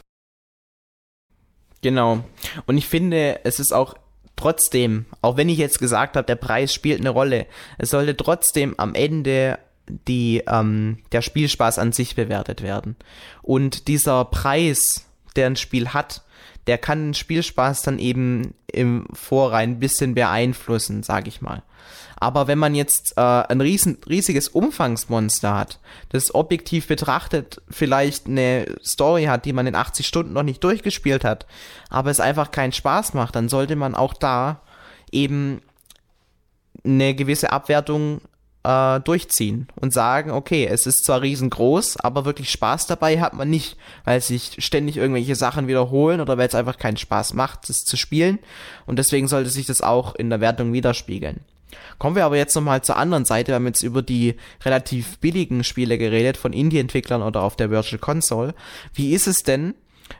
Genau. 1.82 2.24
Und 2.66 2.78
ich 2.78 2.88
finde, 2.88 3.42
es 3.44 3.60
ist 3.60 3.74
auch 3.74 3.96
trotzdem, 4.36 5.06
auch 5.22 5.38
wenn 5.38 5.50
ich 5.50 5.58
jetzt 5.58 5.80
gesagt 5.80 6.16
habe, 6.16 6.26
der 6.26 6.36
Preis 6.36 6.74
spielt 6.74 7.00
eine 7.00 7.10
Rolle, 7.10 7.46
es 7.78 7.92
sollte 7.92 8.18
trotzdem 8.18 8.74
am 8.78 8.96
Ende 8.96 9.60
die, 10.08 10.44
ähm, 10.48 11.00
der 11.12 11.22
Spielspaß 11.22 11.78
an 11.78 11.92
sich 11.92 12.16
bewertet 12.16 12.62
werden. 12.62 12.96
Und 13.42 13.88
dieser 13.88 14.26
Preis, 14.26 15.06
der 15.36 15.48
ein 15.48 15.56
Spiel 15.56 15.90
hat, 15.90 16.24
der 16.68 16.78
kann 16.78 17.08
den 17.08 17.14
Spielspaß 17.14 17.82
dann 17.82 18.00
eben 18.00 18.54
im 18.72 19.06
Vorrein 19.14 19.72
ein 19.72 19.80
bisschen 19.80 20.16
beeinflussen, 20.16 21.04
sag 21.04 21.28
ich 21.28 21.42
mal. 21.42 21.64
Aber 22.16 22.48
wenn 22.48 22.58
man 22.58 22.74
jetzt 22.74 23.18
äh, 23.18 23.22
ein 23.22 23.60
riesen, 23.60 23.98
riesiges 24.08 24.48
Umfangsmonster 24.48 25.56
hat, 25.56 25.80
das 26.10 26.34
objektiv 26.34 26.88
betrachtet 26.88 27.62
vielleicht 27.70 28.28
eine 28.28 28.66
Story 28.82 29.26
hat, 29.26 29.44
die 29.44 29.52
man 29.52 29.68
in 29.68 29.76
80 29.76 30.08
Stunden 30.08 30.32
noch 30.32 30.44
nicht 30.44 30.64
durchgespielt 30.64 31.26
hat, 31.26 31.46
aber 31.90 32.12
es 32.12 32.22
einfach 32.22 32.52
keinen 32.52 32.72
Spaß 32.72 33.14
macht, 33.14 33.36
dann 33.36 33.50
sollte 33.50 33.76
man 33.76 33.94
auch 33.94 34.14
da 34.14 34.62
eben 35.12 35.62
eine 36.86 37.14
gewisse 37.14 37.52
Abwertung 37.52 38.22
äh, 38.64 39.00
durchziehen 39.02 39.68
und 39.76 39.94
sagen, 39.94 40.32
okay, 40.32 40.66
es 40.66 40.88
ist 40.88 41.06
zwar 41.06 41.22
riesengroß, 41.22 41.98
aber 41.98 42.26
wirklich 42.26 42.50
Spaß 42.50 42.88
dabei 42.88 43.20
hat 43.20 43.34
man 43.34 43.50
nicht, 43.50 43.78
weil 44.06 44.22
sich 44.22 44.56
ständig 44.60 44.98
irgendwelche 44.98 45.36
Sachen 45.36 45.68
wiederholen 45.68 46.22
oder 46.22 46.38
weil 46.38 46.48
es 46.48 46.56
einfach 46.56 46.78
keinen 46.78 46.98
Spaß 46.98 47.34
macht, 47.34 47.70
es 47.70 47.80
zu 47.80 47.98
spielen. 47.98 48.40
Und 48.86 49.00
deswegen 49.00 49.28
sollte 49.28 49.50
sich 49.50 49.66
das 49.66 49.82
auch 49.82 50.16
in 50.16 50.30
der 50.30 50.42
Wertung 50.42 50.74
widerspiegeln. 50.74 51.42
Kommen 51.98 52.16
wir 52.16 52.26
aber 52.26 52.38
jetzt 52.38 52.56
nochmal 52.56 52.84
zur 52.84 52.98
anderen 52.98 53.26
Seite. 53.26 53.52
Wir 53.52 53.56
haben 53.56 53.68
jetzt 53.68 53.84
über 53.84 54.02
die 54.02 54.36
relativ 54.64 55.18
billigen 55.20 55.64
Spiele 55.64 55.98
geredet, 55.98 56.38
von 56.38 56.54
Indie-Entwicklern 56.54 57.22
oder 57.22 57.42
auf 57.42 57.56
der 57.56 57.70
Virtual 57.70 58.00
Console. 58.00 58.54
Wie 58.94 59.14
ist 59.14 59.28
es 59.28 59.44
denn, 59.44 59.74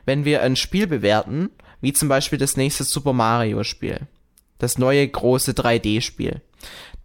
wenn 0.04 0.24
wir 0.24 0.42
ein 0.42 0.56
Spiel 0.56 0.86
bewerten, 0.86 1.50
wie 1.80 1.92
zum 1.92 2.08
Beispiel 2.08 2.38
das 2.38 2.56
nächste 2.56 2.84
Super 2.84 3.12
Mario 3.12 3.62
Spiel? 3.64 4.00
Das 4.58 4.78
neue 4.78 5.06
große 5.06 5.52
3D-Spiel. 5.52 6.40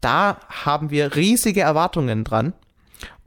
Da 0.01 0.37
haben 0.49 0.89
wir 0.89 1.15
riesige 1.15 1.61
Erwartungen 1.61 2.23
dran 2.23 2.53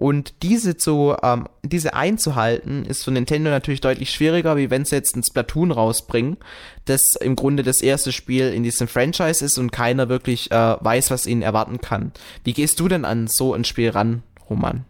und 0.02 0.42
diese 0.42 0.76
zu, 0.76 1.14
ähm, 1.22 1.48
diese 1.62 1.94
einzuhalten, 1.94 2.84
ist 2.84 3.04
für 3.04 3.12
Nintendo 3.12 3.50
natürlich 3.50 3.80
deutlich 3.80 4.10
schwieriger, 4.10 4.56
wie 4.56 4.70
wenn 4.70 4.84
sie 4.84 4.96
jetzt 4.96 5.16
ein 5.16 5.22
Splatoon 5.22 5.70
rausbringen, 5.70 6.38
das 6.86 7.14
im 7.20 7.36
Grunde 7.36 7.62
das 7.62 7.80
erste 7.80 8.10
Spiel 8.10 8.52
in 8.52 8.64
diesem 8.64 8.88
Franchise 8.88 9.44
ist 9.44 9.58
und 9.58 9.70
keiner 9.70 10.08
wirklich 10.08 10.50
äh, 10.50 10.76
weiß, 10.80 11.10
was 11.10 11.26
ihn 11.26 11.42
erwarten 11.42 11.80
kann. 11.80 12.12
Wie 12.44 12.52
gehst 12.52 12.80
du 12.80 12.88
denn 12.88 13.04
an 13.04 13.28
so 13.28 13.54
ein 13.54 13.64
Spiel 13.64 13.90
ran, 13.90 14.22
Roman? 14.50 14.84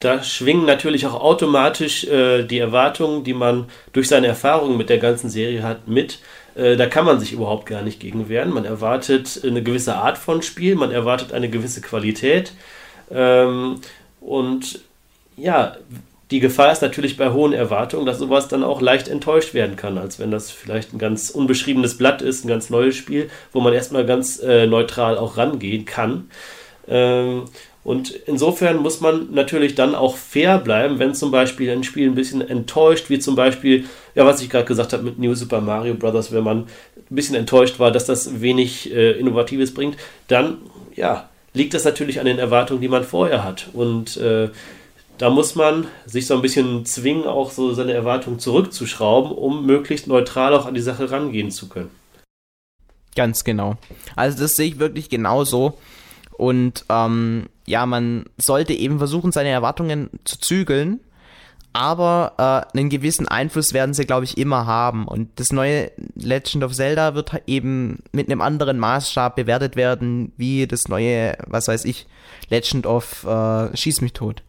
Da 0.00 0.22
schwingen 0.22 0.66
natürlich 0.66 1.06
auch 1.06 1.20
automatisch 1.20 2.04
äh, 2.04 2.44
die 2.44 2.58
Erwartungen, 2.58 3.24
die 3.24 3.34
man 3.34 3.66
durch 3.92 4.08
seine 4.08 4.26
Erfahrungen 4.26 4.76
mit 4.76 4.90
der 4.90 4.98
ganzen 4.98 5.30
Serie 5.30 5.62
hat, 5.62 5.88
mit. 5.88 6.18
Äh, 6.56 6.76
da 6.76 6.86
kann 6.86 7.04
man 7.04 7.20
sich 7.20 7.32
überhaupt 7.32 7.66
gar 7.66 7.82
nicht 7.82 8.00
gegen 8.00 8.28
wehren. 8.28 8.52
Man 8.52 8.64
erwartet 8.64 9.40
eine 9.44 9.62
gewisse 9.62 9.96
Art 9.96 10.18
von 10.18 10.42
Spiel, 10.42 10.74
man 10.74 10.90
erwartet 10.90 11.32
eine 11.32 11.50
gewisse 11.50 11.80
Qualität 11.80 12.52
ähm, 13.10 13.80
und 14.20 14.80
ja, 15.36 15.76
die 16.30 16.40
Gefahr 16.40 16.72
ist 16.72 16.82
natürlich 16.82 17.16
bei 17.16 17.30
hohen 17.30 17.52
Erwartungen, 17.52 18.04
dass 18.04 18.18
sowas 18.18 18.48
dann 18.48 18.64
auch 18.64 18.80
leicht 18.80 19.06
enttäuscht 19.06 19.54
werden 19.54 19.76
kann, 19.76 19.96
als 19.96 20.18
wenn 20.18 20.32
das 20.32 20.50
vielleicht 20.50 20.92
ein 20.92 20.98
ganz 20.98 21.30
unbeschriebenes 21.30 21.98
Blatt 21.98 22.20
ist, 22.20 22.44
ein 22.44 22.48
ganz 22.48 22.68
neues 22.68 22.96
Spiel, 22.96 23.30
wo 23.52 23.60
man 23.60 23.72
erstmal 23.72 24.04
ganz 24.04 24.40
äh, 24.40 24.66
neutral 24.66 25.18
auch 25.18 25.36
rangehen 25.36 25.84
kann. 25.84 26.28
Ähm, 26.88 27.44
und 27.86 28.10
insofern 28.10 28.78
muss 28.78 29.00
man 29.00 29.32
natürlich 29.32 29.76
dann 29.76 29.94
auch 29.94 30.16
fair 30.16 30.58
bleiben, 30.58 30.98
wenn 30.98 31.14
zum 31.14 31.30
Beispiel 31.30 31.70
ein 31.70 31.84
Spiel 31.84 32.08
ein 32.08 32.16
bisschen 32.16 32.40
enttäuscht, 32.40 33.10
wie 33.10 33.20
zum 33.20 33.36
Beispiel, 33.36 33.84
ja, 34.16 34.26
was 34.26 34.42
ich 34.42 34.50
gerade 34.50 34.64
gesagt 34.64 34.92
habe 34.92 35.04
mit 35.04 35.20
New 35.20 35.36
Super 35.36 35.60
Mario 35.60 35.94
Bros., 35.94 36.32
wenn 36.32 36.42
man 36.42 36.58
ein 36.62 36.66
bisschen 37.14 37.36
enttäuscht 37.36 37.78
war, 37.78 37.92
dass 37.92 38.04
das 38.04 38.40
wenig 38.40 38.92
äh, 38.92 39.12
Innovatives 39.12 39.72
bringt, 39.72 39.96
dann, 40.26 40.56
ja, 40.96 41.28
liegt 41.54 41.74
das 41.74 41.84
natürlich 41.84 42.18
an 42.18 42.26
den 42.26 42.40
Erwartungen, 42.40 42.80
die 42.80 42.88
man 42.88 43.04
vorher 43.04 43.44
hat. 43.44 43.68
Und 43.72 44.16
äh, 44.16 44.48
da 45.18 45.30
muss 45.30 45.54
man 45.54 45.86
sich 46.06 46.26
so 46.26 46.34
ein 46.34 46.42
bisschen 46.42 46.86
zwingen, 46.86 47.24
auch 47.24 47.52
so 47.52 47.72
seine 47.72 47.92
Erwartungen 47.92 48.40
zurückzuschrauben, 48.40 49.30
um 49.30 49.64
möglichst 49.64 50.08
neutral 50.08 50.54
auch 50.54 50.66
an 50.66 50.74
die 50.74 50.80
Sache 50.80 51.12
rangehen 51.12 51.52
zu 51.52 51.68
können. 51.68 51.92
Ganz 53.14 53.44
genau. 53.44 53.76
Also 54.16 54.40
das 54.40 54.56
sehe 54.56 54.66
ich 54.66 54.80
wirklich 54.80 55.08
genauso. 55.08 55.78
Und 56.36 56.84
ähm, 56.88 57.46
ja, 57.66 57.86
man 57.86 58.26
sollte 58.36 58.72
eben 58.74 58.98
versuchen, 58.98 59.32
seine 59.32 59.48
Erwartungen 59.50 60.10
zu 60.24 60.38
zügeln 60.38 61.00
aber 61.76 62.32
äh, 62.72 62.78
einen 62.78 62.88
gewissen 62.88 63.28
Einfluss 63.28 63.74
werden 63.74 63.92
sie, 63.92 64.06
glaube 64.06 64.24
ich, 64.24 64.38
immer 64.38 64.64
haben. 64.64 65.06
Und 65.06 65.28
das 65.38 65.52
neue 65.52 65.90
Legend 66.14 66.64
of 66.64 66.72
Zelda 66.72 67.14
wird 67.14 67.42
eben 67.46 67.98
mit 68.12 68.30
einem 68.30 68.40
anderen 68.40 68.78
Maßstab 68.78 69.36
bewertet 69.36 69.76
werden, 69.76 70.32
wie 70.38 70.66
das 70.66 70.88
neue, 70.88 71.36
was 71.46 71.68
weiß 71.68 71.84
ich, 71.84 72.06
Legend 72.48 72.86
of 72.86 73.24
äh, 73.24 73.76
Schieß 73.76 74.00
mich 74.00 74.14
tot. 74.14 74.42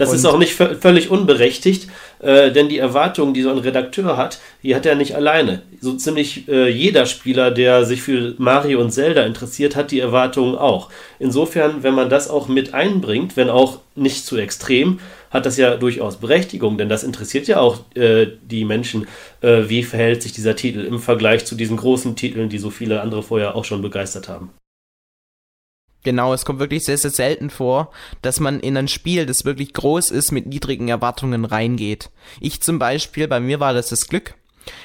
Das 0.00 0.08
und 0.08 0.16
ist 0.16 0.24
auch 0.24 0.38
nicht 0.38 0.54
völlig 0.54 1.10
unberechtigt, 1.10 1.86
äh, 2.20 2.50
denn 2.52 2.70
die 2.70 2.78
Erwartungen, 2.78 3.34
die 3.34 3.42
so 3.42 3.50
ein 3.50 3.58
Redakteur 3.58 4.16
hat, 4.16 4.40
die 4.62 4.74
hat 4.74 4.86
er 4.86 4.94
nicht 4.94 5.14
alleine. 5.14 5.60
So 5.82 5.92
ziemlich 5.92 6.48
äh, 6.48 6.70
jeder 6.70 7.04
Spieler, 7.04 7.50
der 7.50 7.84
sich 7.84 8.00
für 8.00 8.34
Mario 8.38 8.80
und 8.80 8.92
Zelda 8.92 9.24
interessiert, 9.24 9.76
hat 9.76 9.90
die 9.90 10.00
Erwartungen 10.00 10.56
auch. 10.56 10.88
Insofern, 11.18 11.82
wenn 11.82 11.92
man 11.92 12.08
das 12.08 12.30
auch 12.30 12.48
mit 12.48 12.72
einbringt, 12.72 13.36
wenn 13.36 13.50
auch 13.50 13.80
nicht 13.94 14.24
zu 14.24 14.38
extrem, 14.38 15.00
hat 15.30 15.44
das 15.44 15.58
ja 15.58 15.76
durchaus 15.76 16.16
Berechtigung, 16.16 16.78
denn 16.78 16.88
das 16.88 17.04
interessiert 17.04 17.46
ja 17.46 17.60
auch 17.60 17.80
äh, 17.94 18.26
die 18.42 18.64
Menschen, 18.64 19.06
äh, 19.42 19.64
wie 19.68 19.82
verhält 19.82 20.22
sich 20.22 20.32
dieser 20.32 20.56
Titel 20.56 20.80
im 20.80 20.98
Vergleich 20.98 21.44
zu 21.44 21.56
diesen 21.56 21.76
großen 21.76 22.16
Titeln, 22.16 22.48
die 22.48 22.58
so 22.58 22.70
viele 22.70 23.02
andere 23.02 23.22
vorher 23.22 23.54
auch 23.54 23.66
schon 23.66 23.82
begeistert 23.82 24.30
haben. 24.30 24.50
Genau, 26.02 26.32
es 26.32 26.44
kommt 26.44 26.60
wirklich 26.60 26.84
sehr, 26.84 26.96
sehr 26.96 27.10
selten 27.10 27.50
vor, 27.50 27.90
dass 28.22 28.40
man 28.40 28.60
in 28.60 28.76
ein 28.76 28.88
Spiel, 28.88 29.26
das 29.26 29.44
wirklich 29.44 29.74
groß 29.74 30.10
ist, 30.10 30.32
mit 30.32 30.46
niedrigen 30.46 30.88
Erwartungen 30.88 31.44
reingeht. 31.44 32.10
Ich 32.40 32.62
zum 32.62 32.78
Beispiel, 32.78 33.28
bei 33.28 33.40
mir 33.40 33.60
war 33.60 33.74
das 33.74 33.90
das 33.90 34.08
Glück. 34.08 34.34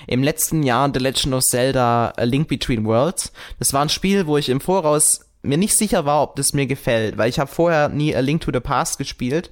Im 0.07 0.23
letzten 0.23 0.63
Jahr 0.63 0.89
The 0.93 0.99
Legend 0.99 1.35
of 1.35 1.43
Zelda 1.43 2.13
A 2.17 2.23
Link 2.23 2.47
Between 2.47 2.85
Worlds. 2.85 3.31
Das 3.59 3.73
war 3.73 3.81
ein 3.81 3.89
Spiel, 3.89 4.27
wo 4.27 4.37
ich 4.37 4.49
im 4.49 4.61
Voraus 4.61 5.21
mir 5.41 5.57
nicht 5.57 5.77
sicher 5.77 6.05
war, 6.05 6.23
ob 6.23 6.35
das 6.35 6.53
mir 6.53 6.65
gefällt, 6.65 7.17
weil 7.17 7.29
ich 7.29 7.39
habe 7.39 7.51
vorher 7.51 7.89
nie 7.89 8.15
A 8.15 8.19
Link 8.19 8.41
to 8.41 8.51
the 8.51 8.59
Past 8.59 8.97
gespielt 8.97 9.51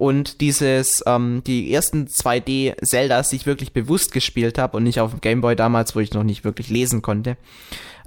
und 0.00 0.40
dieses, 0.40 1.02
ähm, 1.06 1.42
die 1.46 1.72
ersten 1.72 2.06
2D 2.06 2.74
Zeldas, 2.82 3.28
die 3.28 3.36
ich 3.36 3.46
wirklich 3.46 3.72
bewusst 3.72 4.12
gespielt 4.12 4.56
habe 4.56 4.76
und 4.76 4.82
nicht 4.82 4.98
auf 4.98 5.10
dem 5.10 5.20
Gameboy 5.20 5.54
damals, 5.54 5.94
wo 5.94 6.00
ich 6.00 6.14
noch 6.14 6.24
nicht 6.24 6.42
wirklich 6.42 6.70
lesen 6.70 7.02
konnte, 7.02 7.36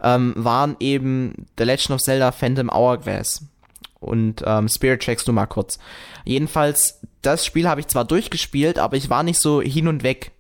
ähm, 0.04 0.34
waren 0.36 0.76
eben 0.80 1.48
The 1.58 1.64
Legend 1.64 1.92
of 1.92 2.02
Zelda 2.02 2.32
Phantom 2.32 2.70
Hourglass. 2.70 3.46
Und 4.00 4.44
ähm, 4.46 4.68
Spirit 4.68 5.00
Checks 5.00 5.26
nur 5.26 5.34
mal 5.34 5.46
kurz. 5.46 5.80
Jedenfalls, 6.26 7.00
das 7.22 7.46
Spiel 7.46 7.70
habe 7.70 7.80
ich 7.80 7.88
zwar 7.88 8.04
durchgespielt, 8.04 8.78
aber 8.78 8.98
ich 8.98 9.10
war 9.10 9.24
nicht 9.24 9.40
so 9.40 9.62
hin 9.62 9.88
und 9.88 10.04
weg. 10.04 10.32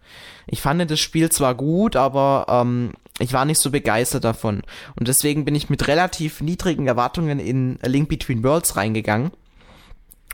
Ich 0.47 0.61
fand 0.61 0.89
das 0.91 0.99
Spiel 0.99 1.29
zwar 1.31 1.55
gut, 1.55 1.95
aber 1.95 2.45
ähm, 2.49 2.91
ich 3.19 3.31
war 3.31 3.45
nicht 3.45 3.61
so 3.61 3.71
begeistert 3.71 4.23
davon. 4.23 4.63
Und 4.95 5.07
deswegen 5.07 5.45
bin 5.45 5.55
ich 5.55 5.69
mit 5.69 5.87
relativ 5.87 6.41
niedrigen 6.41 6.87
Erwartungen 6.87 7.39
in 7.39 7.79
A 7.83 7.87
Link 7.87 8.09
Between 8.09 8.43
Worlds 8.43 8.75
reingegangen 8.75 9.31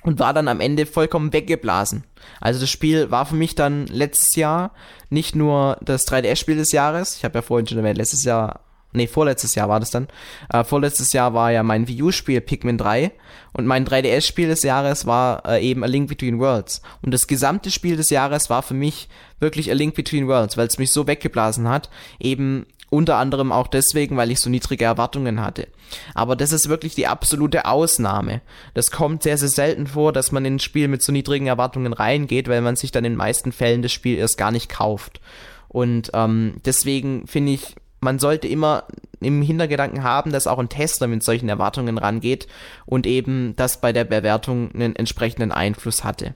und 0.02 0.20
war 0.20 0.34
dann 0.34 0.48
am 0.48 0.62
Ende 0.62 0.86
vollkommen 0.86 1.34
weggeblasen. 1.34 2.04
Also 2.40 2.62
das 2.62 2.70
Spiel 2.70 3.12
war 3.12 3.26
für 3.26 3.36
mich 3.36 3.56
dann 3.56 3.88
letztes 3.88 4.36
Jahr 4.36 4.72
nicht 5.10 5.36
nur 5.36 5.78
das 5.82 6.08
3DS-Spiel 6.08 6.56
des 6.56 6.72
Jahres, 6.72 7.18
ich 7.18 7.26
habe 7.26 7.40
ja 7.40 7.42
vorhin 7.42 7.68
schon 7.68 7.78
erwähnt, 7.78 7.98
letztes 7.98 8.24
Jahr 8.24 8.62
nee, 8.94 9.08
vorletztes 9.08 9.56
Jahr 9.56 9.70
war 9.70 9.80
das 9.80 9.92
dann. 9.92 10.08
Äh, 10.52 10.64
vorletztes 10.64 11.14
Jahr 11.14 11.34
war 11.34 11.52
ja 11.52 11.64
mein 11.64 11.88
Wii 11.88 12.04
U-Spiel 12.04 12.42
Pikmin 12.42 12.78
3 12.78 13.12
und 13.54 13.66
mein 13.66 13.86
3DS-Spiel 13.86 14.48
des 14.48 14.64
Jahres 14.64 15.06
war 15.06 15.46
äh, 15.46 15.66
eben 15.66 15.84
A 15.84 15.88
Link 15.88 16.10
Between 16.10 16.40
Worlds. 16.40 16.82
Und 17.02 17.14
das 17.14 17.28
gesamte 17.28 17.72
Spiel 17.72 17.98
des 17.98 18.10
Jahres 18.10 18.50
war 18.50 18.64
für 18.64 18.74
mich 18.74 19.10
wirklich 19.40 19.72
A 19.72 19.74
Link 19.74 19.96
Between 19.96 20.28
Worlds, 20.28 20.58
weil 20.58 20.68
es 20.68 20.78
mich 20.78 20.92
so 20.92 21.08
weggeblasen 21.08 21.68
hat, 21.68 21.90
eben 22.20 22.66
unter 22.90 23.18
anderem 23.18 23.52
auch 23.52 23.68
deswegen, 23.68 24.18
weil 24.18 24.32
ich 24.32 24.40
so 24.40 24.50
niedrige 24.50 24.86
Erwartungen 24.86 25.42
hatte. 25.42 25.68
Aber 26.14 26.36
das 26.36 26.52
ist 26.52 26.70
wirklich 26.70 26.96
die 26.96 27.08
absolute 27.08 27.66
Ausnahme. 27.66 28.42
Das 28.74 28.92
kommt 28.92 29.24
sehr, 29.24 29.38
sehr 29.38 29.50
selten 29.50 29.88
vor, 29.88 30.12
dass 30.12 30.32
man 30.32 30.46
in 30.46 30.56
ein 30.56 30.60
Spiel 30.60 30.88
mit 30.88 31.04
so 31.04 31.12
niedrigen 31.12 31.48
Erwartungen 31.48 31.94
reingeht, 31.94 32.48
weil 32.48 32.62
man 32.62 32.76
sich 32.76 32.92
dann 32.92 33.06
in 33.06 33.14
den 33.14 33.18
meisten 33.18 33.52
Fällen 33.52 33.82
das 33.82 33.92
Spiel 33.92 34.18
erst 34.18 34.38
gar 34.38 34.52
nicht 34.52 34.70
kauft. 34.70 35.22
Und 35.68 36.10
ähm, 36.14 36.56
deswegen 36.66 37.28
finde 37.28 37.54
ich, 37.54 37.76
man 38.00 38.20
sollte 38.20 38.48
immer 38.48 38.86
im 39.20 39.42
Hintergedanken 39.42 40.04
haben, 40.04 40.32
dass 40.32 40.48
auch 40.48 40.60
ein 40.60 40.70
Tester 40.70 41.08
mit 41.08 41.24
solchen 41.24 41.50
Erwartungen 41.50 41.98
rangeht 41.98 42.48
und 42.86 43.06
eben 43.06 43.56
das 43.56 43.82
bei 43.82 43.92
der 43.92 44.06
Bewertung 44.06 44.74
einen 44.74 44.96
entsprechenden 44.96 45.52
Einfluss 45.52 46.04
hatte. 46.04 46.36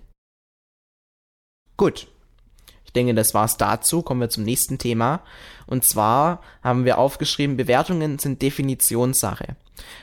Gut. 1.77 2.07
Ich 2.85 2.93
denke, 2.93 3.15
das 3.15 3.33
war's 3.33 3.57
dazu. 3.57 4.03
Kommen 4.03 4.21
wir 4.21 4.29
zum 4.29 4.43
nächsten 4.43 4.77
Thema. 4.77 5.21
Und 5.65 5.87
zwar 5.87 6.41
haben 6.61 6.85
wir 6.85 6.99
aufgeschrieben, 6.99 7.57
Bewertungen 7.57 8.19
sind 8.19 8.41
Definitionssache. 8.41 9.55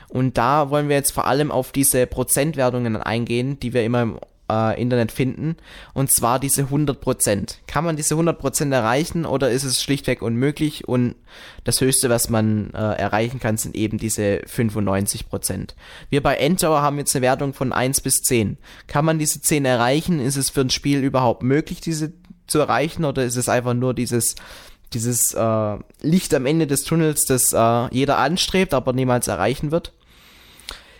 Und 0.09 0.37
da 0.37 0.69
wollen 0.69 0.89
wir 0.89 0.97
jetzt 0.97 1.11
vor 1.11 1.25
allem 1.25 1.51
auf 1.51 1.71
diese 1.71 2.05
Prozentwertungen 2.05 2.97
eingehen, 2.97 3.59
die 3.59 3.73
wir 3.73 3.85
immer 3.85 4.01
im 4.01 4.19
äh, 4.51 4.81
Internet 4.81 5.11
finden. 5.11 5.55
Und 5.93 6.11
zwar 6.11 6.39
diese 6.39 6.63
100%. 6.63 7.55
Kann 7.67 7.85
man 7.85 7.95
diese 7.95 8.15
100% 8.15 8.73
erreichen 8.73 9.25
oder 9.25 9.49
ist 9.49 9.63
es 9.63 9.81
schlichtweg 9.81 10.21
unmöglich? 10.21 10.87
Und 10.87 11.15
das 11.63 11.79
Höchste, 11.79 12.09
was 12.09 12.29
man 12.29 12.71
äh, 12.73 12.77
erreichen 12.77 13.39
kann, 13.39 13.57
sind 13.57 13.75
eben 13.75 13.97
diese 13.97 14.41
95%. 14.45 15.69
Wir 16.09 16.21
bei 16.21 16.35
Endtower 16.35 16.81
haben 16.81 16.97
jetzt 16.97 17.15
eine 17.15 17.23
Wertung 17.23 17.53
von 17.53 17.71
1 17.71 18.01
bis 18.01 18.21
10. 18.21 18.57
Kann 18.87 19.05
man 19.05 19.19
diese 19.19 19.41
10 19.41 19.65
erreichen? 19.65 20.19
Ist 20.19 20.35
es 20.35 20.49
für 20.49 20.61
ein 20.61 20.69
Spiel 20.69 21.03
überhaupt 21.03 21.43
möglich, 21.43 21.81
diese 21.81 22.11
zu 22.47 22.59
erreichen? 22.59 23.05
Oder 23.05 23.23
ist 23.23 23.37
es 23.37 23.49
einfach 23.49 23.73
nur 23.73 23.93
dieses 23.93 24.35
dieses 24.93 25.33
äh, 25.33 25.77
Licht 26.01 26.33
am 26.33 26.45
Ende 26.45 26.67
des 26.67 26.83
Tunnels, 26.83 27.23
das 27.23 27.53
äh, 27.53 27.95
jeder 27.95 28.17
anstrebt, 28.17 28.73
aber 28.73 28.91
niemals 28.91 29.29
erreichen 29.29 29.71
wird. 29.71 29.93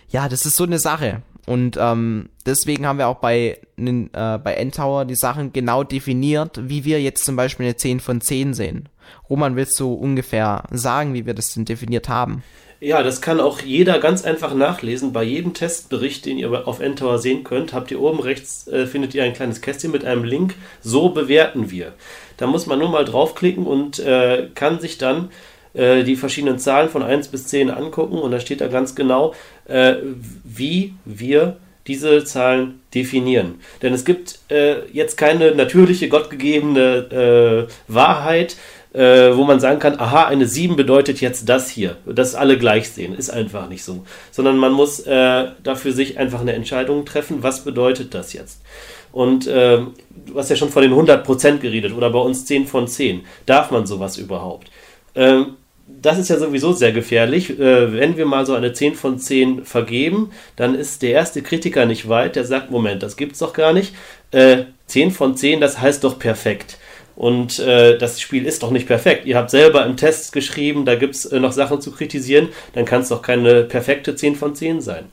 Ja, 0.08 0.28
das 0.28 0.46
ist 0.46 0.56
so 0.56 0.64
eine 0.64 0.78
Sache. 0.78 1.22
Und 1.46 1.76
ähm, 1.80 2.28
deswegen 2.46 2.86
haben 2.86 2.98
wir 2.98 3.08
auch 3.08 3.18
bei, 3.18 3.58
äh, 3.76 4.38
bei 4.38 4.54
Endtower 4.54 5.04
die 5.04 5.16
Sachen 5.16 5.52
genau 5.52 5.82
definiert, 5.82 6.60
wie 6.62 6.84
wir 6.84 7.02
jetzt 7.02 7.24
zum 7.24 7.36
Beispiel 7.36 7.66
eine 7.66 7.76
10 7.76 8.00
von 8.00 8.20
10 8.20 8.54
sehen. 8.54 8.88
Roman, 9.28 9.56
willst 9.56 9.78
du 9.80 9.92
ungefähr 9.92 10.64
sagen, 10.70 11.14
wie 11.14 11.26
wir 11.26 11.34
das 11.34 11.52
denn 11.54 11.64
definiert 11.64 12.08
haben? 12.08 12.42
Ja, 12.84 13.04
das 13.04 13.20
kann 13.20 13.38
auch 13.38 13.60
jeder 13.60 14.00
ganz 14.00 14.24
einfach 14.24 14.54
nachlesen. 14.54 15.12
Bei 15.12 15.22
jedem 15.22 15.54
Testbericht, 15.54 16.26
den 16.26 16.36
ihr 16.36 16.66
auf 16.66 16.80
Endtower 16.80 17.18
sehen 17.18 17.44
könnt, 17.44 17.72
habt 17.72 17.92
ihr 17.92 18.00
oben 18.00 18.18
rechts, 18.18 18.66
äh, 18.66 18.86
findet 18.86 19.14
ihr 19.14 19.22
ein 19.22 19.34
kleines 19.34 19.60
Kästchen 19.60 19.92
mit 19.92 20.04
einem 20.04 20.24
Link. 20.24 20.56
So 20.80 21.10
bewerten 21.10 21.70
wir. 21.70 21.94
Da 22.38 22.48
muss 22.48 22.66
man 22.66 22.80
nur 22.80 22.88
mal 22.88 23.04
draufklicken 23.04 23.66
und 23.66 24.00
äh, 24.00 24.48
kann 24.56 24.80
sich 24.80 24.98
dann 24.98 25.30
äh, 25.74 26.04
die 26.04 26.16
verschiedenen 26.16 26.58
Zahlen 26.58 26.88
von 26.88 27.02
1 27.02 27.28
bis 27.28 27.46
10 27.46 27.70
angucken 27.70 28.18
und 28.18 28.30
da 28.30 28.40
steht 28.40 28.60
da 28.60 28.68
ganz 28.68 28.94
genau, 28.94 29.34
äh, 29.66 29.96
wie 30.44 30.94
wir 31.04 31.56
diese 31.86 32.24
Zahlen 32.24 32.80
definieren. 32.94 33.56
Denn 33.82 33.92
es 33.92 34.04
gibt 34.04 34.38
äh, 34.50 34.86
jetzt 34.92 35.16
keine 35.16 35.54
natürliche, 35.54 36.08
gottgegebene 36.08 37.68
äh, 37.68 37.92
Wahrheit, 37.92 38.56
äh, 38.92 39.34
wo 39.34 39.44
man 39.44 39.58
sagen 39.58 39.78
kann, 39.78 39.98
aha, 39.98 40.26
eine 40.26 40.46
7 40.46 40.76
bedeutet 40.76 41.20
jetzt 41.20 41.48
das 41.48 41.68
hier, 41.68 41.96
dass 42.06 42.34
alle 42.34 42.58
gleich 42.58 42.90
sehen. 42.90 43.14
Ist 43.14 43.30
einfach 43.30 43.68
nicht 43.68 43.84
so. 43.84 44.04
Sondern 44.30 44.58
man 44.58 44.72
muss 44.72 45.00
äh, 45.00 45.48
dafür 45.62 45.92
sich 45.92 46.18
einfach 46.18 46.40
eine 46.40 46.52
Entscheidung 46.52 47.04
treffen, 47.04 47.42
was 47.42 47.64
bedeutet 47.64 48.14
das 48.14 48.32
jetzt. 48.32 48.62
Und 49.10 49.46
äh, 49.46 49.78
du 49.78 50.36
hast 50.36 50.50
ja 50.50 50.56
schon 50.56 50.70
von 50.70 50.82
den 50.82 50.92
100% 50.92 51.58
geredet 51.58 51.94
oder 51.94 52.10
bei 52.10 52.18
uns 52.18 52.44
10 52.46 52.66
von 52.66 52.86
10. 52.86 53.22
Darf 53.46 53.70
man 53.70 53.86
sowas 53.86 54.18
überhaupt? 54.18 54.70
Ähm, 55.14 55.56
das 55.86 56.18
ist 56.18 56.30
ja 56.30 56.38
sowieso 56.38 56.72
sehr 56.72 56.92
gefährlich. 56.92 57.58
Äh, 57.58 57.92
wenn 57.92 58.16
wir 58.16 58.26
mal 58.26 58.46
so 58.46 58.54
eine 58.54 58.72
10 58.72 58.94
von 58.94 59.18
10 59.18 59.64
vergeben, 59.64 60.30
dann 60.56 60.74
ist 60.74 61.02
der 61.02 61.12
erste 61.12 61.42
Kritiker 61.42 61.86
nicht 61.86 62.08
weit, 62.08 62.36
der 62.36 62.44
sagt, 62.44 62.70
Moment, 62.70 63.02
das 63.02 63.16
gibt's 63.16 63.38
doch 63.38 63.52
gar 63.52 63.72
nicht. 63.72 63.94
Äh, 64.30 64.64
10 64.86 65.10
von 65.10 65.36
10, 65.36 65.60
das 65.60 65.80
heißt 65.80 66.04
doch 66.04 66.18
perfekt. 66.18 66.78
Und 67.14 67.58
äh, 67.58 67.98
das 67.98 68.20
Spiel 68.20 68.46
ist 68.46 68.62
doch 68.62 68.70
nicht 68.70 68.86
perfekt. 68.86 69.26
Ihr 69.26 69.36
habt 69.36 69.50
selber 69.50 69.84
im 69.84 69.96
Test 69.96 70.32
geschrieben, 70.32 70.84
da 70.84 70.94
gibt 70.94 71.14
es 71.14 71.26
äh, 71.26 71.40
noch 71.40 71.52
Sachen 71.52 71.80
zu 71.80 71.92
kritisieren, 71.92 72.48
dann 72.72 72.84
kann 72.84 73.02
es 73.02 73.08
doch 73.08 73.22
keine 73.22 73.64
perfekte 73.64 74.16
10 74.16 74.36
von 74.36 74.54
10 74.54 74.80
sein. 74.80 75.04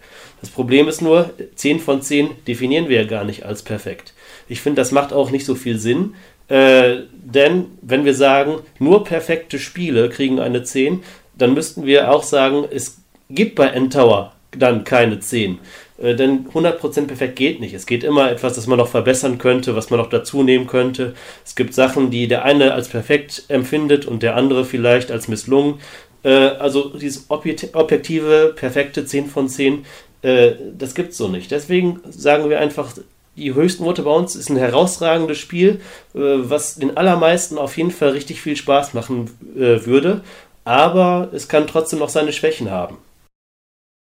Das 0.41 0.49
Problem 0.49 0.87
ist 0.87 1.01
nur, 1.01 1.31
10 1.55 1.79
von 1.81 2.01
10 2.01 2.29
definieren 2.47 2.87
wir 2.87 3.01
ja 3.01 3.07
gar 3.07 3.25
nicht 3.25 3.45
als 3.45 3.63
perfekt. 3.63 4.13
Ich 4.47 4.61
finde, 4.61 4.81
das 4.81 4.91
macht 4.91 5.11
auch 5.11 5.31
nicht 5.31 5.45
so 5.45 5.55
viel 5.55 5.77
Sinn, 5.77 6.15
äh, 6.49 6.97
denn 7.11 7.65
wenn 7.81 8.05
wir 8.05 8.13
sagen, 8.13 8.55
nur 8.79 9.03
perfekte 9.03 9.59
Spiele 9.59 10.09
kriegen 10.09 10.39
eine 10.39 10.63
10, 10.63 11.03
dann 11.37 11.53
müssten 11.53 11.85
wir 11.85 12.11
auch 12.11 12.23
sagen, 12.23 12.65
es 12.69 12.97
gibt 13.29 13.55
bei 13.55 13.67
Endtower 13.67 14.33
dann 14.57 14.83
keine 14.83 15.19
10. 15.19 15.59
Äh, 16.01 16.15
denn 16.15 16.47
100% 16.47 17.05
perfekt 17.07 17.35
geht 17.35 17.59
nicht. 17.59 17.73
Es 17.73 17.85
geht 17.85 18.03
immer 18.03 18.31
etwas, 18.31 18.53
das 18.53 18.67
man 18.67 18.79
noch 18.79 18.87
verbessern 18.87 19.37
könnte, 19.37 19.75
was 19.75 19.89
man 19.89 19.99
noch 19.99 20.09
dazu 20.09 20.43
nehmen 20.43 20.67
könnte. 20.67 21.13
Es 21.45 21.55
gibt 21.55 21.73
Sachen, 21.73 22.09
die 22.09 22.27
der 22.27 22.45
eine 22.45 22.73
als 22.73 22.89
perfekt 22.89 23.43
empfindet 23.47 24.05
und 24.05 24.23
der 24.23 24.35
andere 24.35 24.65
vielleicht 24.65 25.11
als 25.11 25.27
misslungen. 25.27 25.75
Äh, 26.23 26.31
also 26.31 26.97
dieses 26.97 27.25
objektive, 27.29 28.53
perfekte 28.55 29.05
10 29.05 29.27
von 29.27 29.47
10, 29.47 29.85
äh, 30.21 30.53
das 30.77 30.95
gibt 30.95 31.11
es 31.11 31.17
so 31.17 31.27
nicht. 31.27 31.51
Deswegen 31.51 31.99
sagen 32.09 32.49
wir 32.49 32.59
einfach, 32.59 32.91
die 33.39 33.53
höchsten 33.53 33.83
Worte 33.85 34.03
bei 34.03 34.11
uns 34.11 34.35
ist 34.35 34.49
ein 34.49 34.57
herausragendes 34.57 35.37
Spiel, 35.37 35.81
was 36.13 36.75
den 36.75 36.97
allermeisten 36.97 37.57
auf 37.57 37.77
jeden 37.77 37.91
Fall 37.91 38.09
richtig 38.09 38.41
viel 38.41 38.55
Spaß 38.55 38.93
machen 38.93 39.31
würde. 39.41 40.21
Aber 40.65 41.29
es 41.33 41.47
kann 41.47 41.65
trotzdem 41.65 41.99
noch 41.99 42.09
seine 42.09 42.33
Schwächen 42.33 42.69
haben. 42.69 42.97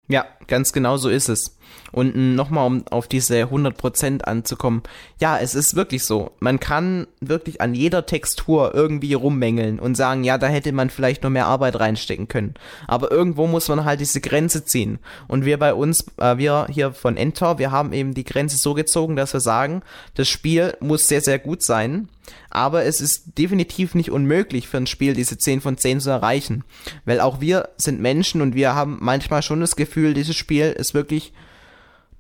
Ja, 0.08 0.26
ganz 0.52 0.74
genau 0.74 0.98
so 0.98 1.10
ist 1.10 1.30
es. 1.30 1.58
Und 1.94 2.36
nochmal, 2.36 2.68
um 2.68 2.86
auf 2.90 3.08
diese 3.08 3.46
100% 3.46 4.24
anzukommen. 4.24 4.84
Ja, 5.20 5.38
es 5.40 5.56
ist 5.56 5.76
wirklich 5.76 6.04
so. 6.04 6.32
Man 6.40 6.60
kann 6.60 7.08
wirklich 7.22 7.62
an 7.62 7.74
jeder 7.74 8.06
Textur 8.06 8.74
irgendwie 8.74 9.14
rummängeln 9.14 9.80
und 9.80 9.96
sagen, 9.96 10.26
ja, 10.26 10.38
da 10.38 10.48
hätte 10.48 10.74
man 10.74 10.90
vielleicht 10.90 11.24
noch 11.24 11.30
mehr 11.30 11.48
Arbeit 11.48 11.80
reinstecken 11.80 12.28
können. 12.28 12.54
Aber 12.88 13.12
irgendwo 13.12 13.48
muss 13.48 13.70
man 13.70 13.86
halt 13.86 14.02
diese 14.02 14.20
Grenze 14.20 14.66
ziehen. 14.66 15.00
Und 15.30 15.46
wir 15.46 15.58
bei 15.58 15.74
uns, 15.74 16.06
äh, 16.18 16.38
wir 16.38 16.68
hier 16.70 16.92
von 16.92 17.16
Entor, 17.16 17.58
wir 17.58 17.72
haben 17.72 17.94
eben 17.94 18.14
die 18.14 18.26
Grenze 18.26 18.58
so 18.58 18.74
gezogen, 18.74 19.16
dass 19.16 19.34
wir 19.34 19.42
sagen, 19.42 19.82
das 20.16 20.28
Spiel 20.28 20.76
muss 20.82 21.08
sehr, 21.08 21.22
sehr 21.22 21.40
gut 21.40 21.64
sein. 21.64 22.10
Aber 22.50 22.84
es 22.84 23.02
ist 23.02 23.38
definitiv 23.38 23.96
nicht 23.96 24.12
unmöglich 24.12 24.68
für 24.68 24.78
ein 24.78 24.88
Spiel, 24.88 25.14
diese 25.14 25.38
10 25.38 25.62
von 25.62 25.78
10 25.78 26.02
zu 26.02 26.10
erreichen. 26.10 26.64
Weil 27.06 27.20
auch 27.20 27.42
wir 27.42 27.70
sind 27.78 28.02
Menschen 28.02 28.42
und 28.42 28.56
wir 28.56 28.76
haben 28.76 28.98
manchmal 29.02 29.42
schon 29.42 29.62
das 29.62 29.76
Gefühl, 29.76 30.14
dieses 30.14 30.36
Spiel 30.42 30.72
ist 30.72 30.94
wirklich 30.94 31.34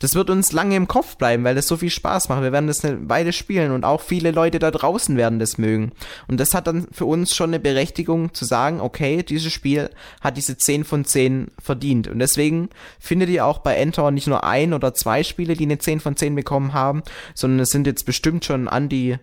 das 0.02 0.16
wird 0.16 0.32
uns 0.32 0.52
lange 0.52 0.76
im 0.76 0.88
Kopf 0.88 1.16
bleiben, 1.16 1.44
weil 1.44 1.54
das 1.54 1.68
so 1.68 1.78
viel 1.78 1.92
Spaß 1.92 2.28
macht. 2.28 2.42
Wir 2.42 2.52
werden 2.52 2.66
das 2.66 2.84
eine 2.84 3.08
Weile 3.08 3.32
spielen 3.32 3.72
und 3.72 3.86
auch 3.86 4.02
viele 4.02 4.32
Leute 4.32 4.58
da 4.58 4.72
draußen 4.72 5.16
werden 5.16 5.38
das 5.38 5.60
mögen. 5.60 5.92
Und 6.28 6.40
das 6.40 6.56
hat 6.56 6.66
dann 6.66 6.88
für 6.92 7.06
uns 7.06 7.36
schon 7.36 7.52
eine 7.52 7.60
Berechtigung 7.60 8.34
zu 8.34 8.44
sagen, 8.44 8.82
okay, 8.82 9.22
dieses 9.22 9.54
Spiel 9.54 9.92
hat 10.20 10.38
diese 10.38 10.58
10 10.58 10.86
von 10.86 11.06
10 11.06 11.52
verdient. 11.62 12.08
Und 12.08 12.18
deswegen 12.18 12.70
findet 13.00 13.30
ihr 13.30 13.46
auch 13.46 13.60
bei 13.60 13.76
Enter 13.76 14.10
nicht 14.10 14.26
nur 14.26 14.44
ein 14.44 14.74
oder 14.74 14.96
zwei 14.96 15.22
Spiele, 15.22 15.54
die 15.54 15.66
eine 15.66 15.78
10 15.78 16.00
von 16.00 16.16
10 16.16 16.34
bekommen 16.34 16.74
haben, 16.74 17.04
sondern 17.36 17.60
es 17.60 17.70
sind 17.70 17.86
jetzt 17.86 18.08
bestimmt 18.08 18.44
schon 18.44 18.68
an 18.68 18.90
die 18.90 19.18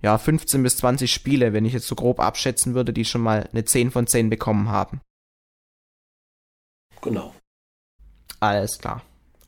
ja, 0.00 0.16
15 0.16 0.62
bis 0.62 0.76
20 0.76 1.12
Spiele, 1.12 1.52
wenn 1.52 1.64
ich 1.64 1.72
jetzt 1.72 1.88
so 1.88 1.96
grob 1.96 2.20
abschätzen 2.20 2.74
würde, 2.74 2.92
die 2.92 3.04
schon 3.04 3.20
mal 3.20 3.48
eine 3.50 3.64
10 3.64 3.90
von 3.90 4.06
10 4.06 4.30
bekommen 4.30 4.68
haben. 4.68 5.00
Genau. 7.02 7.34
Alles 8.40 8.78
klar. 8.78 9.02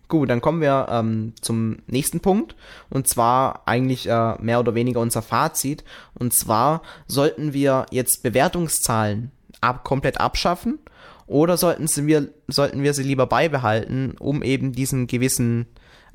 Gut, 0.08 0.28
dann 0.28 0.42
kommen 0.42 0.60
wir 0.60 0.88
ähm, 0.90 1.32
zum 1.40 1.78
nächsten 1.86 2.20
Punkt 2.20 2.54
und 2.90 3.08
zwar 3.08 3.62
eigentlich 3.66 4.06
äh, 4.06 4.34
mehr 4.42 4.60
oder 4.60 4.74
weniger 4.74 5.00
unser 5.00 5.22
Fazit. 5.22 5.84
Und 6.12 6.34
zwar 6.34 6.82
sollten 7.06 7.54
wir 7.54 7.86
jetzt 7.90 8.22
Bewertungszahlen 8.22 9.30
ab, 9.62 9.84
komplett 9.84 10.20
abschaffen 10.20 10.78
oder 11.26 11.56
sollten, 11.56 11.86
sie 11.86 12.06
wir, 12.06 12.28
sollten 12.46 12.82
wir 12.82 12.92
sie 12.92 13.04
lieber 13.04 13.26
beibehalten, 13.26 14.14
um 14.18 14.42
eben 14.42 14.72
diesen 14.72 15.06
gewissen 15.06 15.66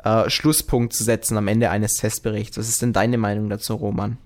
äh, 0.03 0.29
Schlusspunkt 0.29 0.93
zu 0.93 1.03
setzen 1.03 1.35
am 1.35 1.47
Ende 1.47 1.71
eines 1.71 1.95
Testberichts. 1.95 2.57
Was 2.59 2.69
ist 2.69 2.83
denn 2.83 2.93
deine 2.93 3.17
Meinung 3.17 3.49
dazu, 3.49 3.73
Roman? 3.73 4.17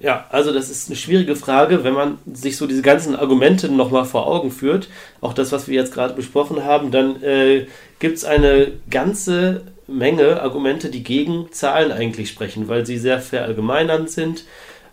Ja, 0.00 0.26
also 0.30 0.50
das 0.50 0.70
ist 0.70 0.88
eine 0.88 0.96
schwierige 0.96 1.36
Frage, 1.36 1.84
wenn 1.84 1.92
man 1.92 2.16
sich 2.32 2.56
so 2.56 2.66
diese 2.66 2.80
ganzen 2.80 3.14
Argumente 3.14 3.68
nochmal 3.68 4.06
vor 4.06 4.26
Augen 4.26 4.50
führt, 4.50 4.88
auch 5.20 5.34
das, 5.34 5.52
was 5.52 5.68
wir 5.68 5.74
jetzt 5.74 5.92
gerade 5.92 6.14
besprochen 6.14 6.64
haben, 6.64 6.90
dann 6.90 7.22
äh, 7.22 7.66
gibt 7.98 8.16
es 8.16 8.24
eine 8.24 8.72
ganze 8.88 9.60
Menge 9.86 10.40
Argumente, 10.40 10.88
die 10.88 11.02
gegen 11.02 11.52
Zahlen 11.52 11.92
eigentlich 11.92 12.30
sprechen, 12.30 12.66
weil 12.66 12.86
sie 12.86 12.96
sehr 12.96 13.20
verallgemeinernd 13.20 14.08
sind, 14.08 14.44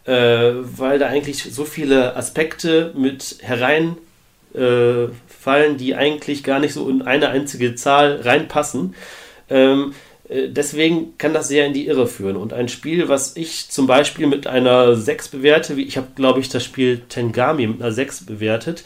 äh, 0.04 0.52
weil 0.62 1.00
da 1.00 1.08
eigentlich 1.08 1.42
so 1.42 1.64
viele 1.64 2.18
Aspekte 2.18 2.92
mit 2.98 3.38
hereinfallen, 3.40 3.96
äh, 4.56 5.78
die 5.78 5.96
eigentlich 5.96 6.44
gar 6.44 6.60
nicht 6.60 6.74
so 6.74 6.90
in 6.90 7.02
eine 7.02 7.30
einzige 7.30 7.76
Zahl 7.76 8.20
reinpassen. 8.24 8.94
Ähm, 9.50 9.94
äh, 9.94 10.07
deswegen 10.30 11.18
kann 11.18 11.34
das 11.34 11.48
sehr 11.48 11.66
in 11.66 11.74
die 11.74 11.88
Irre 11.88 12.08
führen. 12.08 12.36
Und 12.36 12.54
ein 12.54 12.68
Spiel, 12.68 13.08
was 13.08 13.36
ich 13.36 13.70
zum 13.70 13.88
Beispiel 13.88 14.28
mit 14.28 14.48
einer 14.48 14.96
6 14.96 15.30
bewerte, 15.30 15.78
wie 15.78 15.84
ich 15.84 15.98
habe, 15.98 16.08
glaube 16.16 16.40
ich, 16.40 16.50
das 16.50 16.64
Spiel 16.64 17.02
Tengami 17.10 17.68
mit 17.68 17.82
einer 17.82 17.92
6 17.92 18.26
bewertet, 18.26 18.84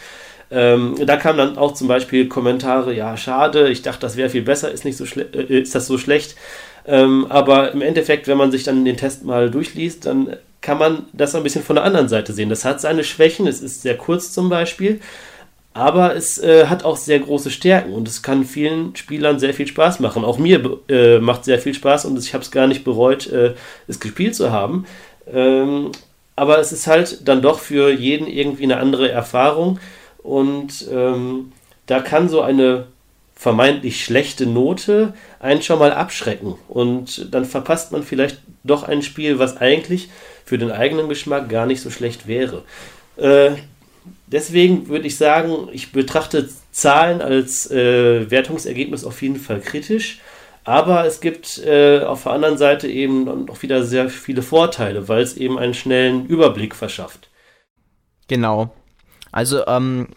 ähm, 0.51 0.95
da 1.05 1.15
kamen 1.15 1.37
dann 1.37 1.57
auch 1.57 1.73
zum 1.73 1.87
Beispiel 1.87 2.27
Kommentare, 2.27 2.93
ja, 2.93 3.15
schade, 3.15 3.69
ich 3.69 3.81
dachte, 3.83 4.01
das 4.01 4.17
wäre 4.17 4.29
viel 4.29 4.41
besser, 4.41 4.69
ist, 4.69 4.83
nicht 4.83 4.97
so 4.97 5.05
äh, 5.05 5.61
ist 5.61 5.73
das 5.73 5.87
so 5.87 5.97
schlecht. 5.97 6.35
Ähm, 6.85 7.25
aber 7.29 7.71
im 7.71 7.81
Endeffekt, 7.81 8.27
wenn 8.27 8.37
man 8.37 8.51
sich 8.51 8.63
dann 8.63 8.83
den 8.83 8.97
Test 8.97 9.23
mal 9.23 9.49
durchliest, 9.49 10.05
dann 10.05 10.35
kann 10.59 10.77
man 10.77 11.05
das 11.13 11.33
ein 11.35 11.43
bisschen 11.43 11.63
von 11.63 11.77
der 11.77 11.85
anderen 11.85 12.09
Seite 12.09 12.33
sehen. 12.33 12.49
Das 12.49 12.65
hat 12.65 12.81
seine 12.81 13.03
Schwächen, 13.03 13.47
es 13.47 13.61
ist 13.61 13.81
sehr 13.81 13.97
kurz 13.97 14.31
zum 14.33 14.49
Beispiel, 14.49 14.99
aber 15.73 16.15
es 16.15 16.37
äh, 16.37 16.65
hat 16.67 16.83
auch 16.83 16.97
sehr 16.97 17.19
große 17.19 17.49
Stärken 17.49 17.93
und 17.93 18.07
es 18.07 18.21
kann 18.21 18.43
vielen 18.43 18.95
Spielern 18.95 19.39
sehr 19.39 19.53
viel 19.53 19.67
Spaß 19.67 19.99
machen. 19.99 20.25
Auch 20.25 20.37
mir 20.37 20.79
äh, 20.89 21.19
macht 21.19 21.45
sehr 21.45 21.59
viel 21.59 21.73
Spaß 21.73 22.05
und 22.05 22.19
ich 22.19 22.33
habe 22.33 22.43
es 22.43 22.51
gar 22.51 22.67
nicht 22.67 22.83
bereut, 22.83 23.27
äh, 23.27 23.53
es 23.87 23.99
gespielt 23.99 24.35
zu 24.35 24.51
haben. 24.51 24.85
Ähm, 25.31 25.91
aber 26.35 26.59
es 26.59 26.71
ist 26.71 26.87
halt 26.87 27.27
dann 27.27 27.41
doch 27.41 27.59
für 27.59 27.91
jeden 27.91 28.27
irgendwie 28.27 28.63
eine 28.63 28.77
andere 28.77 29.09
Erfahrung 29.09 29.79
und 30.23 30.87
ähm, 30.91 31.51
da 31.85 31.99
kann 31.99 32.29
so 32.29 32.41
eine 32.41 32.87
vermeintlich 33.35 34.03
schlechte 34.03 34.45
Note 34.45 35.13
einen 35.39 35.63
schon 35.63 35.79
mal 35.79 35.93
abschrecken. 35.93 36.55
Und 36.67 37.33
dann 37.33 37.45
verpasst 37.45 37.91
man 37.91 38.03
vielleicht 38.03 38.39
doch 38.63 38.83
ein 38.83 39.01
Spiel, 39.01 39.39
was 39.39 39.57
eigentlich 39.57 40.09
für 40.45 40.57
den 40.57 40.71
eigenen 40.71 41.09
Geschmack 41.09 41.49
gar 41.49 41.65
nicht 41.65 41.81
so 41.81 41.89
schlecht 41.89 42.27
wäre. 42.27 42.63
Äh, 43.17 43.53
deswegen 44.31 44.87
würde 44.87 45.07
ich 45.07 45.17
sagen, 45.17 45.69
ich 45.71 45.91
betrachte 45.91 46.49
Zahlen 46.71 47.21
als 47.21 47.69
äh, 47.69 48.29
Wertungsergebnis 48.29 49.03
auf 49.03 49.21
jeden 49.21 49.37
Fall 49.37 49.59
kritisch. 49.59 50.19
Aber 50.63 51.05
es 51.05 51.21
gibt 51.21 51.57
äh, 51.59 52.01
auf 52.01 52.23
der 52.23 52.33
anderen 52.33 52.57
Seite 52.57 52.87
eben 52.87 53.45
noch 53.45 53.61
wieder 53.63 53.83
sehr 53.83 54.09
viele 54.09 54.43
Vorteile, 54.43 55.07
weil 55.07 55.23
es 55.23 55.35
eben 55.35 55.57
einen 55.57 55.73
schnellen 55.73 56.27
Überblick 56.27 56.75
verschafft. 56.75 57.29
Genau. 58.27 58.71
Also 59.31 59.65
ähm, 59.65 60.09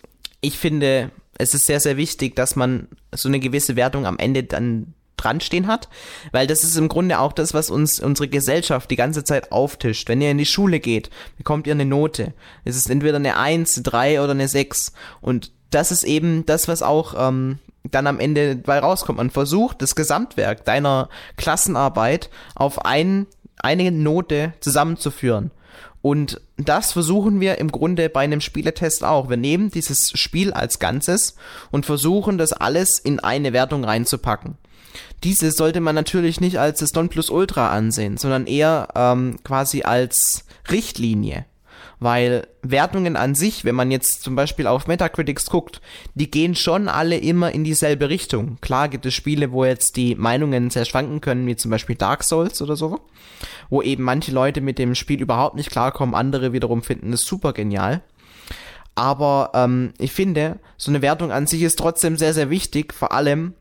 ich 0.42 0.58
finde, 0.58 1.10
es 1.38 1.54
ist 1.54 1.66
sehr, 1.66 1.80
sehr 1.80 1.96
wichtig, 1.96 2.36
dass 2.36 2.56
man 2.56 2.88
so 3.12 3.28
eine 3.28 3.40
gewisse 3.40 3.74
Wertung 3.76 4.06
am 4.06 4.18
Ende 4.18 4.42
dann 4.42 4.94
dran 5.16 5.40
stehen 5.40 5.66
hat, 5.66 5.88
weil 6.32 6.46
das 6.46 6.64
ist 6.64 6.76
im 6.76 6.88
Grunde 6.88 7.18
auch 7.18 7.32
das, 7.32 7.54
was 7.54 7.70
uns 7.70 8.00
unsere 8.00 8.28
Gesellschaft 8.28 8.90
die 8.90 8.96
ganze 8.96 9.24
Zeit 9.24 9.52
auftischt. 9.52 10.08
Wenn 10.08 10.20
ihr 10.20 10.30
in 10.30 10.38
die 10.38 10.46
Schule 10.46 10.80
geht, 10.80 11.10
bekommt 11.36 11.66
ihr 11.66 11.72
eine 11.72 11.84
Note. 11.84 12.34
Es 12.64 12.76
ist 12.76 12.90
entweder 12.90 13.16
eine 13.16 13.36
1, 13.36 13.82
3 13.82 14.20
oder 14.20 14.32
eine 14.32 14.48
6 14.48 14.92
und 15.20 15.52
das 15.70 15.90
ist 15.90 16.04
eben 16.04 16.46
das, 16.46 16.68
was 16.68 16.82
auch 16.82 17.14
ähm, 17.16 17.58
dann 17.90 18.06
am 18.06 18.20
Ende 18.20 18.56
bei 18.56 18.78
rauskommt. 18.78 19.18
Man 19.18 19.30
versucht, 19.30 19.82
das 19.82 19.94
Gesamtwerk 19.94 20.64
deiner 20.64 21.08
Klassenarbeit 21.36 22.30
auf 22.54 22.84
ein, 22.84 23.26
eine 23.58 23.90
Note 23.90 24.54
zusammenzuführen. 24.60 25.50
Und 26.00 26.40
das 26.58 26.92
versuchen 26.92 27.40
wir 27.40 27.58
im 27.58 27.72
Grunde 27.72 28.10
bei 28.10 28.20
einem 28.20 28.42
Spieletest 28.42 29.04
auch. 29.04 29.30
Wir 29.30 29.38
nehmen 29.38 29.70
dieses 29.70 30.10
Spiel 30.14 30.52
als 30.52 30.78
Ganzes 30.78 31.34
und 31.70 31.86
versuchen 31.86 32.36
das 32.36 32.52
alles 32.52 32.98
in 32.98 33.20
eine 33.20 33.52
Wertung 33.54 33.84
reinzupacken. 33.84 34.58
Diese 35.22 35.50
sollte 35.50 35.80
man 35.80 35.94
natürlich 35.94 36.40
nicht 36.40 36.58
als 36.58 36.80
das 36.80 36.94
Nonplusultra 36.94 37.70
ansehen, 37.70 38.16
sondern 38.16 38.46
eher 38.46 38.88
ähm, 38.94 39.38
quasi 39.44 39.82
als 39.82 40.44
Richtlinie 40.70 41.46
weil 42.00 42.46
Wertungen 42.62 43.16
an 43.16 43.34
sich, 43.34 43.64
wenn 43.64 43.74
man 43.74 43.90
jetzt 43.90 44.22
zum 44.22 44.36
Beispiel 44.36 44.66
auf 44.66 44.86
Metacritics 44.86 45.46
guckt, 45.46 45.80
die 46.14 46.30
gehen 46.30 46.54
schon 46.54 46.88
alle 46.88 47.16
immer 47.16 47.52
in 47.52 47.64
dieselbe 47.64 48.08
Richtung. 48.08 48.58
Klar 48.60 48.88
gibt 48.88 49.06
es 49.06 49.14
Spiele, 49.14 49.52
wo 49.52 49.64
jetzt 49.64 49.96
die 49.96 50.14
Meinungen 50.14 50.70
sehr 50.70 50.84
schwanken 50.84 51.20
können, 51.20 51.46
wie 51.46 51.56
zum 51.56 51.70
Beispiel 51.70 51.96
Dark 51.96 52.24
Souls 52.24 52.60
oder 52.62 52.76
so, 52.76 53.00
wo 53.70 53.82
eben 53.82 54.02
manche 54.02 54.32
Leute 54.32 54.60
mit 54.60 54.78
dem 54.78 54.94
Spiel 54.94 55.22
überhaupt 55.22 55.56
nicht 55.56 55.70
klarkommen, 55.70 56.14
andere 56.14 56.52
wiederum 56.52 56.82
finden 56.82 57.12
es 57.12 57.22
super 57.22 57.52
genial. 57.52 58.02
Aber 58.94 59.50
ähm, 59.54 59.92
ich 59.98 60.12
finde, 60.12 60.58
so 60.76 60.90
eine 60.90 61.02
Wertung 61.02 61.32
an 61.32 61.46
sich 61.46 61.62
ist 61.62 61.78
trotzdem 61.78 62.16
sehr, 62.16 62.34
sehr 62.34 62.50
wichtig, 62.50 62.92
vor 62.92 63.12
allem 63.12 63.54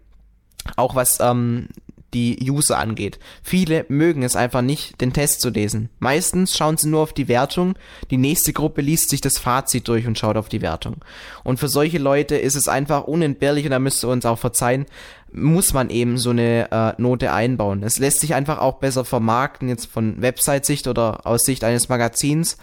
auch 0.76 0.96
was 0.96 1.20
ähm, 1.20 1.68
die 2.14 2.38
User 2.50 2.78
angeht. 2.78 3.20
Viele 3.42 3.86
mögen 3.90 4.24
es 4.24 4.36
einfach 4.36 4.62
nicht, 4.62 5.02
den 5.02 5.14
Test 5.14 5.42
zu 5.42 5.50
lesen. 5.50 5.90
Meistens 6.00 6.56
schauen 6.56 6.78
sie 6.78 6.90
nur 6.90 7.02
auf 7.02 7.14
die 7.14 7.28
Wertung, 7.28 7.76
die 8.12 8.18
nächste 8.18 8.54
Gruppe 8.54 8.82
liest 8.82 9.10
sich 9.10 9.22
das 9.22 9.38
Fazit 9.38 9.88
durch 9.88 10.06
und 10.06 10.18
schaut 10.18 10.38
auf 10.38 10.50
die 10.50 10.62
Wertung. 10.62 10.98
Und 11.44 11.60
für 11.60 11.68
solche 11.68 11.98
Leute 11.98 12.36
ist 12.36 12.56
es 12.56 12.68
einfach 12.68 13.06
unentbehrlich 13.06 13.66
und 13.66 13.72
da 13.72 13.80
müsst 13.80 14.04
ihr 14.04 14.10
uns 14.10 14.26
auch 14.26 14.40
verzeihen, 14.40 14.86
muss 15.32 15.74
man 15.74 15.90
eben 15.90 16.18
so 16.18 16.30
eine 16.30 16.72
äh, 16.72 17.02
Note 17.02 17.34
einbauen. 17.34 17.82
Es 17.82 17.98
lässt 17.98 18.20
sich 18.20 18.36
einfach 18.36 18.60
auch 18.60 18.76
besser 18.76 19.04
vermarkten, 19.04 19.68
jetzt 19.68 19.88
von 19.88 20.22
Website-Sicht 20.22 20.88
oder 20.88 21.26
aus 21.26 21.44
Sicht 21.44 21.64
eines 21.64 21.90
Magazins. 21.90 22.58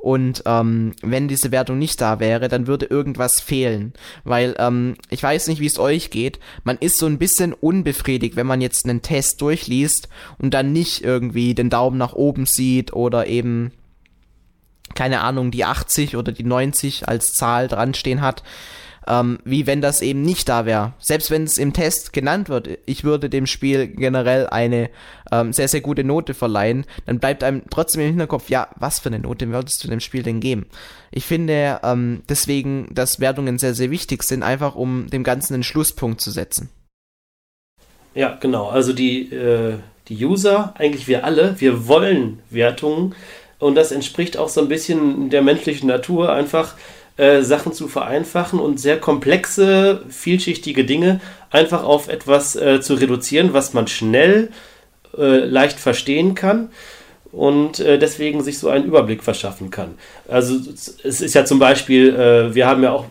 Und 0.00 0.42
ähm, 0.46 0.94
wenn 1.02 1.28
diese 1.28 1.52
Wertung 1.52 1.78
nicht 1.78 2.00
da 2.00 2.20
wäre, 2.20 2.48
dann 2.48 2.66
würde 2.66 2.86
irgendwas 2.86 3.40
fehlen. 3.40 3.92
Weil 4.24 4.54
ähm, 4.58 4.96
ich 5.10 5.22
weiß 5.22 5.48
nicht, 5.48 5.60
wie 5.60 5.66
es 5.66 5.78
euch 5.78 6.10
geht. 6.10 6.40
Man 6.64 6.78
ist 6.78 6.98
so 6.98 7.06
ein 7.06 7.18
bisschen 7.18 7.52
unbefriedigt, 7.52 8.34
wenn 8.34 8.46
man 8.46 8.62
jetzt 8.62 8.86
einen 8.86 9.02
Test 9.02 9.42
durchliest 9.42 10.08
und 10.38 10.54
dann 10.54 10.72
nicht 10.72 11.04
irgendwie 11.04 11.54
den 11.54 11.68
Daumen 11.68 11.98
nach 11.98 12.14
oben 12.14 12.46
sieht 12.46 12.94
oder 12.94 13.26
eben 13.26 13.72
keine 14.94 15.20
Ahnung, 15.20 15.50
die 15.50 15.64
80 15.64 16.16
oder 16.16 16.32
die 16.32 16.44
90 16.44 17.08
als 17.08 17.32
Zahl 17.34 17.68
dran 17.68 17.94
stehen 17.94 18.22
hat 18.22 18.42
ähm, 19.06 19.38
wie 19.44 19.66
wenn 19.66 19.80
das 19.80 20.02
eben 20.02 20.22
nicht 20.22 20.48
da 20.48 20.66
wäre. 20.66 20.92
Selbst 20.98 21.30
wenn 21.30 21.44
es 21.44 21.58
im 21.58 21.72
Test 21.72 22.12
genannt 22.12 22.48
wird, 22.48 22.68
ich 22.86 23.04
würde 23.04 23.30
dem 23.30 23.46
Spiel 23.46 23.88
generell 23.88 24.46
eine 24.46 24.90
ähm, 25.32 25.52
sehr, 25.52 25.68
sehr 25.68 25.80
gute 25.80 26.04
Note 26.04 26.34
verleihen, 26.34 26.84
dann 27.06 27.18
bleibt 27.18 27.42
einem 27.42 27.62
trotzdem 27.70 28.02
im 28.02 28.08
Hinterkopf, 28.08 28.50
ja, 28.50 28.68
was 28.76 29.00
für 29.00 29.08
eine 29.08 29.18
Note 29.18 29.48
würdest 29.50 29.82
du 29.82 29.88
dem 29.88 30.00
Spiel 30.00 30.22
denn 30.22 30.40
geben? 30.40 30.66
Ich 31.10 31.24
finde 31.24 31.80
ähm, 31.82 32.22
deswegen, 32.28 32.88
dass 32.92 33.20
Wertungen 33.20 33.58
sehr, 33.58 33.74
sehr 33.74 33.90
wichtig 33.90 34.22
sind, 34.22 34.42
einfach 34.42 34.74
um 34.74 35.08
dem 35.10 35.24
Ganzen 35.24 35.54
einen 35.54 35.64
Schlusspunkt 35.64 36.20
zu 36.20 36.30
setzen. 36.30 36.70
Ja, 38.14 38.36
genau. 38.40 38.68
Also 38.68 38.92
die, 38.92 39.32
äh, 39.32 39.74
die 40.08 40.24
User, 40.24 40.74
eigentlich 40.76 41.06
wir 41.08 41.24
alle, 41.24 41.60
wir 41.60 41.86
wollen 41.86 42.40
Wertungen 42.50 43.14
und 43.58 43.76
das 43.76 43.92
entspricht 43.92 44.36
auch 44.36 44.48
so 44.48 44.60
ein 44.60 44.68
bisschen 44.68 45.30
der 45.30 45.42
menschlichen 45.42 45.88
Natur, 45.88 46.32
einfach 46.32 46.74
äh, 47.20 47.42
Sachen 47.42 47.72
zu 47.72 47.86
vereinfachen 47.86 48.58
und 48.58 48.80
sehr 48.80 48.98
komplexe, 48.98 50.02
vielschichtige 50.08 50.84
Dinge 50.84 51.20
einfach 51.50 51.84
auf 51.84 52.08
etwas 52.08 52.56
äh, 52.56 52.80
zu 52.80 52.94
reduzieren, 52.94 53.52
was 53.52 53.74
man 53.74 53.86
schnell, 53.86 54.50
äh, 55.18 55.44
leicht 55.44 55.78
verstehen 55.78 56.34
kann 56.34 56.70
und 57.32 57.78
äh, 57.80 57.98
deswegen 57.98 58.42
sich 58.42 58.58
so 58.58 58.68
einen 58.68 58.84
Überblick 58.84 59.22
verschaffen 59.22 59.70
kann. 59.70 59.94
Also 60.28 60.56
es 61.04 61.20
ist 61.20 61.34
ja 61.34 61.44
zum 61.44 61.58
Beispiel, 61.58 62.14
äh, 62.14 62.54
wir 62.54 62.66
haben 62.66 62.82
ja 62.82 62.92
auch, 62.92 63.04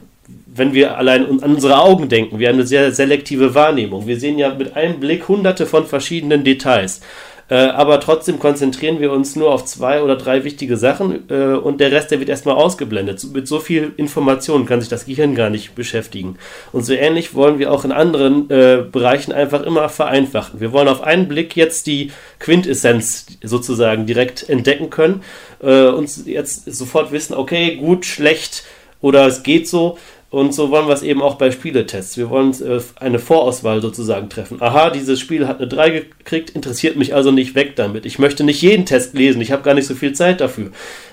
wenn 0.48 0.74
wir 0.74 0.98
allein 0.98 1.26
an 1.26 1.56
unsere 1.56 1.80
Augen 1.80 2.10
denken, 2.10 2.40
wir 2.40 2.50
haben 2.50 2.56
eine 2.56 2.68
sehr 2.68 2.92
selektive 2.92 3.56
Wahrnehmung. 3.56 4.08
Wir 4.08 4.20
sehen 4.20 4.38
ja 4.38 4.54
mit 4.54 4.76
einem 4.76 5.00
Blick 5.00 5.28
hunderte 5.28 5.66
von 5.66 5.86
verschiedenen 5.86 6.44
Details. 6.44 7.02
Äh, 7.50 7.56
aber 7.56 8.00
trotzdem 8.00 8.38
konzentrieren 8.38 9.00
wir 9.00 9.12
uns 9.12 9.36
nur 9.36 9.52
auf 9.52 9.66
zwei 9.66 10.02
oder 10.02 10.16
drei 10.16 10.44
wichtige 10.44 10.78
Sachen 10.78 11.30
äh, 11.30 11.56
und 11.56 11.80
der 11.80 11.92
Rest, 11.92 12.12
der 12.12 12.20
wird 12.20 12.30
erstmal 12.30 12.56
ausgeblendet. 12.56 13.24
Mit 13.34 13.48
so 13.48 13.60
viel 13.60 13.92
Information 13.98 14.66
kann 14.68 14.82
sich 14.82 14.90
das 14.90 15.06
Gehirn 15.06 15.34
gar 15.34 15.50
nicht 15.50 15.74
beschäftigen. 15.74 16.38
Und 16.72 16.86
so 16.86 16.94
ähnlich 16.94 17.34
wollen 17.34 17.58
wir 17.58 17.72
auch 17.72 17.86
in 17.86 17.92
anderen 17.92 18.50
äh, 18.52 18.84
Bereichen 18.90 19.32
einfach 19.32 19.64
immer 19.64 19.90
vereinfachen. 19.90 20.60
Wir 20.60 20.72
wollen 20.72 20.88
auf 20.88 21.02
einen 21.02 21.28
Blick 21.28 21.56
jetzt 21.56 21.88
die 21.88 22.12
Quintessenz 22.38 23.26
sozusagen 23.44 24.06
direkt 24.06 24.48
entdecken 24.48 24.92
können 24.92 25.24
äh, 25.62 25.88
und 25.88 26.28
jetzt 26.28 26.72
sofort 26.72 27.12
wissen, 27.12 27.34
okay, 27.34 27.78
gut, 27.78 28.06
schlecht 28.06 28.64
oder 29.02 29.26
es 29.26 29.44
geht 29.44 29.68
so 29.68 29.98
und 30.32 30.54
so 30.54 30.70
wollen 30.70 30.88
wir 30.88 30.94
es 30.94 31.02
eben 31.02 31.24
auch 31.24 31.36
bei 31.36 31.50
Spieletests. 31.50 32.16
Wir 32.16 32.30
wollen 32.30 32.52
äh, 32.62 32.80
eine 33.00 33.18
Vorauswahl 33.18 33.82
sozusagen 33.82 34.30
treffen. 34.30 34.62
Aha, 34.62 34.92
dieses 34.92 35.20
Spiel 35.20 35.48
hat 35.48 35.58
eine 35.58 35.68
3 35.68 35.90
gekriegt, 35.90 36.52
interessiert 36.52 36.98
mich 36.98 37.16
also 37.16 37.32
nicht 37.32 37.56
weg 37.56 37.76
damit. 37.76 38.06
Ich 38.06 38.20
möchte 38.20 38.44
nicht 38.44 38.62
jeden 38.62 38.86
Test 38.86 39.16
lesen, 39.16 39.42
ich 39.42 39.52
habe 39.52 39.64
gar 39.64 39.74
nicht 39.74 39.88
so 39.88 39.96
viel 39.96 40.14
Zeit 40.14 40.40
dafür. 40.40 40.70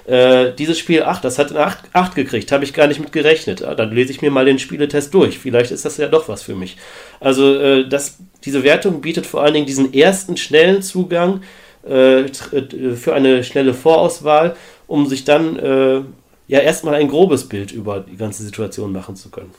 Äh, 0.07 0.53
dieses 0.53 0.79
Spiel, 0.79 1.03
ach, 1.03 1.21
das 1.23 1.39
hat 1.39 1.51
eine 1.51 1.61
8, 1.61 1.79
8 1.95 2.15
gekriegt, 2.15 2.53
habe 2.53 2.65
ich 2.65 2.75
gar 2.75 2.89
nicht 2.89 3.01
mit 3.01 3.13
gerechnet. 3.13 3.65
Ah, 3.65 3.75
dann 3.75 3.91
lese 3.91 4.13
ich 4.13 4.21
mir 4.21 4.31
mal 4.31 4.45
den 4.45 4.59
Spieletest 4.59 5.15
durch. 5.15 5.39
Vielleicht 5.39 5.71
ist 5.71 5.87
das 5.87 5.97
ja 5.97 6.09
doch 6.09 6.29
was 6.29 6.43
für 6.43 6.55
mich. 6.55 6.77
Also 7.19 7.55
äh, 7.55 7.89
das, 7.89 8.19
diese 8.45 8.65
Wertung 8.65 9.01
bietet 9.01 9.25
vor 9.25 9.43
allen 9.43 9.55
Dingen 9.55 9.67
diesen 9.67 9.95
ersten 9.95 10.37
schnellen 10.37 10.83
Zugang 10.83 11.41
äh, 11.89 12.21
äh, 12.21 12.97
für 12.97 13.15
eine 13.15 13.45
schnelle 13.45 13.73
Vorauswahl, 13.73 14.57
um 14.87 15.07
sich 15.07 15.25
dann 15.25 15.57
äh, 15.59 16.01
ja 16.49 16.61
erstmal 16.61 16.95
ein 16.95 17.09
grobes 17.09 17.49
Bild 17.49 17.73
über 17.73 18.01
die 18.01 18.17
ganze 18.17 18.43
Situation 18.43 18.93
machen 18.93 19.17
zu 19.17 19.31
können. 19.31 19.53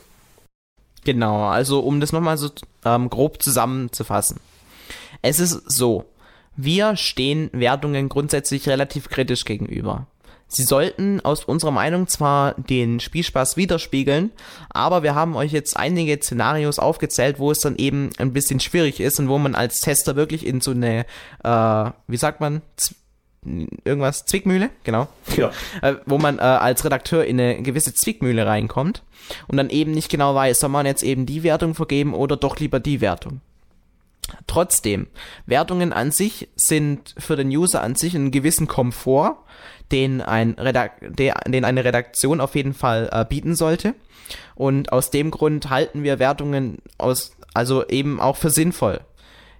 Genau, 1.04 1.46
also 1.46 1.80
um 1.80 2.00
das 2.00 2.12
nochmal 2.12 2.36
so 2.36 2.50
ähm, 2.84 3.08
grob 3.08 3.42
zusammenzufassen. 3.42 4.40
Es 5.22 5.40
ist 5.40 5.62
so, 5.70 6.04
wir 6.56 6.96
stehen 6.96 7.50
Wertungen 7.52 8.08
grundsätzlich 8.08 8.68
relativ 8.68 9.08
kritisch 9.08 9.44
gegenüber. 9.44 10.06
Sie 10.50 10.64
sollten 10.64 11.20
aus 11.20 11.44
unserer 11.44 11.70
Meinung 11.70 12.08
zwar 12.08 12.54
den 12.54 13.00
Spielspaß 13.00 13.58
widerspiegeln, 13.58 14.32
aber 14.70 15.02
wir 15.02 15.14
haben 15.14 15.36
euch 15.36 15.52
jetzt 15.52 15.76
einige 15.76 16.16
Szenarios 16.16 16.78
aufgezählt, 16.78 17.38
wo 17.38 17.50
es 17.50 17.60
dann 17.60 17.76
eben 17.76 18.10
ein 18.16 18.32
bisschen 18.32 18.58
schwierig 18.58 18.98
ist 18.98 19.20
und 19.20 19.28
wo 19.28 19.36
man 19.36 19.54
als 19.54 19.82
Tester 19.82 20.16
wirklich 20.16 20.46
in 20.46 20.62
so 20.62 20.70
eine, 20.70 21.04
äh, 21.44 21.90
wie 22.06 22.16
sagt 22.16 22.40
man, 22.40 22.62
irgendwas, 23.44 24.26
Zwickmühle, 24.26 24.70
genau. 24.84 25.08
Ja. 25.36 25.50
Äh, 25.82 25.96
wo 26.06 26.18
man 26.18 26.38
äh, 26.38 26.42
als 26.42 26.84
Redakteur 26.84 27.24
in 27.24 27.40
eine 27.40 27.62
gewisse 27.62 27.94
Zwickmühle 27.94 28.46
reinkommt 28.46 29.02
und 29.46 29.56
dann 29.56 29.70
eben 29.70 29.92
nicht 29.92 30.10
genau 30.10 30.34
weiß, 30.34 30.60
soll 30.60 30.70
man 30.70 30.86
jetzt 30.86 31.02
eben 31.02 31.24
die 31.24 31.42
Wertung 31.42 31.74
vergeben 31.74 32.14
oder 32.14 32.36
doch 32.36 32.58
lieber 32.58 32.80
die 32.80 33.00
Wertung. 33.00 33.40
Trotzdem, 34.46 35.06
Wertungen 35.46 35.92
an 35.92 36.10
sich 36.10 36.48
sind 36.56 37.14
für 37.16 37.36
den 37.36 37.48
User 37.48 37.82
an 37.82 37.94
sich 37.94 38.14
einen 38.14 38.30
gewissen 38.30 38.66
Komfort, 38.66 39.36
den, 39.92 40.20
ein 40.20 40.52
Redak 40.52 40.92
der, 41.00 41.34
den 41.46 41.64
eine 41.64 41.84
Redaktion 41.84 42.40
auf 42.40 42.54
jeden 42.54 42.74
Fall 42.74 43.08
äh, 43.12 43.24
bieten 43.24 43.54
sollte. 43.54 43.94
Und 44.54 44.92
aus 44.92 45.10
dem 45.10 45.30
Grund 45.30 45.70
halten 45.70 46.02
wir 46.02 46.18
Wertungen 46.18 46.78
aus, 46.98 47.32
also 47.54 47.86
eben 47.86 48.20
auch 48.20 48.36
für 48.36 48.50
sinnvoll 48.50 49.00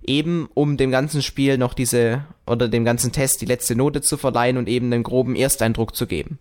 eben 0.06 0.48
um 0.54 0.76
dem 0.76 0.90
ganzen 0.90 1.22
Spiel 1.22 1.58
noch 1.58 1.74
diese 1.74 2.24
oder 2.46 2.68
dem 2.68 2.84
ganzen 2.84 3.12
Test 3.12 3.40
die 3.40 3.46
letzte 3.46 3.76
Note 3.76 4.00
zu 4.00 4.16
verleihen 4.16 4.56
und 4.56 4.68
eben 4.68 4.90
den 4.90 5.02
groben 5.02 5.36
Ersteindruck 5.36 5.94
zu 5.94 6.06
geben. 6.06 6.38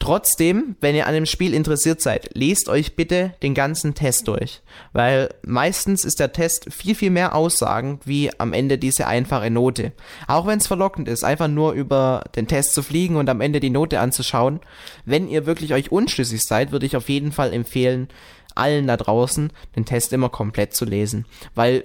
Trotzdem, 0.00 0.76
wenn 0.80 0.94
ihr 0.94 1.08
an 1.08 1.14
dem 1.14 1.26
Spiel 1.26 1.52
interessiert 1.52 2.00
seid, 2.00 2.30
lest 2.34 2.68
euch 2.68 2.94
bitte 2.94 3.34
den 3.42 3.52
ganzen 3.52 3.94
Test 3.94 4.28
durch, 4.28 4.62
weil 4.92 5.28
meistens 5.44 6.04
ist 6.04 6.20
der 6.20 6.32
Test 6.32 6.72
viel, 6.72 6.94
viel 6.94 7.10
mehr 7.10 7.34
aussagend 7.34 8.06
wie 8.06 8.30
am 8.38 8.52
Ende 8.52 8.78
diese 8.78 9.08
einfache 9.08 9.50
Note. 9.50 9.92
Auch 10.28 10.46
wenn 10.46 10.60
es 10.60 10.68
verlockend 10.68 11.08
ist, 11.08 11.24
einfach 11.24 11.48
nur 11.48 11.72
über 11.72 12.22
den 12.36 12.46
Test 12.46 12.74
zu 12.74 12.84
fliegen 12.84 13.16
und 13.16 13.28
am 13.28 13.40
Ende 13.40 13.58
die 13.58 13.70
Note 13.70 13.98
anzuschauen. 13.98 14.60
Wenn 15.04 15.28
ihr 15.28 15.46
wirklich 15.46 15.74
euch 15.74 15.90
unschlüssig 15.90 16.44
seid, 16.44 16.70
würde 16.70 16.86
ich 16.86 16.96
auf 16.96 17.08
jeden 17.08 17.32
Fall 17.32 17.52
empfehlen, 17.52 18.08
allen 18.54 18.86
da 18.86 18.96
draußen 18.96 19.52
den 19.74 19.84
Test 19.84 20.12
immer 20.12 20.28
komplett 20.28 20.74
zu 20.74 20.84
lesen, 20.84 21.26
weil 21.56 21.84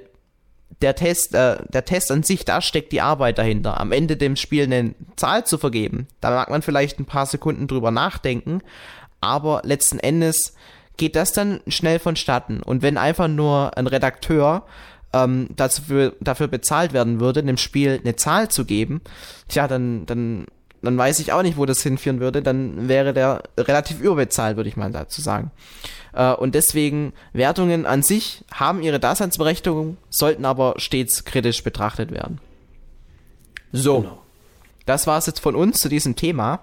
der 0.82 0.96
Test, 0.96 1.34
äh, 1.34 1.58
der 1.70 1.86
Test 1.86 2.12
an 2.12 2.24
sich, 2.24 2.46
da 2.46 2.62
steckt 2.62 2.92
die 2.92 3.02
Arbeit 3.02 3.38
dahinter. 3.38 3.80
Am 3.80 3.92
Ende 3.92 4.18
dem 4.18 4.36
Spiel 4.36 4.64
eine 4.64 4.96
Zahl 5.16 5.46
zu 5.46 5.58
vergeben, 5.58 6.08
da 6.22 6.32
mag 6.32 6.50
man 6.50 6.62
vielleicht 6.62 7.00
ein 7.00 7.06
paar 7.06 7.26
Sekunden 7.26 7.68
drüber 7.68 7.92
nachdenken, 7.92 8.62
aber 9.22 9.62
letzten 9.64 10.00
Endes 10.00 10.56
geht 10.98 11.16
das 11.16 11.34
dann 11.34 11.62
schnell 11.68 12.00
vonstatten. 12.00 12.62
Und 12.62 12.82
wenn 12.82 12.98
einfach 12.98 13.28
nur 13.28 13.78
ein 13.78 13.88
Redakteur 13.88 14.66
ähm, 15.14 15.48
dafür, 15.56 16.16
dafür 16.20 16.48
bezahlt 16.48 16.94
werden 16.94 17.20
würde, 17.20 17.44
dem 17.44 17.58
Spiel 17.58 18.00
eine 18.04 18.16
Zahl 18.16 18.50
zu 18.50 18.66
geben, 18.66 19.02
tja, 19.48 19.68
dann, 19.68 20.06
dann, 20.06 20.46
dann 20.86 20.98
weiß 20.98 21.20
ich 21.20 21.32
auch 21.32 21.44
nicht, 21.44 21.58
wo 21.58 21.66
das 21.66 21.82
hinführen 21.82 22.20
würde. 22.20 22.42
Dann 22.42 22.88
wäre 22.88 23.14
der 23.14 23.44
relativ 23.58 24.02
überbezahlt, 24.02 24.58
würde 24.58 24.70
ich 24.70 24.78
mal 24.78 24.92
dazu 24.92 25.22
sagen. 25.22 25.52
Äh, 26.14 26.34
und 26.34 26.56
deswegen 26.56 27.14
Wertungen 27.34 27.86
an 27.86 28.04
sich 28.04 28.44
haben 28.52 28.82
ihre 28.82 29.00
Daseinsberechtigung, 29.00 29.98
sollten 30.10 30.46
aber 30.46 30.76
stets 30.78 31.26
kritisch 31.26 31.64
betrachtet 31.64 32.12
werden. 32.12 32.40
So, 33.72 34.02
genau. 34.02 34.22
das 34.86 35.08
war 35.08 35.18
es 35.18 35.26
jetzt 35.26 35.40
von 35.40 35.56
uns 35.56 35.80
zu 35.80 35.90
diesem 35.90 36.16
Thema. 36.16 36.60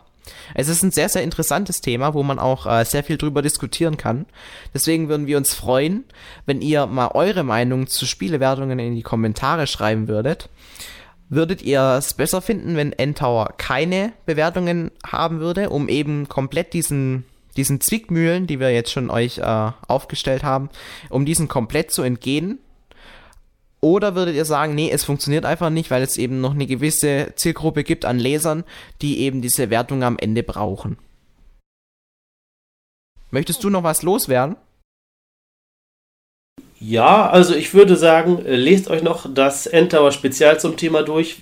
Es 0.55 0.69
ist 0.69 0.83
ein 0.83 0.91
sehr, 0.91 1.09
sehr 1.09 1.23
interessantes 1.23 1.81
Thema, 1.81 2.15
wo 2.15 2.23
man 2.23 2.39
auch 2.39 2.67
äh, 2.67 2.85
sehr 2.85 3.03
viel 3.03 3.17
drüber 3.17 3.43
diskutieren 3.43 3.97
kann. 3.97 4.27
Deswegen 4.75 5.09
würden 5.09 5.27
wir 5.27 5.37
uns 5.37 5.55
freuen, 5.55 6.05
wenn 6.47 6.61
ihr 6.61 6.87
mal 6.87 7.09
eure 7.15 7.43
Meinung 7.43 7.87
zu 7.87 8.07
Spielewertungen 8.07 8.79
in 8.79 8.95
die 8.95 9.03
Kommentare 9.03 9.67
schreiben 9.67 10.09
würdet. 10.09 10.49
Würdet 11.31 11.63
ihr 11.63 11.81
es 11.97 12.13
besser 12.15 12.43
finden, 12.43 12.77
wenn 12.77 12.93
N-Tower 12.93 13.55
keine 13.57 14.13
Bewertungen 14.27 14.91
haben 15.07 15.39
würde, 15.41 15.71
um 15.71 15.89
eben 15.89 16.29
komplett 16.29 16.75
diesen 16.75 17.25
diesen 17.57 17.81
Zwickmühlen, 17.81 18.47
die 18.47 18.61
wir 18.61 18.71
jetzt 18.73 18.93
schon 18.93 19.11
euch 19.11 19.39
äh, 19.39 19.73
aufgestellt 19.87 20.43
haben, 20.43 20.71
um 21.09 21.25
diesen 21.25 21.49
komplett 21.49 21.91
zu 21.91 22.03
entgehen? 22.03 22.59
Oder 23.81 24.15
würdet 24.15 24.35
ihr 24.35 24.45
sagen, 24.45 24.75
nee, 24.75 24.91
es 24.91 25.05
funktioniert 25.05 25.45
einfach 25.45 25.71
nicht, 25.71 25.91
weil 25.91 26.03
es 26.03 26.19
eben 26.19 26.41
noch 26.41 26.53
eine 26.53 26.67
gewisse 26.67 27.33
Zielgruppe 27.37 27.83
gibt 27.83 28.05
an 28.05 28.19
Lesern, 28.19 28.65
die 29.01 29.21
eben 29.21 29.41
diese 29.41 29.71
Wertung 29.71 30.03
am 30.03 30.19
Ende 30.19 30.43
brauchen? 30.43 30.99
Möchtest 33.31 33.65
du 33.65 33.71
noch 33.71 33.83
was 33.83 34.03
loswerden? 34.03 34.57
Ja, 36.81 37.29
also 37.29 37.55
ich 37.55 37.75
würde 37.75 37.95
sagen, 37.95 38.45
äh, 38.45 38.57
lest 38.57 38.89
euch 38.89 39.03
noch 39.03 39.27
das 39.33 39.67
Endtower 39.67 40.13
Spezial 40.13 40.59
zum 40.59 40.77
Thema 40.77 41.03
durch. 41.03 41.37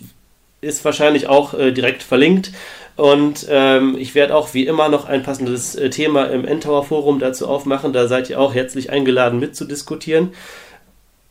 Ist 0.60 0.84
wahrscheinlich 0.84 1.28
auch 1.28 1.54
äh, 1.54 1.70
direkt 1.70 2.02
verlinkt. 2.02 2.50
Und 2.96 3.46
ähm, 3.48 3.96
ich 3.96 4.16
werde 4.16 4.34
auch 4.34 4.52
wie 4.54 4.66
immer 4.66 4.88
noch 4.88 5.04
ein 5.04 5.22
passendes 5.22 5.76
äh, 5.76 5.90
Thema 5.90 6.24
im 6.24 6.44
Endtower 6.44 6.84
Forum 6.84 7.20
dazu 7.20 7.46
aufmachen. 7.46 7.92
Da 7.92 8.08
seid 8.08 8.28
ihr 8.28 8.40
auch 8.40 8.52
herzlich 8.52 8.90
eingeladen 8.90 9.38
mitzudiskutieren. 9.38 10.30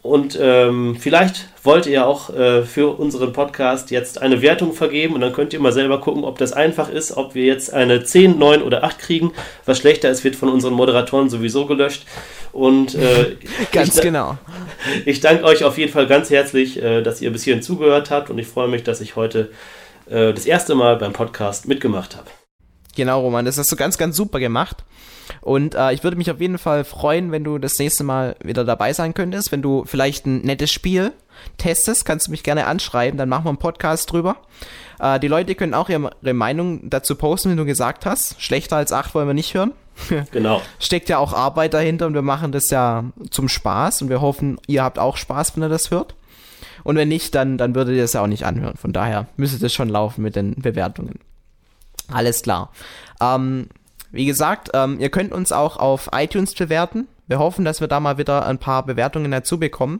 Und 0.07 0.39
ähm, 0.41 0.95
vielleicht 0.97 1.49
wollt 1.63 1.85
ihr 1.85 2.07
auch 2.07 2.29
äh, 2.29 2.63
für 2.63 2.97
unseren 2.97 3.33
Podcast 3.33 3.91
jetzt 3.91 4.21
eine 4.21 4.41
Wertung 4.41 4.71
vergeben 4.71 5.15
und 5.15 5.19
dann 5.19 5.33
könnt 5.33 5.51
ihr 5.51 5.59
mal 5.59 5.73
selber 5.73 5.99
gucken, 5.99 6.23
ob 6.23 6.37
das 6.37 6.53
einfach 6.53 6.87
ist, 6.87 7.17
ob 7.17 7.35
wir 7.35 7.43
jetzt 7.43 7.73
eine 7.73 8.01
10, 8.01 8.39
9 8.39 8.61
oder 8.61 8.85
8 8.85 8.99
kriegen. 8.99 9.33
Was 9.65 9.79
schlechter 9.79 10.09
ist, 10.09 10.23
wird 10.23 10.37
von 10.37 10.47
unseren 10.47 10.75
Moderatoren 10.75 11.29
sowieso 11.29 11.65
gelöscht. 11.65 12.05
Und 12.53 12.95
äh, 12.95 13.35
ganz 13.73 13.97
ich, 13.97 14.01
genau. 14.01 14.37
Ich 15.05 15.19
danke 15.19 15.43
euch 15.43 15.65
auf 15.65 15.77
jeden 15.77 15.91
Fall 15.91 16.07
ganz 16.07 16.29
herzlich, 16.29 16.81
äh, 16.81 17.01
dass 17.01 17.19
ihr 17.21 17.33
bis 17.33 17.43
hierhin 17.43 17.61
zugehört 17.61 18.09
habt 18.09 18.29
und 18.29 18.39
ich 18.39 18.47
freue 18.47 18.69
mich, 18.69 18.83
dass 18.83 19.01
ich 19.01 19.17
heute 19.17 19.51
äh, 20.09 20.31
das 20.31 20.45
erste 20.45 20.73
Mal 20.75 20.95
beim 20.95 21.11
Podcast 21.11 21.67
mitgemacht 21.67 22.15
habe. 22.15 22.29
Genau, 22.97 23.21
Roman, 23.21 23.45
das 23.45 23.59
hast 23.59 23.71
du 23.71 23.75
ganz, 23.75 23.99
ganz 23.99 24.17
super 24.17 24.39
gemacht. 24.39 24.83
Und 25.41 25.75
äh, 25.75 25.93
ich 25.93 26.03
würde 26.03 26.17
mich 26.17 26.31
auf 26.31 26.41
jeden 26.41 26.57
Fall 26.57 26.83
freuen, 26.83 27.31
wenn 27.31 27.43
du 27.43 27.59
das 27.59 27.77
nächste 27.77 28.03
Mal 28.03 28.35
wieder 28.43 28.65
dabei 28.65 28.91
sein 28.91 29.13
könntest. 29.13 29.51
Wenn 29.51 29.61
du 29.61 29.85
vielleicht 29.85 30.25
ein 30.25 30.41
nettes 30.41 30.71
Spiel 30.71 31.13
testest, 31.59 32.05
kannst 32.05 32.25
du 32.25 32.31
mich 32.31 32.41
gerne 32.41 32.65
anschreiben, 32.65 33.19
dann 33.19 33.29
machen 33.29 33.45
wir 33.45 33.49
einen 33.49 33.59
Podcast 33.59 34.11
drüber. 34.11 34.37
Äh, 34.99 35.19
die 35.19 35.27
Leute 35.27 35.53
können 35.53 35.75
auch 35.75 35.89
ihre 35.89 36.33
Meinung 36.33 36.89
dazu 36.89 37.13
posten, 37.13 37.51
wie 37.51 37.55
du 37.55 37.65
gesagt 37.65 38.07
hast. 38.07 38.41
Schlechter 38.41 38.77
als 38.77 38.91
acht 38.91 39.13
wollen 39.13 39.27
wir 39.27 39.35
nicht 39.35 39.53
hören. 39.53 39.73
Genau. 40.31 40.63
Steckt 40.79 41.07
ja 41.07 41.19
auch 41.19 41.33
Arbeit 41.33 41.75
dahinter 41.75 42.07
und 42.07 42.15
wir 42.15 42.23
machen 42.23 42.51
das 42.51 42.71
ja 42.71 43.03
zum 43.29 43.47
Spaß 43.47 44.01
und 44.01 44.09
wir 44.09 44.21
hoffen, 44.21 44.59
ihr 44.65 44.83
habt 44.83 44.97
auch 44.97 45.17
Spaß, 45.17 45.55
wenn 45.55 45.63
ihr 45.63 45.69
das 45.69 45.91
hört. 45.91 46.15
Und 46.83 46.95
wenn 46.95 47.09
nicht, 47.09 47.35
dann, 47.35 47.59
dann 47.59 47.75
würdet 47.75 47.95
ihr 47.95 48.03
es 48.03 48.13
ja 48.13 48.21
auch 48.23 48.27
nicht 48.27 48.45
anhören. 48.45 48.75
Von 48.75 48.91
daher 48.91 49.27
müsste 49.37 49.63
es 49.63 49.73
schon 49.73 49.89
laufen 49.89 50.23
mit 50.23 50.35
den 50.35 50.55
Bewertungen. 50.55 51.19
Alles 52.11 52.41
klar. 52.41 52.71
Ähm, 53.19 53.69
wie 54.11 54.25
gesagt, 54.25 54.71
ähm, 54.73 54.99
ihr 54.99 55.09
könnt 55.09 55.33
uns 55.33 55.51
auch 55.51 55.77
auf 55.77 56.09
iTunes 56.13 56.53
bewerten. 56.53 57.07
Wir 57.27 57.39
hoffen, 57.39 57.65
dass 57.65 57.81
wir 57.81 57.87
da 57.87 57.99
mal 57.99 58.17
wieder 58.17 58.45
ein 58.45 58.57
paar 58.57 58.85
Bewertungen 58.85 59.31
dazu 59.31 59.59
bekommen, 59.59 59.99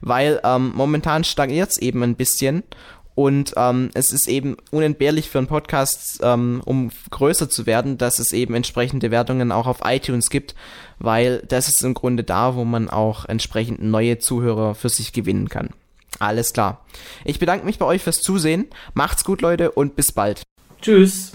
weil 0.00 0.40
ähm, 0.42 0.72
momentan 0.74 1.22
stagniert 1.22 1.70
es 1.70 1.78
eben 1.78 2.02
ein 2.02 2.16
bisschen 2.16 2.64
und 3.14 3.52
ähm, 3.56 3.90
es 3.94 4.12
ist 4.12 4.28
eben 4.28 4.56
unentbehrlich 4.70 5.28
für 5.28 5.38
einen 5.38 5.46
Podcast, 5.46 6.20
ähm, 6.22 6.62
um 6.64 6.90
größer 7.10 7.50
zu 7.50 7.66
werden, 7.66 7.98
dass 7.98 8.18
es 8.18 8.32
eben 8.32 8.54
entsprechende 8.54 9.10
Wertungen 9.10 9.52
auch 9.52 9.66
auf 9.66 9.80
iTunes 9.84 10.30
gibt, 10.30 10.54
weil 10.98 11.42
das 11.46 11.68
ist 11.68 11.84
im 11.84 11.94
Grunde 11.94 12.24
da, 12.24 12.54
wo 12.54 12.64
man 12.64 12.88
auch 12.88 13.26
entsprechend 13.26 13.82
neue 13.82 14.18
Zuhörer 14.18 14.74
für 14.74 14.88
sich 14.88 15.12
gewinnen 15.12 15.48
kann. 15.48 15.70
Alles 16.18 16.52
klar. 16.52 16.84
Ich 17.24 17.38
bedanke 17.38 17.66
mich 17.66 17.78
bei 17.78 17.86
euch 17.86 18.02
fürs 18.02 18.22
Zusehen. 18.22 18.66
Macht's 18.94 19.24
gut, 19.24 19.42
Leute, 19.42 19.70
und 19.70 19.96
bis 19.96 20.12
bald. 20.12 20.42
Tschüss. 20.80 21.32